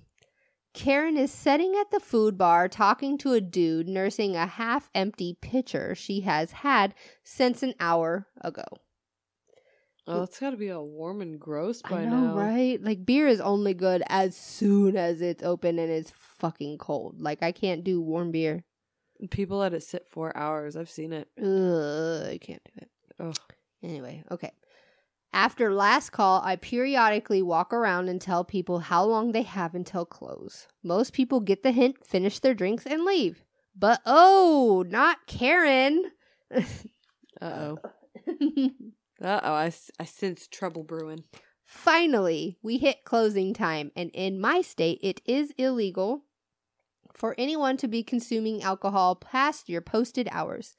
Karen 0.74 1.16
is 1.16 1.30
sitting 1.32 1.74
at 1.80 1.90
the 1.90 2.00
food 2.00 2.36
bar 2.36 2.68
talking 2.68 3.16
to 3.18 3.32
a 3.32 3.40
dude 3.40 3.88
nursing 3.88 4.36
a 4.36 4.46
half 4.46 4.90
empty 4.94 5.38
pitcher 5.40 5.94
she 5.94 6.20
has 6.22 6.50
had 6.52 6.94
since 7.22 7.62
an 7.62 7.74
hour 7.78 8.26
ago. 8.40 8.64
Oh, 10.06 10.22
it's 10.22 10.38
got 10.38 10.50
to 10.50 10.56
be 10.56 10.70
all 10.70 10.86
warm 10.86 11.22
and 11.22 11.40
gross 11.40 11.80
by 11.80 12.02
I 12.02 12.04
know, 12.04 12.20
now. 12.20 12.34
right? 12.34 12.82
Like 12.82 13.06
beer 13.06 13.26
is 13.26 13.40
only 13.40 13.72
good 13.72 14.02
as 14.08 14.36
soon 14.36 14.96
as 14.96 15.22
it's 15.22 15.42
open 15.42 15.78
and 15.78 15.90
it's 15.90 16.12
fucking 16.14 16.78
cold. 16.78 17.20
Like 17.20 17.42
I 17.42 17.52
can't 17.52 17.84
do 17.84 18.00
warm 18.02 18.30
beer. 18.30 18.64
People 19.30 19.58
let 19.58 19.72
it 19.72 19.82
sit 19.82 20.06
four 20.06 20.36
hours. 20.36 20.76
I've 20.76 20.90
seen 20.90 21.12
it. 21.12 21.28
Ugh, 21.38 22.28
I 22.28 22.38
can't 22.38 22.62
do 22.64 22.72
it. 22.82 22.90
Oh. 23.18 23.32
Anyway, 23.82 24.24
okay. 24.30 24.50
After 25.32 25.72
last 25.72 26.10
call, 26.10 26.42
I 26.44 26.56
periodically 26.56 27.42
walk 27.42 27.72
around 27.72 28.08
and 28.08 28.20
tell 28.20 28.44
people 28.44 28.80
how 28.80 29.04
long 29.04 29.32
they 29.32 29.42
have 29.42 29.74
until 29.74 30.04
close. 30.04 30.68
Most 30.82 31.12
people 31.12 31.40
get 31.40 31.62
the 31.62 31.72
hint, 31.72 32.06
finish 32.06 32.38
their 32.38 32.54
drinks, 32.54 32.86
and 32.86 33.04
leave. 33.04 33.42
But 33.76 34.00
oh, 34.04 34.84
not 34.88 35.26
Karen. 35.26 36.10
Uh 37.42 37.74
oh. 37.74 37.78
Uh 39.24 39.40
oh. 39.42 39.52
I, 39.54 39.72
I 39.98 40.04
sense 40.04 40.46
trouble 40.46 40.84
brewing. 40.84 41.24
Finally, 41.64 42.58
we 42.62 42.76
hit 42.76 43.04
closing 43.04 43.54
time, 43.54 43.90
and 43.96 44.10
in 44.12 44.38
my 44.38 44.60
state, 44.60 44.98
it 45.02 45.22
is 45.24 45.52
illegal 45.56 46.24
for 47.14 47.34
anyone 47.38 47.78
to 47.78 47.88
be 47.88 48.02
consuming 48.02 48.62
alcohol 48.62 49.16
past 49.16 49.70
your 49.70 49.80
posted 49.80 50.28
hours. 50.30 50.76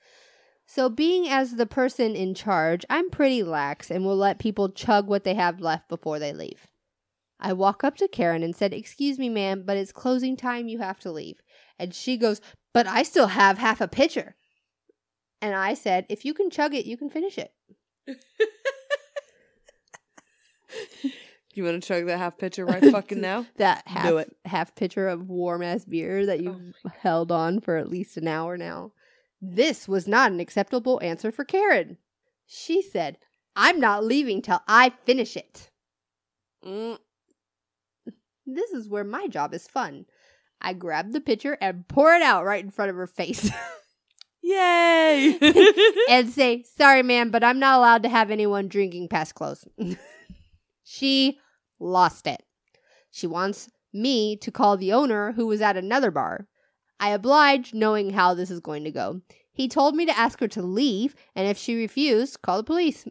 So, 0.68 0.90
being 0.90 1.28
as 1.28 1.56
the 1.56 1.66
person 1.66 2.16
in 2.16 2.36
charge, 2.36 2.86
I'm 2.88 3.10
pretty 3.10 3.42
lax 3.42 3.90
and 3.90 4.06
will 4.06 4.16
let 4.16 4.38
people 4.38 4.70
chug 4.70 5.08
what 5.08 5.24
they 5.24 5.34
have 5.34 5.60
left 5.60 5.90
before 5.90 6.20
they 6.20 6.32
leave. 6.32 6.68
I 7.40 7.54
walk 7.54 7.84
up 7.84 7.98
to 7.98 8.08
Karen 8.08 8.44
and 8.44 8.56
said, 8.56 8.74
Excuse 8.74 9.18
me, 9.18 9.28
ma'am, 9.28 9.64
but 9.66 9.78
it's 9.78 9.92
closing 9.92 10.38
time. 10.38 10.68
You 10.68 10.80
have 10.80 11.00
to 11.00 11.12
leave. 11.12 11.42
And 11.80 11.96
she 11.96 12.16
goes, 12.16 12.42
But 12.74 12.86
I 12.86 13.02
still 13.02 13.28
have 13.28 13.58
half 13.58 13.82
a 13.82 13.88
pitcher. 13.88 14.36
And 15.42 15.56
I 15.56 15.74
said, 15.74 16.06
If 16.10 16.26
you 16.26 16.36
can 16.36 16.52
chug 16.52 16.76
it, 16.76 16.86
you 16.86 16.96
can 16.96 17.10
finish 17.10 17.40
it. 17.40 17.55
You 21.54 21.64
want 21.64 21.82
to 21.82 21.88
chug 21.88 22.06
that 22.08 22.18
half 22.18 22.38
pitcher 22.38 22.66
right 22.66 22.84
fucking 22.92 23.22
now? 23.22 23.46
that 23.56 23.84
half 23.88 24.06
Do 24.08 24.18
it. 24.18 24.36
half 24.44 24.76
pitcher 24.76 25.08
of 25.08 25.30
warm 25.30 25.62
ass 25.64 25.86
beer 25.86 26.26
that 26.26 26.42
you've 26.42 26.76
Oh 26.86 26.90
held 27.02 27.32
on 27.32 27.62
for 27.62 27.78
at 27.78 27.90
least 27.90 28.18
an 28.18 28.28
hour 28.28 28.58
now. 28.58 28.92
This 29.42 29.88
was 29.88 30.06
not 30.08 30.32
an 30.34 30.42
acceptable 30.42 31.00
answer 31.02 31.32
for 31.32 31.46
Karen. 31.46 31.98
She 32.46 32.82
said, 32.82 33.18
"I'm 33.56 33.80
not 33.80 34.04
leaving 34.04 34.42
till 34.42 34.60
I 34.68 34.92
finish 35.06 35.38
it." 35.38 35.70
Mm. 36.66 36.98
This 38.46 38.72
is 38.72 38.90
where 38.90 39.04
my 39.06 39.28
job 39.28 39.54
is 39.54 39.66
fun. 39.68 40.06
I 40.62 40.74
grab 40.74 41.14
the 41.14 41.22
pitcher 41.22 41.58
and 41.62 41.88
pour 41.88 42.14
it 42.16 42.22
out 42.22 42.44
right 42.44 42.64
in 42.64 42.70
front 42.72 42.90
of 42.90 42.98
her 42.98 43.08
face 43.08 43.50
Yay! 44.46 45.40
and 46.10 46.30
say, 46.32 46.64
"Sorry, 46.78 47.02
ma'am, 47.02 47.32
but 47.32 47.44
I'm 47.44 47.58
not 47.58 47.80
allowed 47.80 48.04
to 48.04 48.10
have 48.10 48.30
anyone 48.30 48.68
drinking 48.68 49.08
past 49.08 49.34
close." 49.34 49.66
she 50.84 51.40
lost 51.80 52.28
it. 52.28 52.44
She 53.10 53.26
wants 53.26 53.70
me 53.92 54.38
to 54.38 54.52
call 54.52 54.78
the 54.78 54.94
owner 54.94 55.32
who 55.32 55.48
was 55.48 55.62
at 55.62 55.78
another 55.78 56.12
bar. 56.12 56.48
I 57.00 57.10
obliged, 57.10 57.74
knowing 57.74 58.12
how 58.12 58.36
this 58.36 58.52
is 58.52 58.60
going 58.60 58.84
to 58.84 58.92
go. 58.92 59.22
He 59.52 59.68
told 59.68 59.96
me 59.96 60.06
to 60.06 60.18
ask 60.18 60.40
her 60.42 60.48
to 60.50 60.62
leave, 60.62 61.16
and 61.36 61.48
if 61.48 61.58
she 61.58 61.76
refused, 61.76 62.44
call 62.44 62.58
the 62.58 62.64
police. 62.64 63.06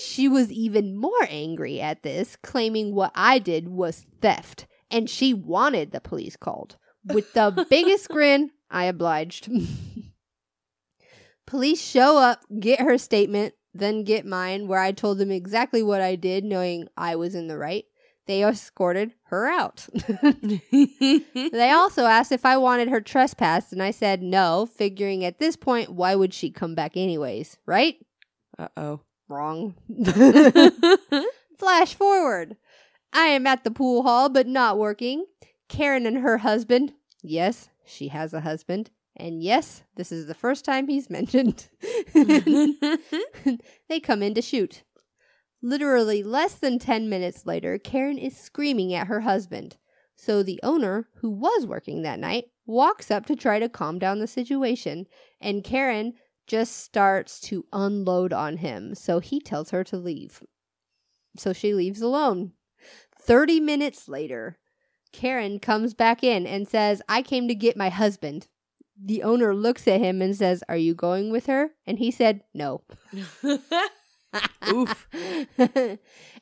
she 0.00 0.28
was 0.28 0.52
even 0.52 0.96
more 0.96 1.26
angry 1.28 1.80
at 1.80 2.04
this, 2.04 2.36
claiming 2.36 2.94
what 2.94 3.10
I 3.14 3.40
did 3.40 3.68
was 3.68 4.06
theft, 4.20 4.66
and 4.88 5.10
she 5.10 5.34
wanted 5.34 5.90
the 5.90 6.00
police 6.00 6.36
called. 6.36 6.76
With 7.04 7.32
the 7.32 7.66
biggest 7.70 8.08
grin, 8.08 8.50
I 8.70 8.84
obliged. 8.84 9.50
police 11.46 11.82
show 11.82 12.18
up, 12.18 12.40
get 12.58 12.80
her 12.80 12.98
statement, 12.98 13.54
then 13.72 14.04
get 14.04 14.26
mine, 14.26 14.68
where 14.68 14.80
I 14.80 14.92
told 14.92 15.18
them 15.18 15.30
exactly 15.30 15.82
what 15.82 16.00
I 16.00 16.16
did, 16.16 16.44
knowing 16.44 16.88
I 16.96 17.16
was 17.16 17.34
in 17.34 17.46
the 17.46 17.58
right. 17.58 17.84
They 18.26 18.42
escorted 18.42 19.12
her 19.26 19.46
out. 19.46 19.86
they 20.72 21.70
also 21.70 22.06
asked 22.06 22.32
if 22.32 22.44
I 22.44 22.56
wanted 22.56 22.88
her 22.88 23.00
trespassed, 23.00 23.72
and 23.72 23.82
I 23.82 23.92
said 23.92 24.22
no, 24.22 24.66
figuring 24.66 25.24
at 25.24 25.38
this 25.38 25.54
point, 25.54 25.90
why 25.90 26.16
would 26.16 26.34
she 26.34 26.50
come 26.50 26.74
back 26.74 26.96
anyways, 26.96 27.58
right? 27.66 27.96
uh 28.58 28.68
oh. 28.76 29.00
Wrong. 29.28 29.74
Flash 31.58 31.94
forward. 31.94 32.56
I 33.12 33.26
am 33.26 33.46
at 33.46 33.64
the 33.64 33.70
pool 33.70 34.02
hall, 34.02 34.28
but 34.28 34.46
not 34.46 34.78
working. 34.78 35.26
Karen 35.68 36.06
and 36.06 36.18
her 36.18 36.38
husband. 36.38 36.92
Yes, 37.22 37.68
she 37.86 38.08
has 38.08 38.34
a 38.34 38.40
husband. 38.40 38.90
And 39.16 39.42
yes, 39.42 39.84
this 39.96 40.12
is 40.12 40.26
the 40.26 40.34
first 40.34 40.64
time 40.64 40.88
he's 40.88 41.08
mentioned. 41.10 41.68
they 43.88 44.00
come 44.00 44.22
in 44.22 44.34
to 44.34 44.42
shoot. 44.42 44.82
Literally 45.62 46.22
less 46.22 46.54
than 46.54 46.78
10 46.78 47.08
minutes 47.08 47.46
later, 47.46 47.78
Karen 47.78 48.18
is 48.18 48.36
screaming 48.36 48.92
at 48.92 49.06
her 49.06 49.20
husband. 49.20 49.78
So 50.14 50.42
the 50.42 50.60
owner, 50.62 51.08
who 51.16 51.30
was 51.30 51.66
working 51.66 52.02
that 52.02 52.18
night, 52.18 52.44
walks 52.66 53.10
up 53.10 53.26
to 53.26 53.36
try 53.36 53.58
to 53.58 53.68
calm 53.68 53.98
down 53.98 54.18
the 54.18 54.26
situation, 54.26 55.06
and 55.40 55.64
Karen 55.64 56.14
just 56.46 56.76
starts 56.76 57.40
to 57.40 57.66
unload 57.72 58.32
on 58.32 58.58
him. 58.58 58.94
So 58.94 59.18
he 59.18 59.40
tells 59.40 59.70
her 59.70 59.84
to 59.84 59.96
leave. 59.96 60.42
So 61.36 61.52
she 61.52 61.74
leaves 61.74 62.00
alone. 62.00 62.52
30 63.20 63.60
minutes 63.60 64.08
later, 64.08 64.58
Karen 65.12 65.58
comes 65.58 65.94
back 65.94 66.22
in 66.22 66.46
and 66.46 66.68
says, 66.68 67.02
I 67.08 67.22
came 67.22 67.48
to 67.48 67.54
get 67.54 67.76
my 67.76 67.88
husband. 67.88 68.48
The 69.02 69.22
owner 69.22 69.54
looks 69.54 69.86
at 69.86 70.00
him 70.00 70.22
and 70.22 70.34
says, 70.34 70.64
Are 70.68 70.76
you 70.76 70.94
going 70.94 71.30
with 71.30 71.46
her? 71.46 71.70
And 71.86 71.98
he 71.98 72.10
said, 72.10 72.42
No. 72.54 72.82
Oof. 74.72 75.08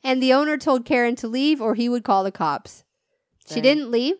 and 0.03 0.23
the 0.23 0.33
owner 0.33 0.57
told 0.57 0.85
Karen 0.85 1.15
to 1.17 1.27
leave 1.27 1.61
or 1.61 1.75
he 1.75 1.89
would 1.89 2.03
call 2.03 2.23
the 2.23 2.31
cops. 2.31 2.83
She 3.47 3.61
didn't 3.61 3.91
leave. 3.91 4.15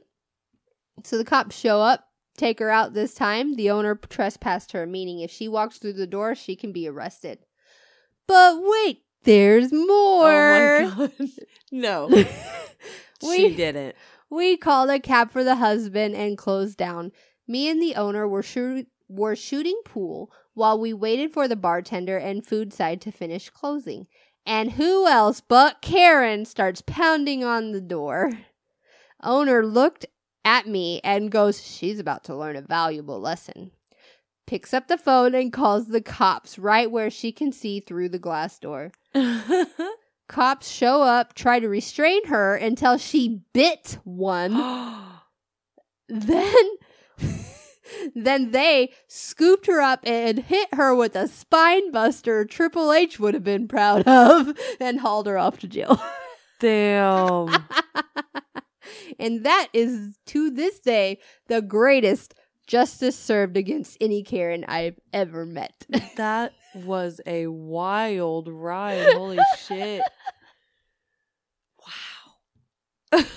So 1.03 1.17
the 1.17 1.25
cops 1.25 1.57
show 1.57 1.81
up, 1.81 2.07
take 2.37 2.59
her 2.59 2.69
out 2.69 2.93
this 2.93 3.13
time. 3.13 3.55
The 3.55 3.71
owner 3.71 3.95
trespassed 3.95 4.71
her, 4.73 4.85
meaning 4.85 5.19
if 5.19 5.31
she 5.31 5.47
walks 5.47 5.77
through 5.77 5.93
the 5.93 6.07
door, 6.07 6.35
she 6.35 6.55
can 6.55 6.71
be 6.71 6.87
arrested. 6.87 7.39
But 8.27 8.57
wait, 8.61 9.03
there's 9.23 9.71
more. 9.71 10.31
Oh 10.31 10.93
my 10.97 11.07
god. 11.19 11.29
No. 11.71 12.07
we, 13.21 13.37
she 13.37 13.55
didn't. 13.55 13.95
We 14.29 14.57
called 14.57 14.89
a 14.89 14.99
cab 14.99 15.31
for 15.31 15.43
the 15.43 15.55
husband 15.55 16.15
and 16.15 16.37
closed 16.37 16.77
down. 16.77 17.11
Me 17.47 17.69
and 17.69 17.81
the 17.81 17.95
owner 17.95 18.27
were 18.27 18.43
were 19.07 19.35
shooting 19.35 19.79
pool 19.85 20.31
while 20.53 20.79
we 20.79 20.93
waited 20.93 21.31
for 21.31 21.47
the 21.47 21.55
bartender 21.55 22.17
and 22.17 22.45
food 22.45 22.73
side 22.73 22.99
to 23.01 23.11
finish 23.11 23.49
closing. 23.49 24.07
And 24.45 24.73
who 24.73 25.07
else 25.07 25.41
but 25.41 25.81
Karen 25.81 26.45
starts 26.45 26.81
pounding 26.85 27.43
on 27.43 27.71
the 27.71 27.81
door. 27.81 28.31
Owner 29.23 29.65
looked 29.65 30.05
at 30.43 30.67
me 30.67 31.01
and 31.03 31.31
goes, 31.31 31.61
"She's 31.61 31.99
about 31.99 32.23
to 32.25 32.35
learn 32.35 32.55
a 32.55 32.61
valuable 32.61 33.19
lesson." 33.19 33.71
Picks 34.45 34.73
up 34.73 34.87
the 34.87 34.97
phone 34.97 35.33
and 35.33 35.51
calls 35.51 35.87
the 35.87 36.01
cops 36.01 36.59
right 36.59 36.91
where 36.91 37.09
she 37.09 37.31
can 37.31 37.51
see 37.51 37.79
through 37.79 38.09
the 38.09 38.19
glass 38.19 38.59
door. 38.59 38.91
Cops 40.27 40.69
show 40.69 41.03
up, 41.03 41.33
try 41.33 41.59
to 41.59 41.69
restrain 41.69 42.25
her 42.27 42.55
until 42.55 42.97
she 42.97 43.41
bit 43.53 43.99
one. 44.03 44.53
then 46.09 46.65
then 48.15 48.51
they 48.51 48.91
scooped 49.07 49.67
her 49.67 49.81
up 49.81 49.99
and 50.03 50.39
hit 50.39 50.73
her 50.73 50.95
with 50.95 51.15
a 51.15 51.27
spine 51.27 51.91
buster 51.91 52.45
Triple 52.45 52.91
H 52.91 53.19
would 53.19 53.33
have 53.33 53.43
been 53.43 53.67
proud 53.67 54.03
of 54.07 54.57
and 54.79 54.99
hauled 54.99 55.27
her 55.27 55.37
off 55.37 55.59
to 55.59 55.67
jail. 55.67 56.01
Damn. 56.59 57.49
and 59.19 59.43
that 59.45 59.67
is 59.73 60.17
to 60.27 60.49
this 60.49 60.79
day 60.79 61.19
the 61.47 61.61
greatest 61.61 62.33
justice 62.67 63.17
served 63.17 63.57
against 63.57 63.97
any 64.01 64.23
Karen 64.23 64.65
I've 64.67 64.99
ever 65.13 65.45
met. 65.45 65.85
That 66.17 66.53
was 66.73 67.21
a 67.25 67.47
wild 67.47 68.47
ride. 68.47 69.13
Holy 69.13 69.39
shit. 69.57 70.01
Wow. 73.11 73.29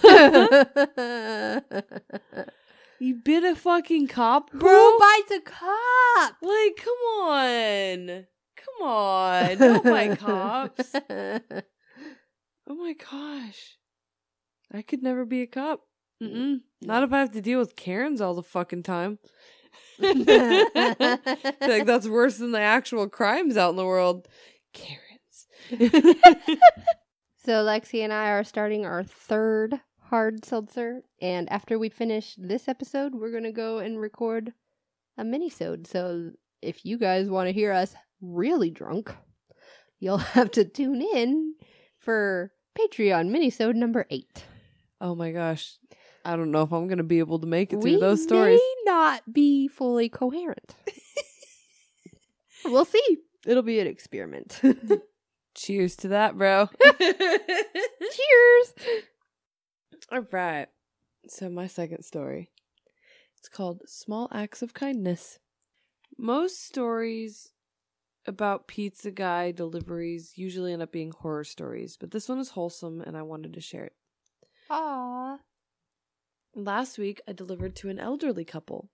You 3.00 3.14
bit 3.14 3.44
a 3.44 3.54
fucking 3.54 4.08
cop, 4.08 4.50
bro? 4.50 4.70
Who 4.70 4.98
bites 4.98 5.30
a 5.30 5.40
cop? 5.40 6.36
like, 6.42 6.76
come 6.76 6.98
on. 7.22 8.26
Come 8.56 8.88
on. 8.88 9.56
Don't 9.58 9.84
bite 9.84 10.18
cops. 10.18 10.94
Oh 12.70 12.74
my 12.74 12.92
gosh. 12.92 13.78
I 14.70 14.82
could 14.82 15.02
never 15.02 15.24
be 15.24 15.40
a 15.40 15.46
cop. 15.46 15.87
Mm-mm. 16.22 16.60
Not 16.82 17.02
if 17.02 17.12
I 17.12 17.20
have 17.20 17.32
to 17.32 17.40
deal 17.40 17.58
with 17.58 17.76
Karens 17.76 18.20
all 18.20 18.34
the 18.34 18.42
fucking 18.42 18.82
time. 18.82 19.18
Like 20.00 21.86
that's 21.86 22.08
worse 22.08 22.38
than 22.38 22.52
the 22.52 22.60
actual 22.60 23.08
crimes 23.08 23.56
out 23.56 23.70
in 23.70 23.76
the 23.76 23.84
world. 23.84 24.28
Karens. 24.72 25.48
So 27.44 27.64
Lexi 27.64 28.02
and 28.04 28.12
I 28.12 28.30
are 28.30 28.44
starting 28.44 28.84
our 28.84 29.02
third 29.02 29.80
hard 30.10 30.44
seltzer, 30.44 31.02
and 31.20 31.50
after 31.50 31.78
we 31.78 31.88
finish 31.88 32.34
this 32.38 32.68
episode, 32.68 33.14
we're 33.14 33.32
gonna 33.32 33.52
go 33.52 33.78
and 33.78 33.98
record 34.00 34.52
a 35.16 35.24
mini-sode. 35.24 35.86
So 35.86 36.30
if 36.62 36.84
you 36.84 36.98
guys 36.98 37.28
want 37.28 37.48
to 37.48 37.52
hear 37.52 37.72
us 37.72 37.94
really 38.20 38.70
drunk, 38.70 39.14
you'll 39.98 40.18
have 40.36 40.50
to 40.52 40.64
tune 40.64 41.02
in 41.02 41.54
for 41.98 42.52
Patreon 42.78 43.30
mini-sode 43.30 43.76
number 43.76 44.06
eight. 44.10 44.44
oh 45.00 45.14
my 45.14 45.32
gosh. 45.32 45.76
I 46.28 46.36
don't 46.36 46.50
know 46.50 46.60
if 46.60 46.72
I'm 46.74 46.88
going 46.88 46.98
to 46.98 47.04
be 47.04 47.20
able 47.20 47.38
to 47.38 47.46
make 47.46 47.72
it 47.72 47.80
through 47.80 47.94
we 47.94 47.98
those 47.98 48.22
stories. 48.22 48.60
may 48.60 48.74
not 48.84 49.32
be 49.32 49.66
fully 49.66 50.10
coherent. 50.10 50.74
we'll 52.66 52.84
see. 52.84 53.16
It'll 53.46 53.62
be 53.62 53.80
an 53.80 53.86
experiment. 53.86 54.60
Cheers 55.54 55.96
to 55.96 56.08
that, 56.08 56.36
bro. 56.36 56.68
Cheers. 57.00 58.74
All 60.12 60.26
right. 60.30 60.66
So, 61.28 61.48
my 61.48 61.66
second 61.66 62.02
story. 62.02 62.50
It's 63.38 63.48
called 63.48 63.80
Small 63.86 64.28
Acts 64.30 64.60
of 64.60 64.74
Kindness. 64.74 65.38
Most 66.18 66.62
stories 66.62 67.52
about 68.26 68.68
pizza 68.68 69.10
guy 69.10 69.50
deliveries 69.50 70.34
usually 70.36 70.74
end 70.74 70.82
up 70.82 70.92
being 70.92 71.12
horror 71.12 71.44
stories, 71.44 71.96
but 71.98 72.10
this 72.10 72.28
one 72.28 72.38
is 72.38 72.50
wholesome 72.50 73.00
and 73.00 73.16
I 73.16 73.22
wanted 73.22 73.54
to 73.54 73.62
share 73.62 73.84
it. 73.84 73.94
Aww. 74.70 75.17
Last 76.58 76.98
week, 76.98 77.20
I 77.28 77.34
delivered 77.34 77.76
to 77.76 77.88
an 77.88 78.00
elderly 78.00 78.44
couple. 78.44 78.90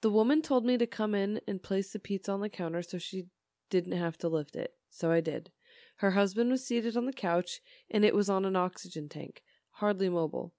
The 0.00 0.08
woman 0.08 0.40
told 0.40 0.64
me 0.64 0.78
to 0.78 0.86
come 0.86 1.14
in 1.14 1.42
and 1.46 1.62
place 1.62 1.92
the 1.92 1.98
pizza 1.98 2.32
on 2.32 2.40
the 2.40 2.48
counter 2.48 2.80
so 2.80 2.96
she 2.96 3.26
didn't 3.68 3.98
have 3.98 4.16
to 4.16 4.30
lift 4.30 4.56
it, 4.56 4.70
so 4.88 5.10
I 5.10 5.20
did. 5.20 5.50
Her 5.96 6.12
husband 6.12 6.50
was 6.50 6.66
seated 6.66 6.96
on 6.96 7.04
the 7.04 7.12
couch, 7.12 7.60
and 7.90 8.02
it 8.02 8.14
was 8.14 8.30
on 8.30 8.46
an 8.46 8.56
oxygen 8.56 9.10
tank, 9.10 9.42
hardly 9.72 10.08
mobile. 10.08 10.54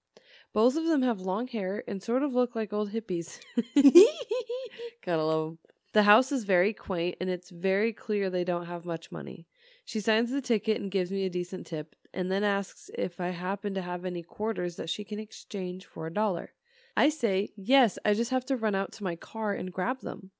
Both 0.54 0.76
of 0.76 0.86
them 0.86 1.02
have 1.02 1.20
long 1.20 1.48
hair 1.48 1.82
and 1.88 2.00
sort 2.00 2.22
of 2.22 2.34
look 2.34 2.54
like 2.54 2.72
old 2.72 2.92
hippies. 2.92 3.40
Gotta 5.04 5.24
love 5.24 5.44
them. 5.44 5.58
The 5.92 6.04
house 6.04 6.30
is 6.30 6.44
very 6.44 6.72
quaint, 6.72 7.16
and 7.20 7.28
it's 7.28 7.50
very 7.50 7.92
clear 7.92 8.30
they 8.30 8.44
don't 8.44 8.66
have 8.66 8.84
much 8.84 9.10
money. 9.10 9.48
She 9.84 9.98
signs 9.98 10.30
the 10.30 10.40
ticket 10.40 10.80
and 10.80 10.88
gives 10.88 11.10
me 11.10 11.24
a 11.24 11.30
decent 11.30 11.66
tip, 11.66 11.96
and 12.12 12.30
then 12.30 12.44
asks 12.44 12.90
if 12.96 13.20
I 13.20 13.28
happen 13.28 13.74
to 13.74 13.82
have 13.82 14.04
any 14.04 14.22
quarters 14.22 14.76
that 14.76 14.90
she 14.90 15.04
can 15.04 15.18
exchange 15.18 15.86
for 15.86 16.06
a 16.06 16.12
dollar. 16.12 16.52
I 16.96 17.10
say, 17.10 17.50
yes, 17.56 17.98
I 18.04 18.14
just 18.14 18.30
have 18.30 18.44
to 18.46 18.56
run 18.56 18.74
out 18.74 18.92
to 18.92 19.04
my 19.04 19.14
car 19.14 19.52
and 19.52 19.72
grab 19.72 20.00
them. 20.00 20.30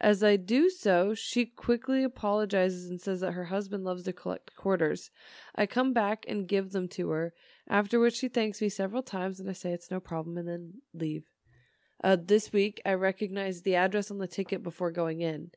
As 0.00 0.22
I 0.22 0.36
do 0.36 0.68
so, 0.68 1.14
she 1.14 1.46
quickly 1.46 2.04
apologizes 2.04 2.88
and 2.88 3.00
says 3.00 3.20
that 3.20 3.32
her 3.32 3.46
husband 3.46 3.84
loves 3.84 4.04
to 4.04 4.12
collect 4.12 4.54
quarters. 4.54 5.10
I 5.54 5.66
come 5.66 5.92
back 5.92 6.24
and 6.28 6.48
give 6.48 6.72
them 6.72 6.86
to 6.88 7.10
her, 7.10 7.32
after 7.68 7.98
which 7.98 8.16
she 8.16 8.28
thanks 8.28 8.60
me 8.60 8.68
several 8.68 9.02
times 9.02 9.40
and 9.40 9.48
I 9.48 9.54
say 9.54 9.72
it's 9.72 9.90
no 9.90 10.00
problem 10.00 10.36
and 10.36 10.48
then 10.48 10.74
leave. 10.92 11.24
Uh, 12.04 12.16
this 12.22 12.52
week, 12.52 12.80
I 12.84 12.92
recognized 12.92 13.64
the 13.64 13.76
address 13.76 14.10
on 14.10 14.18
the 14.18 14.26
ticket 14.26 14.62
before 14.62 14.90
going 14.90 15.22
in, 15.22 15.50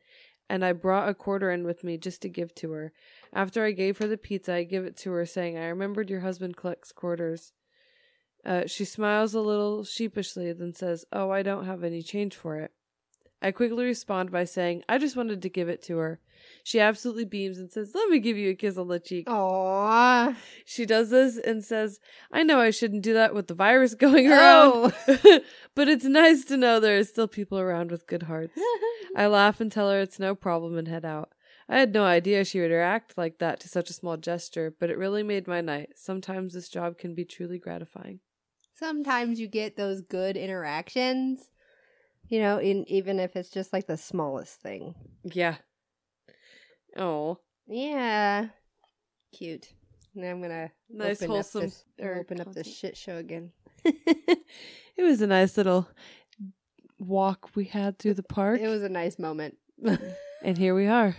and 0.49 0.65
I 0.65 0.73
brought 0.73 1.07
a 1.07 1.13
quarter 1.13 1.51
in 1.51 1.63
with 1.63 1.83
me 1.83 1.97
just 1.97 2.21
to 2.23 2.29
give 2.29 2.55
to 2.55 2.71
her. 2.71 2.91
After 3.31 3.63
I 3.63 3.71
gave 3.71 3.99
her 3.99 4.07
the 4.07 4.17
pizza, 4.17 4.53
I 4.53 4.63
give 4.63 4.85
it 4.85 4.97
to 4.97 5.11
her, 5.11 5.25
saying, 5.25 5.57
I 5.57 5.67
remembered 5.67 6.09
your 6.09 6.21
husband 6.21 6.57
collects 6.57 6.91
quarters. 6.91 7.53
Uh, 8.43 8.63
she 8.65 8.85
smiles 8.85 9.33
a 9.33 9.41
little 9.41 9.83
sheepishly, 9.83 10.51
then 10.53 10.73
says, 10.73 11.05
Oh, 11.11 11.29
I 11.29 11.43
don't 11.43 11.65
have 11.65 11.83
any 11.83 12.01
change 12.01 12.35
for 12.35 12.57
it. 12.57 12.71
I 13.41 13.51
quickly 13.51 13.85
respond 13.85 14.31
by 14.31 14.43
saying, 14.43 14.83
I 14.89 14.97
just 14.97 15.15
wanted 15.15 15.41
to 15.41 15.49
give 15.49 15.69
it 15.69 15.81
to 15.83 15.97
her. 15.97 16.19
She 16.63 16.79
absolutely 16.79 17.25
beams 17.25 17.57
and 17.57 17.71
says, 17.71 17.91
Let 17.95 18.09
me 18.09 18.19
give 18.19 18.37
you 18.37 18.49
a 18.49 18.55
kiss 18.55 18.77
on 18.77 18.87
the 18.89 18.99
cheek. 18.99 19.27
Aww. 19.27 20.35
She 20.65 20.85
does 20.85 21.09
this 21.09 21.37
and 21.37 21.63
says, 21.63 21.99
I 22.31 22.43
know 22.43 22.59
I 22.59 22.69
shouldn't 22.71 23.03
do 23.03 23.13
that 23.13 23.33
with 23.33 23.47
the 23.47 23.53
virus 23.53 23.93
going 24.05 24.29
around, 24.29 24.93
Oh. 25.07 25.39
but 25.75 25.87
it's 25.87 26.05
nice 26.05 26.43
to 26.45 26.57
know 26.57 26.79
there 26.79 26.97
are 26.97 27.03
still 27.03 27.27
people 27.27 27.59
around 27.59 27.91
with 27.91 28.07
good 28.07 28.23
hearts. 28.23 28.59
I 29.15 29.27
laugh 29.27 29.59
and 29.61 29.71
tell 29.71 29.89
her 29.89 29.99
it's 29.99 30.19
no 30.19 30.35
problem 30.35 30.77
and 30.77 30.87
head 30.87 31.05
out. 31.05 31.29
I 31.67 31.79
had 31.79 31.93
no 31.93 32.03
idea 32.03 32.43
she 32.43 32.59
would 32.59 32.71
react 32.71 33.17
like 33.17 33.37
that 33.39 33.59
to 33.61 33.69
such 33.69 33.89
a 33.89 33.93
small 33.93 34.17
gesture, 34.17 34.73
but 34.79 34.89
it 34.89 34.97
really 34.97 35.23
made 35.23 35.47
my 35.47 35.61
night. 35.61 35.89
Sometimes 35.95 36.53
this 36.53 36.67
job 36.67 36.97
can 36.97 37.13
be 37.13 37.25
truly 37.25 37.59
gratifying. 37.59 38.19
Sometimes 38.73 39.39
you 39.39 39.47
get 39.47 39.75
those 39.77 40.01
good 40.01 40.35
interactions, 40.35 41.49
you 42.29 42.39
know, 42.39 42.59
in 42.59 42.87
even 42.89 43.19
if 43.19 43.35
it's 43.35 43.49
just 43.49 43.73
like 43.73 43.87
the 43.87 43.97
smallest 43.97 44.61
thing. 44.61 44.95
Yeah. 45.23 45.55
Oh, 46.97 47.39
Yeah. 47.67 48.47
Cute. 49.35 49.67
Now 50.15 50.31
I'm 50.31 50.41
gonna 50.41 50.71
nice 50.89 51.21
open 51.21 51.29
wholesome 51.35 51.61
up 51.61 51.69
this, 51.69 51.85
open 52.01 52.41
up 52.41 52.53
this 52.53 52.67
shit 52.73 52.97
show 52.97 53.17
again. 53.17 53.51
It 54.97 55.03
was 55.03 55.21
a 55.21 55.27
nice 55.27 55.55
little 55.55 55.87
walk 56.99 57.51
we 57.55 57.63
had 57.63 57.97
through 57.97 58.15
the 58.15 58.23
park, 58.37 58.59
It 58.59 58.67
was 58.67 58.83
a 58.83 58.89
nice 58.89 59.17
moment. 59.17 59.55
and 60.43 60.57
here 60.57 60.75
we 60.75 60.87
are 60.87 61.15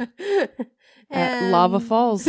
at 1.11 1.51
Lava 1.51 1.77
um. 1.77 1.81
Falls. 1.83 2.27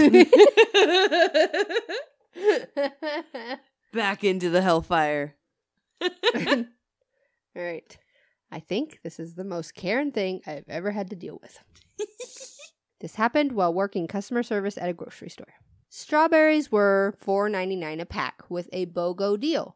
Back 3.93 4.23
into 4.23 4.49
the 4.49 4.61
hellfire. 4.61 5.36
All 6.01 6.65
right. 7.53 7.97
I 8.52 8.60
think 8.60 8.99
this 9.04 9.20
is 9.20 9.36
the 9.36 9.43
most 9.43 9.76
Karen 9.76 10.12
thing 10.12 10.41
I've 10.45 10.68
ever 10.68 10.91
had 10.91 11.10
to 11.12 11.16
deal 11.16 11.39
with. 11.41 11.60
this 12.99 13.16
happened 13.16 13.54
while 13.54 13.74
working 13.74 14.08
customer 14.08 14.43
service 14.43 14.78
at 14.78 14.89
a 14.89 14.93
grocery 14.93 15.30
store. 15.30 15.54
Strawberries 15.89 16.72
were 16.72 17.16
$4.99 17.26 18.02
a 18.02 18.06
pack 18.06 18.43
with 18.49 18.70
a 18.72 18.86
BOGO 18.86 19.39
deal. 19.39 19.76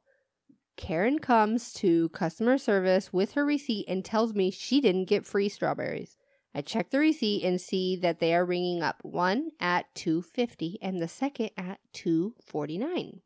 Karen 0.78 1.20
comes 1.20 1.72
to 1.74 2.10
customer 2.10 2.58
service 2.58 3.14
with 3.14 3.34
her 3.34 3.46
receipt 3.46 3.86
and 3.88 4.04
tells 4.04 4.34
me 4.34 4.52
she 4.52 4.82
didn't 4.82 5.06
get 5.06 5.26
free 5.26 5.48
strawberries. 5.48 6.18
I 6.54 6.62
check 6.62 6.90
the 6.90 7.00
receipt 7.00 7.44
and 7.44 7.60
see 7.60 7.96
that 7.98 8.20
they 8.20 8.34
are 8.34 8.46
ringing 8.46 8.82
up 8.82 9.04
one 9.04 9.52
at 9.60 9.94
250 9.96 10.80
and 10.82 11.02
the 11.02 11.08
second 11.08 11.52
at 11.58 11.80
249. 11.94 13.22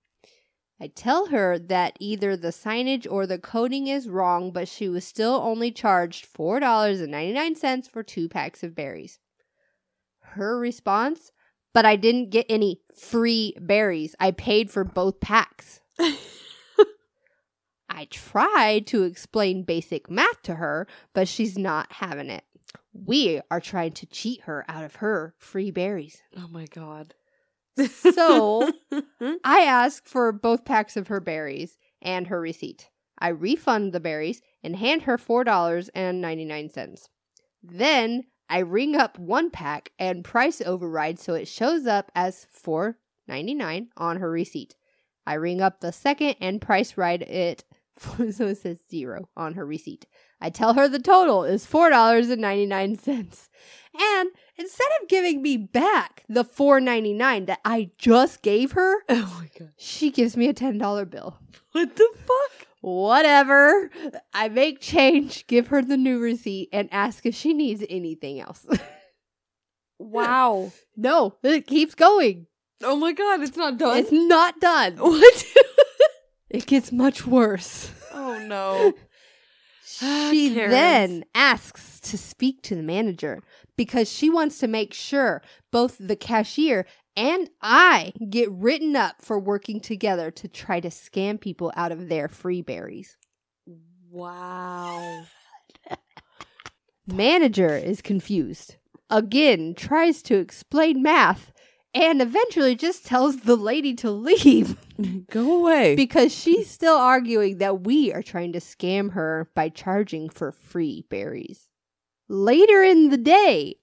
I 0.82 0.88
tell 0.88 1.28
her 1.28 1.60
that 1.60 1.98
either 2.00 2.38
the 2.38 2.50
signage 2.50 3.06
or 3.10 3.28
the 3.28 3.38
coding 3.38 3.88
is 3.88 4.08
wrong, 4.08 4.52
but 4.52 4.70
she 4.70 4.88
was 4.88 5.06
still 5.06 5.42
only 5.44 5.72
charged 5.72 6.26
$4.99 6.34 7.92
for 7.92 8.02
two 8.02 8.30
packs 8.30 8.64
of 8.64 8.76
berries. 8.76 9.20
Her 10.22 10.58
response, 10.58 11.32
but 11.74 11.86
I 11.86 11.98
didn't 11.98 12.30
get 12.30 12.46
any 12.48 12.80
free 12.96 13.56
berries. 13.60 14.16
I 14.20 14.32
paid 14.32 14.72
for 14.72 14.86
both 14.86 15.20
packs. 15.20 15.82
I 17.90 18.06
tried 18.06 18.88
to 18.88 19.04
explain 19.04 19.64
basic 19.64 20.10
math 20.10 20.42
to 20.44 20.56
her, 20.56 20.88
but 21.14 21.28
she's 21.28 21.58
not 21.58 21.92
having 21.94 22.30
it. 22.30 22.46
We 22.94 23.42
are 23.52 23.60
trying 23.60 23.92
to 23.94 24.06
cheat 24.06 24.44
her 24.44 24.64
out 24.70 24.86
of 24.86 24.96
her 24.96 25.34
free 25.38 25.72
berries. 25.72 26.22
Oh 26.38 26.48
my 26.48 26.66
god. 26.68 27.16
So 27.88 28.72
I 29.44 29.62
ask 29.62 30.06
for 30.06 30.32
both 30.32 30.66
packs 30.66 30.98
of 30.98 31.08
her 31.08 31.20
berries 31.20 31.78
and 32.02 32.28
her 32.28 32.40
receipt. 32.40 32.90
I 33.18 33.30
refund 33.30 33.94
the 33.94 34.00
berries 34.00 34.42
and 34.64 34.76
hand 34.76 35.04
her 35.04 35.18
$4.99. 35.18 37.08
Then 37.62 38.24
I 38.50 38.60
ring 38.60 38.96
up 38.96 39.20
one 39.20 39.52
pack 39.52 39.92
and 40.00 40.24
price 40.24 40.62
override 40.62 41.20
so 41.20 41.34
it 41.34 41.48
shows 41.48 41.86
up 41.86 42.12
as 42.16 42.48
$4.99 42.66 43.88
on 43.98 44.18
her 44.18 44.32
receipt. 44.32 44.76
I 45.28 45.34
ring 45.36 45.62
up 45.62 45.82
the 45.82 45.92
second 45.92 46.36
and 46.40 46.62
price 46.62 46.98
ride 46.98 47.22
it 47.24 47.64
so 48.32 48.48
it 48.48 48.58
says 48.58 48.80
zero 48.90 49.30
on 49.36 49.54
her 49.56 49.66
receipt. 49.66 50.06
I 50.42 50.50
tell 50.50 50.74
her 50.74 50.88
the 50.88 51.00
total 51.00 51.44
is 51.44 51.66
$4.99. 51.66 53.50
And 54.00 54.30
instead 54.60 54.88
of 55.02 55.08
giving 55.08 55.42
me 55.42 55.58
back 55.58 56.24
the 56.30 56.44
$4.99 56.44 57.48
that 57.48 57.60
I 57.66 57.90
just 57.98 58.42
gave 58.42 58.74
her, 58.74 58.98
oh 59.10 59.38
my 59.40 59.50
god. 59.58 59.72
she 59.78 60.12
gives 60.12 60.36
me 60.38 60.48
a 60.48 60.54
$10 60.54 61.10
bill. 61.10 61.40
What 61.72 61.96
the 61.96 62.10
fuck? 62.16 62.68
Whatever. 62.82 63.90
I 64.34 64.50
make 64.50 64.80
change, 64.80 65.48
give 65.48 65.68
her 65.68 65.82
the 65.82 65.98
new 65.98 66.20
receipt, 66.20 66.70
and 66.72 66.88
ask 66.92 67.26
if 67.26 67.36
she 67.36 67.54
needs 67.54 67.84
anything 67.90 68.40
else. 68.40 68.66
Wow. 70.02 70.72
no, 70.96 71.36
it 71.44 71.68
keeps 71.68 71.94
going. 71.94 72.48
Oh 72.82 72.96
my 72.96 73.12
god, 73.12 73.42
it's 73.42 73.58
not 73.58 73.78
done. 73.78 73.98
It's 73.98 74.12
not 74.14 74.60
done. 74.62 74.96
what? 74.98 75.46
It 76.50 76.66
gets 76.66 76.92
much 76.94 77.28
worse. 77.28 77.92
oh 78.14 78.40
no. 78.40 78.94
Ah, 80.02 80.30
she 80.32 80.54
Karens. 80.54 80.72
then 80.72 81.26
asks 81.36 82.00
to 82.02 82.18
speak 82.18 82.62
to 82.64 82.76
the 82.76 82.84
manager 82.84 83.42
because 83.76 84.10
she 84.12 84.30
wants 84.30 84.60
to 84.60 84.68
make 84.68 84.94
sure 84.94 85.42
both 85.72 85.98
the 86.00 86.16
cashier 86.16 86.86
and 87.16 87.50
I 87.62 88.14
get 88.30 88.50
written 88.52 88.96
up 88.96 89.22
for 89.22 89.38
working 89.40 89.80
together 89.80 90.32
to 90.32 90.48
try 90.48 90.80
to 90.80 90.90
scam 90.90 91.40
people 91.40 91.72
out 91.76 91.92
of 91.92 92.08
their 92.08 92.28
free 92.28 92.62
berries. 92.62 93.18
Wow. 94.10 95.24
Manager 97.06 97.76
is 97.76 98.02
confused. 98.02 98.76
Again, 99.10 99.74
tries 99.76 100.22
to 100.24 100.38
explain 100.38 101.02
math 101.02 101.52
and 101.94 102.22
eventually 102.22 102.76
just 102.76 103.06
tells 103.06 103.38
the 103.42 103.56
lady 103.56 103.94
to 103.96 104.12
leave 104.12 104.76
Go 105.32 105.58
away. 105.60 105.96
because 105.96 106.34
she's 106.34 106.70
still 106.70 106.96
arguing 106.98 107.58
that 107.58 107.82
we 107.82 108.12
are 108.14 108.22
trying 108.22 108.54
to 108.54 108.60
scam 108.60 109.14
her 109.14 109.50
by 109.56 109.70
charging 109.70 110.30
for 110.30 110.52
free 110.52 111.06
berries. 111.10 111.68
Later 112.28 112.84
in 112.84 113.10
the 113.10 113.18
day, 113.18 113.78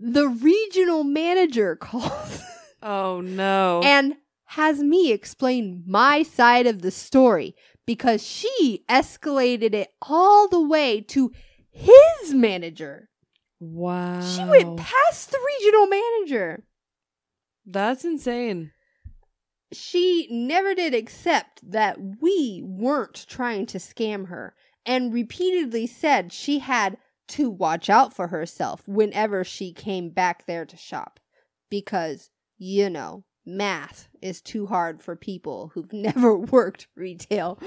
the 0.00 0.28
regional 0.28 1.04
manager 1.04 1.76
calls 1.80 2.40
oh 2.82 3.20
no. 3.20 3.82
and 3.84 4.14
has 4.46 4.80
me 4.82 5.12
explain 5.12 5.82
my 5.86 6.22
side 6.22 6.66
of 6.66 6.80
the 6.80 6.90
story 6.90 7.54
because 7.84 8.22
she 8.26 8.84
escalated 8.88 9.74
it 9.74 9.88
all 10.02 10.48
the 10.48 10.60
way 10.60 11.00
to 11.02 11.30
his 11.70 12.32
manager. 12.32 13.08
wow. 13.60 14.20
She 14.22 14.42
went 14.44 14.78
past 14.78 15.30
the 15.30 15.38
regional 15.58 15.86
manager. 15.88 16.64
That's 17.70 18.02
insane. 18.02 18.72
She 19.72 20.26
never 20.30 20.74
did 20.74 20.94
accept 20.94 21.60
that 21.70 21.98
we 22.22 22.62
weren't 22.64 23.26
trying 23.28 23.66
to 23.66 23.78
scam 23.78 24.28
her 24.28 24.54
and 24.86 25.12
repeatedly 25.12 25.86
said 25.86 26.32
she 26.32 26.60
had 26.60 26.96
to 27.28 27.50
watch 27.50 27.90
out 27.90 28.14
for 28.14 28.28
herself 28.28 28.82
whenever 28.88 29.44
she 29.44 29.74
came 29.74 30.08
back 30.08 30.46
there 30.46 30.64
to 30.64 30.78
shop 30.78 31.20
because, 31.68 32.30
you 32.56 32.88
know, 32.88 33.24
math 33.44 34.08
is 34.22 34.40
too 34.40 34.66
hard 34.66 35.02
for 35.02 35.14
people 35.14 35.70
who've 35.74 35.92
never 35.92 36.38
worked 36.38 36.88
retail. 36.96 37.58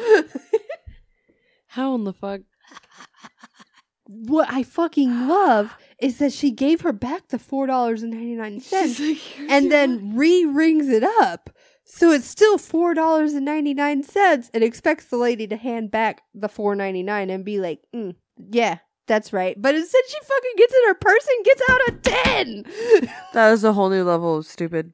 How 1.68 1.94
in 1.94 2.06
the 2.06 2.14
fuck? 2.14 2.42
what 4.08 4.52
I 4.52 4.64
fucking 4.64 5.28
love 5.28 5.78
is 6.02 6.18
that 6.18 6.34
she 6.34 6.52
gave 6.52 6.82
her 6.82 6.92
back 6.92 7.30
the 7.30 7.38
$4.99 7.38 8.72
like, 8.72 9.50
and 9.50 9.72
then 9.72 10.16
re 10.16 10.46
rings 10.46 10.90
it 10.90 11.04
up. 11.04 11.50
So 11.86 12.12
it's 12.12 12.28
still 12.28 12.58
four 12.58 12.94
dollars 12.94 13.34
and 13.34 13.44
ninety 13.44 13.74
nine 13.74 14.02
cents, 14.02 14.50
and 14.54 14.64
expects 14.64 15.06
the 15.06 15.18
lady 15.18 15.46
to 15.48 15.58
hand 15.58 15.92
back 15.92 16.22
the 16.34 16.48
four 16.48 16.74
ninety 16.74 17.04
nine 17.04 17.30
and 17.30 17.44
be 17.44 17.60
like, 17.60 17.82
mm, 17.94 18.16
"Yeah, 18.38 18.78
that's 19.08 19.34
right." 19.34 19.62
But 19.62 19.76
instead, 19.76 20.02
she 20.08 20.18
fucking 20.24 20.52
gets 20.56 20.74
in 20.74 20.88
her 20.88 20.94
purse 20.94 21.28
and 21.28 21.46
gets 21.46 21.62
out 21.70 21.82
a 21.88 21.92
ten. 21.92 22.66
That 23.34 23.52
is 23.52 23.66
a 23.66 23.74
whole 23.74 23.90
new 23.90 24.06
level 24.06 24.38
of 24.38 24.46
stupid. 24.46 24.94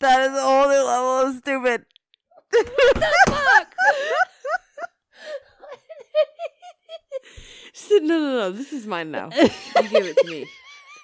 That 0.00 0.30
is 0.30 0.36
a 0.36 0.42
whole 0.42 0.68
new 0.68 0.84
level 0.84 1.28
of 1.28 1.36
stupid. 1.36 1.86
What 2.50 2.66
the 2.94 3.12
fuck? 3.28 3.74
She 7.72 7.84
said, 7.88 8.02
no, 8.02 8.18
no, 8.18 8.38
no. 8.38 8.52
This 8.52 8.72
is 8.72 8.86
mine 8.86 9.10
now. 9.10 9.30
You 9.32 9.88
gave 9.88 10.06
it 10.06 10.16
to 10.18 10.26
me. 10.30 10.46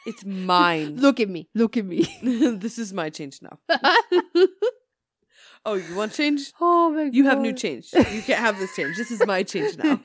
It's 0.06 0.24
mine. 0.26 0.96
look 0.96 1.20
at 1.20 1.28
me! 1.28 1.48
Look 1.54 1.76
at 1.76 1.84
me! 1.84 2.08
this 2.22 2.78
is 2.78 2.92
my 2.92 3.10
change 3.10 3.40
now. 3.42 3.58
Oh, 5.66 5.74
you 5.74 5.96
want 5.96 6.14
change? 6.14 6.52
oh 6.60 6.88
my 6.90 7.04
god! 7.06 7.14
You 7.14 7.24
have 7.24 7.40
new 7.40 7.52
change. 7.52 7.92
You 7.92 8.22
can't 8.22 8.38
have 8.40 8.58
this 8.58 8.74
change. 8.74 8.96
This 8.96 9.10
is 9.10 9.26
my 9.26 9.42
change 9.42 9.76
now. 9.76 10.00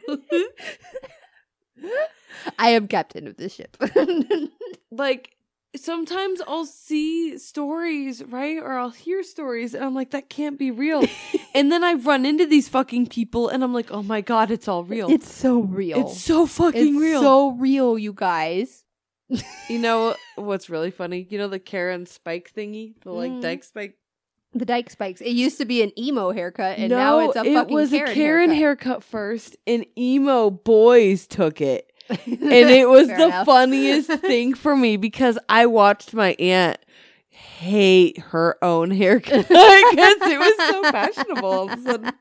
I 2.60 2.70
am 2.70 2.88
captain 2.88 3.28
of 3.28 3.38
this 3.38 3.54
ship. 3.54 3.78
like 4.92 5.38
sometimes 5.76 6.42
I'll 6.48 6.66
see 6.66 7.38
stories, 7.38 8.24
right? 8.24 8.58
Or 8.58 8.74
I'll 8.74 8.90
hear 8.92 9.24
stories 9.24 9.74
and 9.74 9.84
I'm 9.84 9.96
like, 9.96 10.12
that 10.12 10.30
can't 10.30 10.58
be 10.60 10.72
real. 10.72 11.04
and 11.56 11.72
then 11.72 11.84
I 11.84 11.94
run 11.94 12.26
into 12.26 12.46
these 12.46 12.68
fucking 12.70 13.08
people 13.08 13.50
and 13.50 13.64
I'm 13.64 13.74
like, 13.74 13.92
oh 13.92 14.04
my 14.04 14.22
god, 14.22 14.52
it's 14.52 14.68
all 14.68 14.84
real. 14.84 15.10
it's 15.10 15.34
so 15.34 15.60
real. 15.60 16.00
It's 16.08 16.22
so 16.22 16.46
fucking 16.46 16.96
It's 16.96 17.02
real. 17.02 17.22
so 17.22 17.52
real, 17.52 17.98
you 17.98 18.14
guys. 18.14 18.84
you 19.70 19.80
know 19.80 20.16
what's 20.36 20.70
really 20.70 20.92
funny? 20.92 21.26
You 21.30 21.38
know 21.38 21.48
the 21.48 21.60
Karen 21.60 22.06
spike 22.06 22.52
thingy? 22.56 22.94
The 23.04 23.12
like 23.12 23.32
Mhm. 23.32 23.42
dyke 23.42 23.64
spike? 23.64 23.96
The 24.56 24.66
dyke 24.66 24.92
spikes. 24.92 25.22
It 25.22 25.32
used 25.32 25.58
to 25.58 25.66
be 25.66 25.82
an 25.82 25.92
emo 25.98 26.30
haircut, 26.32 26.78
and 26.78 26.92
now 26.92 27.18
it's 27.22 27.36
a 27.36 27.44
it 27.44 27.54
fucking 27.56 27.74
was 27.74 27.90
Karen 27.90 28.12
a 28.12 28.14
Karen 28.14 28.50
haircut. 28.52 28.86
haircut. 28.86 29.04
first, 29.04 29.58
and 29.66 29.84
emo 29.98 30.52
boys 30.52 31.26
took 31.26 31.60
it. 31.60 31.92
And 32.10 32.42
it 32.70 32.88
was 32.90 33.08
the 33.08 33.26
enough. 33.26 33.46
funniest 33.46 34.10
thing 34.22 34.54
for 34.54 34.76
me 34.76 34.98
because 34.98 35.38
I 35.50 35.66
watched 35.68 36.14
my 36.14 36.36
aunt 36.40 36.78
hate 37.30 38.18
her 38.20 38.58
own 38.64 38.92
haircut 38.92 39.48
because 39.48 39.54
it 39.58 40.40
was 40.40 40.70
so 40.70 40.84
fashionable. 40.92 41.50
All 41.50 41.72
of 41.72 41.80
a 41.80 41.82
sudden, 41.82 42.12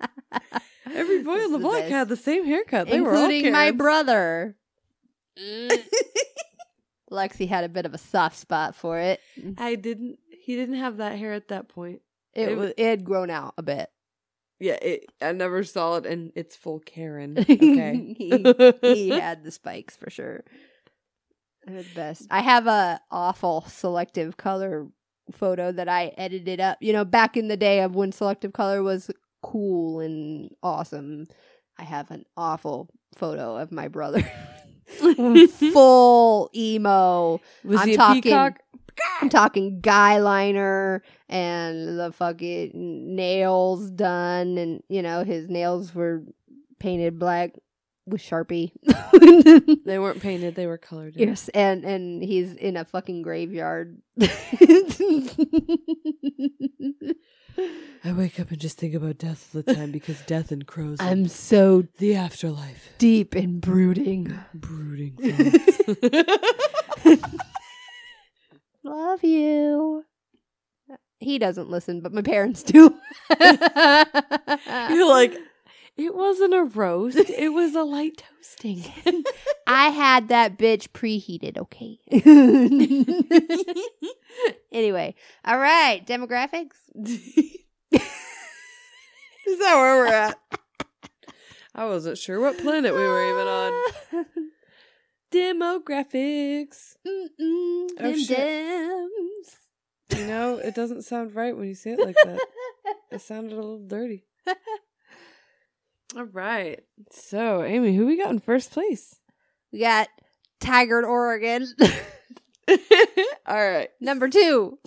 every 0.87 1.23
boy 1.23 1.45
on 1.45 1.53
the 1.53 1.59
block 1.59 1.83
had 1.85 2.09
the 2.09 2.17
same 2.17 2.45
haircut. 2.45 2.89
They 2.89 2.97
including 2.97 3.53
my 3.53 3.71
brother. 3.73 4.57
Lexi 7.11 7.49
had 7.49 7.65
a 7.65 7.69
bit 7.69 7.85
of 7.85 7.93
a 7.95 7.99
soft 7.99 8.37
spot 8.39 8.75
for 8.75 8.99
it. 8.99 9.21
I 9.59 9.75
didn't. 9.75 10.19
He 10.31 10.57
didn't 10.57 10.77
have 10.77 10.97
that 10.97 11.19
hair 11.19 11.33
at 11.35 11.49
that 11.49 11.69
point. 11.69 12.01
It, 12.35 12.51
It 12.51 12.57
was 12.57 12.73
it 12.77 12.87
had 12.87 13.05
grown 13.05 13.31
out 13.31 13.55
a 13.59 13.63
bit. 13.63 13.91
Yeah, 14.61 14.75
it, 14.75 15.07
I 15.21 15.33
never 15.33 15.65
saw 15.65 15.97
it, 15.97 16.07
and 16.07 16.33
it's 16.37 16.55
full 16.57 16.79
Karen. 16.81 17.37
Okay. 17.39 18.15
he, 18.19 18.45
he 18.83 19.09
had 19.11 19.43
the 19.43 19.51
spikes 19.51 19.97
for 19.97 20.09
sure. 20.11 20.45
They're 21.67 21.83
the 21.83 21.95
best. 21.95 22.27
I 22.31 22.41
have 22.41 22.67
a 22.67 23.01
awful 23.11 23.63
selective 23.69 24.37
color 24.37 24.87
photo 25.33 25.73
that 25.73 25.89
I 25.89 26.13
edited 26.17 26.61
up. 26.61 26.79
You 26.81 26.93
know, 26.93 27.05
back 27.05 27.37
in 27.37 27.49
the 27.49 27.57
day 27.57 27.81
of 27.81 27.95
when 27.95 28.13
selective 28.13 28.53
color 28.53 28.83
was 28.83 29.11
cool 29.43 30.01
and 30.01 30.51
awesome. 30.63 31.27
I 31.79 31.85
have 31.85 32.11
an 32.11 32.25
awful 32.37 32.89
photo 33.17 33.57
of 33.57 33.73
my 33.73 33.89
brother. 33.89 34.23
Full 35.73 36.51
emo. 36.55 37.41
Was 37.65 37.81
I'm 37.81 37.89
he 37.89 37.95
a 37.95 37.97
talking- 37.97 38.23
peacock? 38.23 38.59
I'm 39.21 39.29
talking 39.29 39.81
guy 39.81 40.19
liner 40.19 41.03
and 41.29 41.99
the 41.99 42.13
fucking 42.13 43.15
nails 43.15 43.91
done, 43.91 44.59
and 44.59 44.83
you 44.89 45.03
know 45.03 45.25
his 45.25 45.49
nails 45.49 45.95
were 45.95 46.23
painted 46.79 47.19
black 47.19 47.53
with 48.07 48.21
Sharpie. 48.21 48.73
They 49.85 49.99
weren't 49.99 50.21
painted; 50.23 50.55
they 50.55 50.67
were 50.67 50.79
colored. 50.79 51.17
in. 51.17 51.29
yes, 51.29 51.49
and 51.51 51.85
and 51.85 52.23
he's 52.23 52.55
in 52.55 52.77
a 52.77 52.85
fucking 52.85 53.23
graveyard. 53.23 54.01
I 58.05 58.13
wake 58.13 58.41
up 58.41 58.51
and 58.51 58.59
just 58.59 58.79
think 58.79 58.95
about 58.95 59.19
death 59.19 59.55
all 59.55 59.63
the 59.63 59.75
time 59.75 59.93
because 59.93 60.21
death 60.23 60.51
and 60.51 60.67
crows. 60.67 60.97
I'm 61.01 61.29
so 61.29 61.85
the 61.99 62.17
afterlife. 62.17 62.91
deep 62.99 63.35
and 63.35 63.61
brooding. 63.61 64.37
Brooding 64.55 65.17
thoughts. 65.17 65.83
Love 68.93 69.25
you. 69.25 70.05
He 71.19 71.39
doesn't 71.39 71.71
listen, 71.71 72.03
but 72.03 72.13
my 72.13 72.21
parents 72.21 72.63
do. 72.73 72.95
You're 73.41 75.09
like, 75.09 75.35
it 75.97 76.15
wasn't 76.15 76.53
a 76.53 76.65
roast; 76.65 77.17
it 77.17 77.55
was 77.55 77.75
a 77.75 77.85
light 77.85 78.19
toasting. 78.19 78.85
I 79.67 79.89
had 79.89 80.29
that 80.29 80.59
bitch 80.59 80.91
preheated, 80.91 81.57
okay? 81.57 82.01
anyway, 84.73 85.15
all 85.47 85.59
right, 85.59 86.07
demographics. 86.07 86.77
Is 86.95 87.57
that 89.59 89.75
where 89.75 89.97
we're 89.97 90.09
at? 90.09 90.39
I 91.75 91.87
wasn't 91.87 92.19
sure 92.19 92.41
what 92.41 92.59
planet 92.59 92.93
we 92.93 93.01
were 93.01 93.31
even 93.31 93.47
on. 93.47 93.73
Demographics. 95.33 96.97
Mm-mm, 97.07 97.87
Oh, 98.01 98.17
shit. 98.17 99.09
You 100.19 100.27
know, 100.27 100.57
it 100.63 100.75
doesn't 100.75 101.03
sound 101.03 101.35
right 101.35 101.57
when 101.57 101.69
you 101.69 101.75
say 101.75 101.93
it 101.93 101.99
like 102.01 102.17
that. 102.25 102.39
It 103.11 103.21
sounded 103.23 103.53
a 103.53 103.57
little 103.57 103.79
dirty. 103.87 104.25
All 106.17 106.25
right. 106.25 106.81
So, 107.11 107.63
Amy, 107.63 107.97
who 107.97 108.07
we 108.07 108.19
got 108.19 108.31
in 108.31 108.39
first 108.41 108.71
place? 108.73 109.17
we 109.73 109.79
got 109.81 110.09
Tigard, 110.61 111.05
Oregon. 111.05 111.67
All 113.47 113.57
right. 113.57 113.89
Number 114.01 114.29
two, 114.29 114.79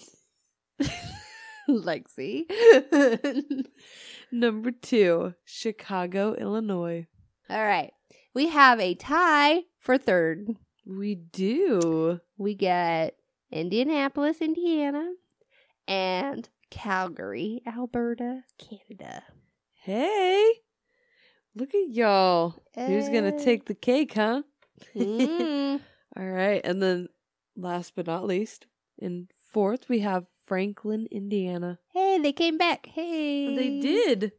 Lexi. 1.69 2.43
Number 4.31 4.71
two, 4.71 5.33
Chicago, 5.45 6.33
Illinois. 6.33 7.07
all 7.49 7.63
right, 7.63 7.93
we 8.35 8.49
have 8.49 8.79
a 8.79 8.93
tie 8.93 9.63
for 9.79 9.97
third. 9.97 10.49
We 10.85 11.15
do. 11.15 12.19
we 12.37 12.53
get 12.53 13.15
Indianapolis, 13.51 14.37
Indiana, 14.41 15.13
and 15.87 16.47
Calgary, 16.69 17.61
Alberta, 17.65 18.41
Canada. 18.59 19.23
Hey. 19.81 20.43
Look 21.55 21.73
at 21.73 21.89
y'all. 21.89 22.61
Who's 22.75 23.07
going 23.09 23.25
Eh. 23.25 23.31
to 23.31 23.43
take 23.43 23.65
the 23.65 23.73
cake, 23.75 24.13
huh? 24.13 24.43
Mm. 24.95 25.79
All 26.17 26.25
right. 26.27 26.61
And 26.63 26.81
then 26.83 27.07
last 27.55 27.93
but 27.95 28.07
not 28.07 28.25
least, 28.25 28.65
in 28.99 29.29
fourth, 29.53 29.87
we 29.87 29.99
have 29.99 30.25
Franklin, 30.45 31.07
Indiana. 31.11 31.79
hey, 31.93 32.19
they 32.19 32.33
came 32.33 32.57
back. 32.57 32.87
Hey, 32.87 33.55
They 33.55 33.79
did. 33.79 34.33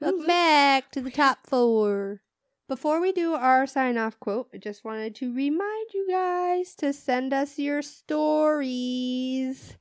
Welcome 0.00 0.26
back 0.26 0.90
to 0.92 1.02
the 1.02 1.10
top 1.10 1.40
four. 1.46 2.22
Before 2.70 3.00
we 3.00 3.10
do 3.10 3.34
our 3.34 3.66
sign 3.66 3.98
off 3.98 4.20
quote, 4.20 4.48
I 4.54 4.58
just 4.58 4.84
wanted 4.84 5.16
to 5.16 5.34
remind 5.34 5.86
you 5.92 6.06
guys 6.08 6.76
to 6.76 6.92
send 6.92 7.34
us 7.34 7.58
your 7.58 7.82
stories. 7.82 9.76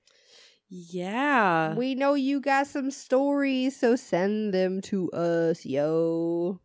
Yeah. 0.67 1.75
We 1.75 1.93
know 1.93 2.15
you 2.15 2.41
got 2.41 2.65
some 2.65 2.89
stories, 2.89 3.79
so 3.79 3.95
send 3.95 4.55
them 4.55 4.81
to 4.89 5.11
us, 5.11 5.67
yo. 5.67 6.61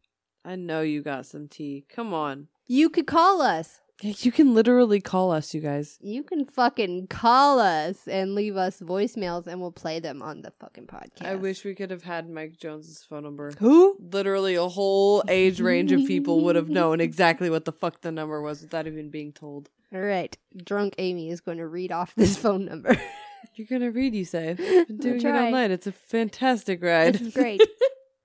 I 0.46 0.56
know 0.56 0.80
you 0.80 1.02
got 1.02 1.26
some 1.26 1.46
tea. 1.46 1.84
Come 1.94 2.14
on. 2.14 2.48
You 2.66 2.88
could 2.88 3.06
call 3.06 3.42
us. 3.42 3.82
You 4.04 4.32
can 4.32 4.52
literally 4.52 5.00
call 5.00 5.32
us, 5.32 5.54
you 5.54 5.62
guys. 5.62 5.98
You 6.02 6.22
can 6.22 6.44
fucking 6.44 7.06
call 7.06 7.58
us 7.58 8.06
and 8.06 8.34
leave 8.34 8.54
us 8.54 8.80
voicemails 8.80 9.46
and 9.46 9.62
we'll 9.62 9.72
play 9.72 9.98
them 9.98 10.20
on 10.20 10.42
the 10.42 10.52
fucking 10.60 10.88
podcast. 10.88 11.24
I 11.24 11.36
wish 11.36 11.64
we 11.64 11.74
could 11.74 11.90
have 11.90 12.02
had 12.02 12.28
Mike 12.28 12.58
Jones's 12.58 13.02
phone 13.02 13.22
number. 13.22 13.52
Who? 13.58 13.96
Literally, 13.98 14.56
a 14.56 14.68
whole 14.68 15.24
age 15.26 15.58
range 15.58 15.90
of 15.90 16.04
people 16.06 16.44
would 16.44 16.54
have 16.54 16.68
known 16.68 17.00
exactly 17.00 17.48
what 17.48 17.64
the 17.64 17.72
fuck 17.72 18.02
the 18.02 18.12
number 18.12 18.42
was 18.42 18.60
without 18.60 18.86
even 18.86 19.08
being 19.08 19.32
told. 19.32 19.70
All 19.90 20.00
right. 20.00 20.36
Drunk 20.54 20.96
Amy 20.98 21.30
is 21.30 21.40
going 21.40 21.58
to 21.58 21.66
read 21.66 21.90
off 21.90 22.14
this 22.14 22.36
phone 22.36 22.66
number. 22.66 23.00
You're 23.54 23.68
gonna 23.68 23.90
read, 23.90 24.14
you 24.14 24.24
say? 24.24 24.54
Been 24.88 24.96
doing 24.96 25.16
it 25.16 25.20
try. 25.20 25.46
all 25.46 25.50
night. 25.52 25.70
It's 25.70 25.86
a 25.86 25.92
fantastic 25.92 26.82
ride. 26.82 27.14
This 27.14 27.28
is 27.28 27.34
great. 27.34 27.62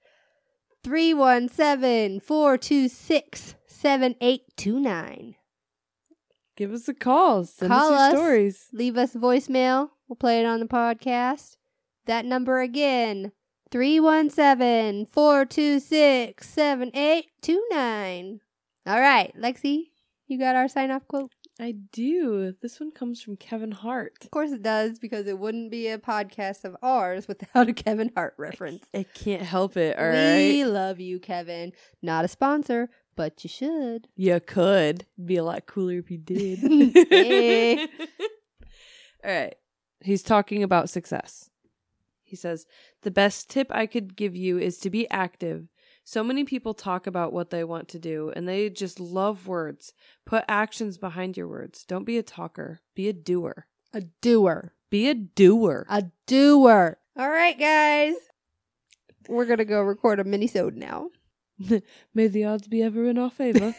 317 0.83 2.19
426 2.19 3.55
7829. 3.67 5.35
Give 6.59 6.73
us 6.73 6.89
a 6.89 6.93
call. 6.93 7.45
Send 7.45 7.71
Call 7.71 7.93
us 7.93 7.99
your 7.99 7.99
us. 7.99 8.11
stories. 8.11 8.67
Leave 8.73 8.97
us 8.97 9.13
voicemail. 9.13 9.91
We'll 10.09 10.17
play 10.17 10.41
it 10.41 10.45
on 10.45 10.59
the 10.59 10.65
podcast. 10.65 11.55
That 12.05 12.25
number 12.25 12.59
again 12.59 13.31
317 13.71 15.05
426 15.05 16.45
7829. 16.45 18.41
All 18.85 18.99
right, 18.99 19.33
Lexi, 19.39 19.83
you 20.27 20.37
got 20.37 20.57
our 20.57 20.67
sign 20.67 20.91
off 20.91 21.07
quote? 21.07 21.31
I 21.61 21.75
do. 21.93 22.53
This 22.61 22.77
one 22.81 22.91
comes 22.91 23.21
from 23.21 23.37
Kevin 23.37 23.71
Hart. 23.71 24.13
Of 24.21 24.31
course 24.31 24.51
it 24.51 24.61
does, 24.61 24.99
because 24.99 25.27
it 25.27 25.39
wouldn't 25.39 25.71
be 25.71 25.87
a 25.87 25.97
podcast 25.97 26.65
of 26.65 26.75
ours 26.83 27.25
without 27.29 27.69
a 27.69 27.73
Kevin 27.73 28.11
Hart 28.15 28.33
reference. 28.37 28.83
I 28.93 29.03
can't 29.13 29.43
help 29.43 29.77
it. 29.77 29.97
All 29.97 30.09
we 30.09 30.61
right. 30.63 30.69
love 30.69 30.99
you, 30.99 31.19
Kevin. 31.19 31.71
Not 32.01 32.25
a 32.25 32.27
sponsor, 32.27 32.89
but 33.19 33.43
you 33.43 33.49
should. 33.49 34.07
You 34.15 34.39
could. 34.39 35.05
Be 35.25 35.35
a 35.35 35.43
lot 35.43 35.65
cooler 35.65 35.97
if 35.97 36.09
you 36.09 36.17
did. 36.17 36.63
All 39.25 39.29
right. 39.29 39.55
He's 39.99 40.23
talking 40.23 40.63
about 40.63 40.89
success. 40.89 41.49
He 42.23 42.37
says, 42.37 42.65
The 43.01 43.11
best 43.11 43.49
tip 43.49 43.67
I 43.71 43.87
could 43.87 44.15
give 44.15 44.37
you 44.37 44.57
is 44.57 44.77
to 44.77 44.89
be 44.89 45.05
active. 45.09 45.67
So 46.05 46.23
many 46.23 46.45
people 46.45 46.73
talk 46.73 47.07
about 47.07 47.33
what 47.33 47.49
they 47.49 47.65
want 47.65 47.89
to 47.89 47.99
do 47.99 48.31
and 48.37 48.47
they 48.47 48.69
just 48.69 49.01
love 49.01 49.47
words. 49.47 49.91
Put 50.25 50.45
actions 50.47 50.97
behind 50.97 51.35
your 51.35 51.49
words. 51.49 51.83
Don't 51.83 52.05
be 52.05 52.17
a 52.17 52.23
talker, 52.23 52.79
be 52.95 53.09
a 53.09 53.13
doer. 53.13 53.67
A 53.93 53.99
doer. 54.21 54.71
Be 54.89 55.09
a 55.09 55.13
doer. 55.13 55.85
A 55.89 56.05
doer. 56.25 56.97
All 57.17 57.29
right, 57.29 57.59
guys. 57.59 58.15
We're 59.27 59.43
going 59.43 59.57
to 59.57 59.65
go 59.65 59.81
record 59.81 60.21
a 60.21 60.23
mini-sode 60.23 60.77
now. 60.77 61.09
May 62.13 62.27
the 62.27 62.45
odds 62.45 62.67
be 62.67 62.81
ever 62.81 63.05
in 63.05 63.17
our 63.17 63.29
favor. 63.29 63.75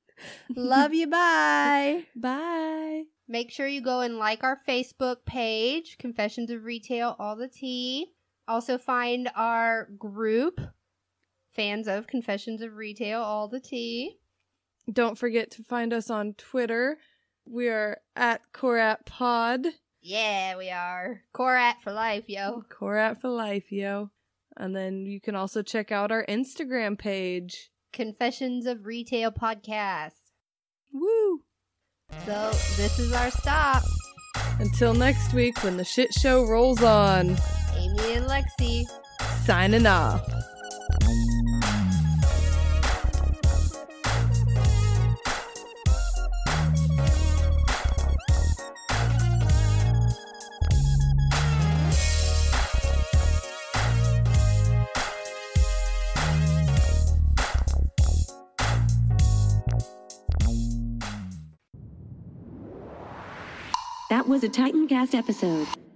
Love 0.56 0.94
you. 0.94 1.06
Bye. 1.06 2.06
Bye. 2.16 3.04
Make 3.28 3.50
sure 3.50 3.66
you 3.66 3.82
go 3.82 4.00
and 4.00 4.18
like 4.18 4.42
our 4.42 4.58
Facebook 4.66 5.18
page, 5.26 5.98
Confessions 5.98 6.50
of 6.50 6.64
Retail, 6.64 7.14
all 7.18 7.36
the 7.36 7.48
tea. 7.48 8.06
Also 8.46 8.78
find 8.78 9.30
our 9.36 9.88
group, 9.98 10.60
fans 11.52 11.86
of 11.86 12.06
Confessions 12.06 12.62
of 12.62 12.74
Retail, 12.74 13.20
all 13.20 13.48
the 13.48 13.60
tea. 13.60 14.16
Don't 14.90 15.18
forget 15.18 15.50
to 15.52 15.62
find 15.62 15.92
us 15.92 16.08
on 16.08 16.32
Twitter. 16.34 16.96
We 17.44 17.68
are 17.68 17.98
at 18.16 18.40
Corat 18.52 19.04
Pod. 19.04 19.66
Yeah, 20.00 20.56
we 20.56 20.70
are. 20.70 21.20
Corat 21.34 21.76
for 21.82 21.92
life, 21.92 22.24
yo. 22.28 22.62
Corat 22.70 23.20
for 23.20 23.28
life, 23.28 23.70
yo. 23.70 24.10
And 24.58 24.74
then 24.74 25.06
you 25.06 25.20
can 25.20 25.36
also 25.36 25.62
check 25.62 25.92
out 25.92 26.10
our 26.10 26.26
Instagram 26.28 26.98
page. 26.98 27.70
Confessions 27.92 28.66
of 28.66 28.86
Retail 28.86 29.30
podcast. 29.30 30.10
Woo! 30.92 31.42
So 32.26 32.50
this 32.76 32.98
is 32.98 33.12
our 33.12 33.30
stop. 33.30 33.84
Until 34.58 34.94
next 34.94 35.32
week 35.32 35.62
when 35.62 35.76
the 35.76 35.84
shit 35.84 36.12
show 36.12 36.44
rolls 36.44 36.82
on. 36.82 37.36
Amy 37.76 38.14
and 38.14 38.26
Lexi. 38.26 38.84
Signing 39.44 39.86
off. 39.86 40.28
Was 64.28 64.44
a 64.44 64.48
Titancast 64.50 65.14
episode. 65.14 65.87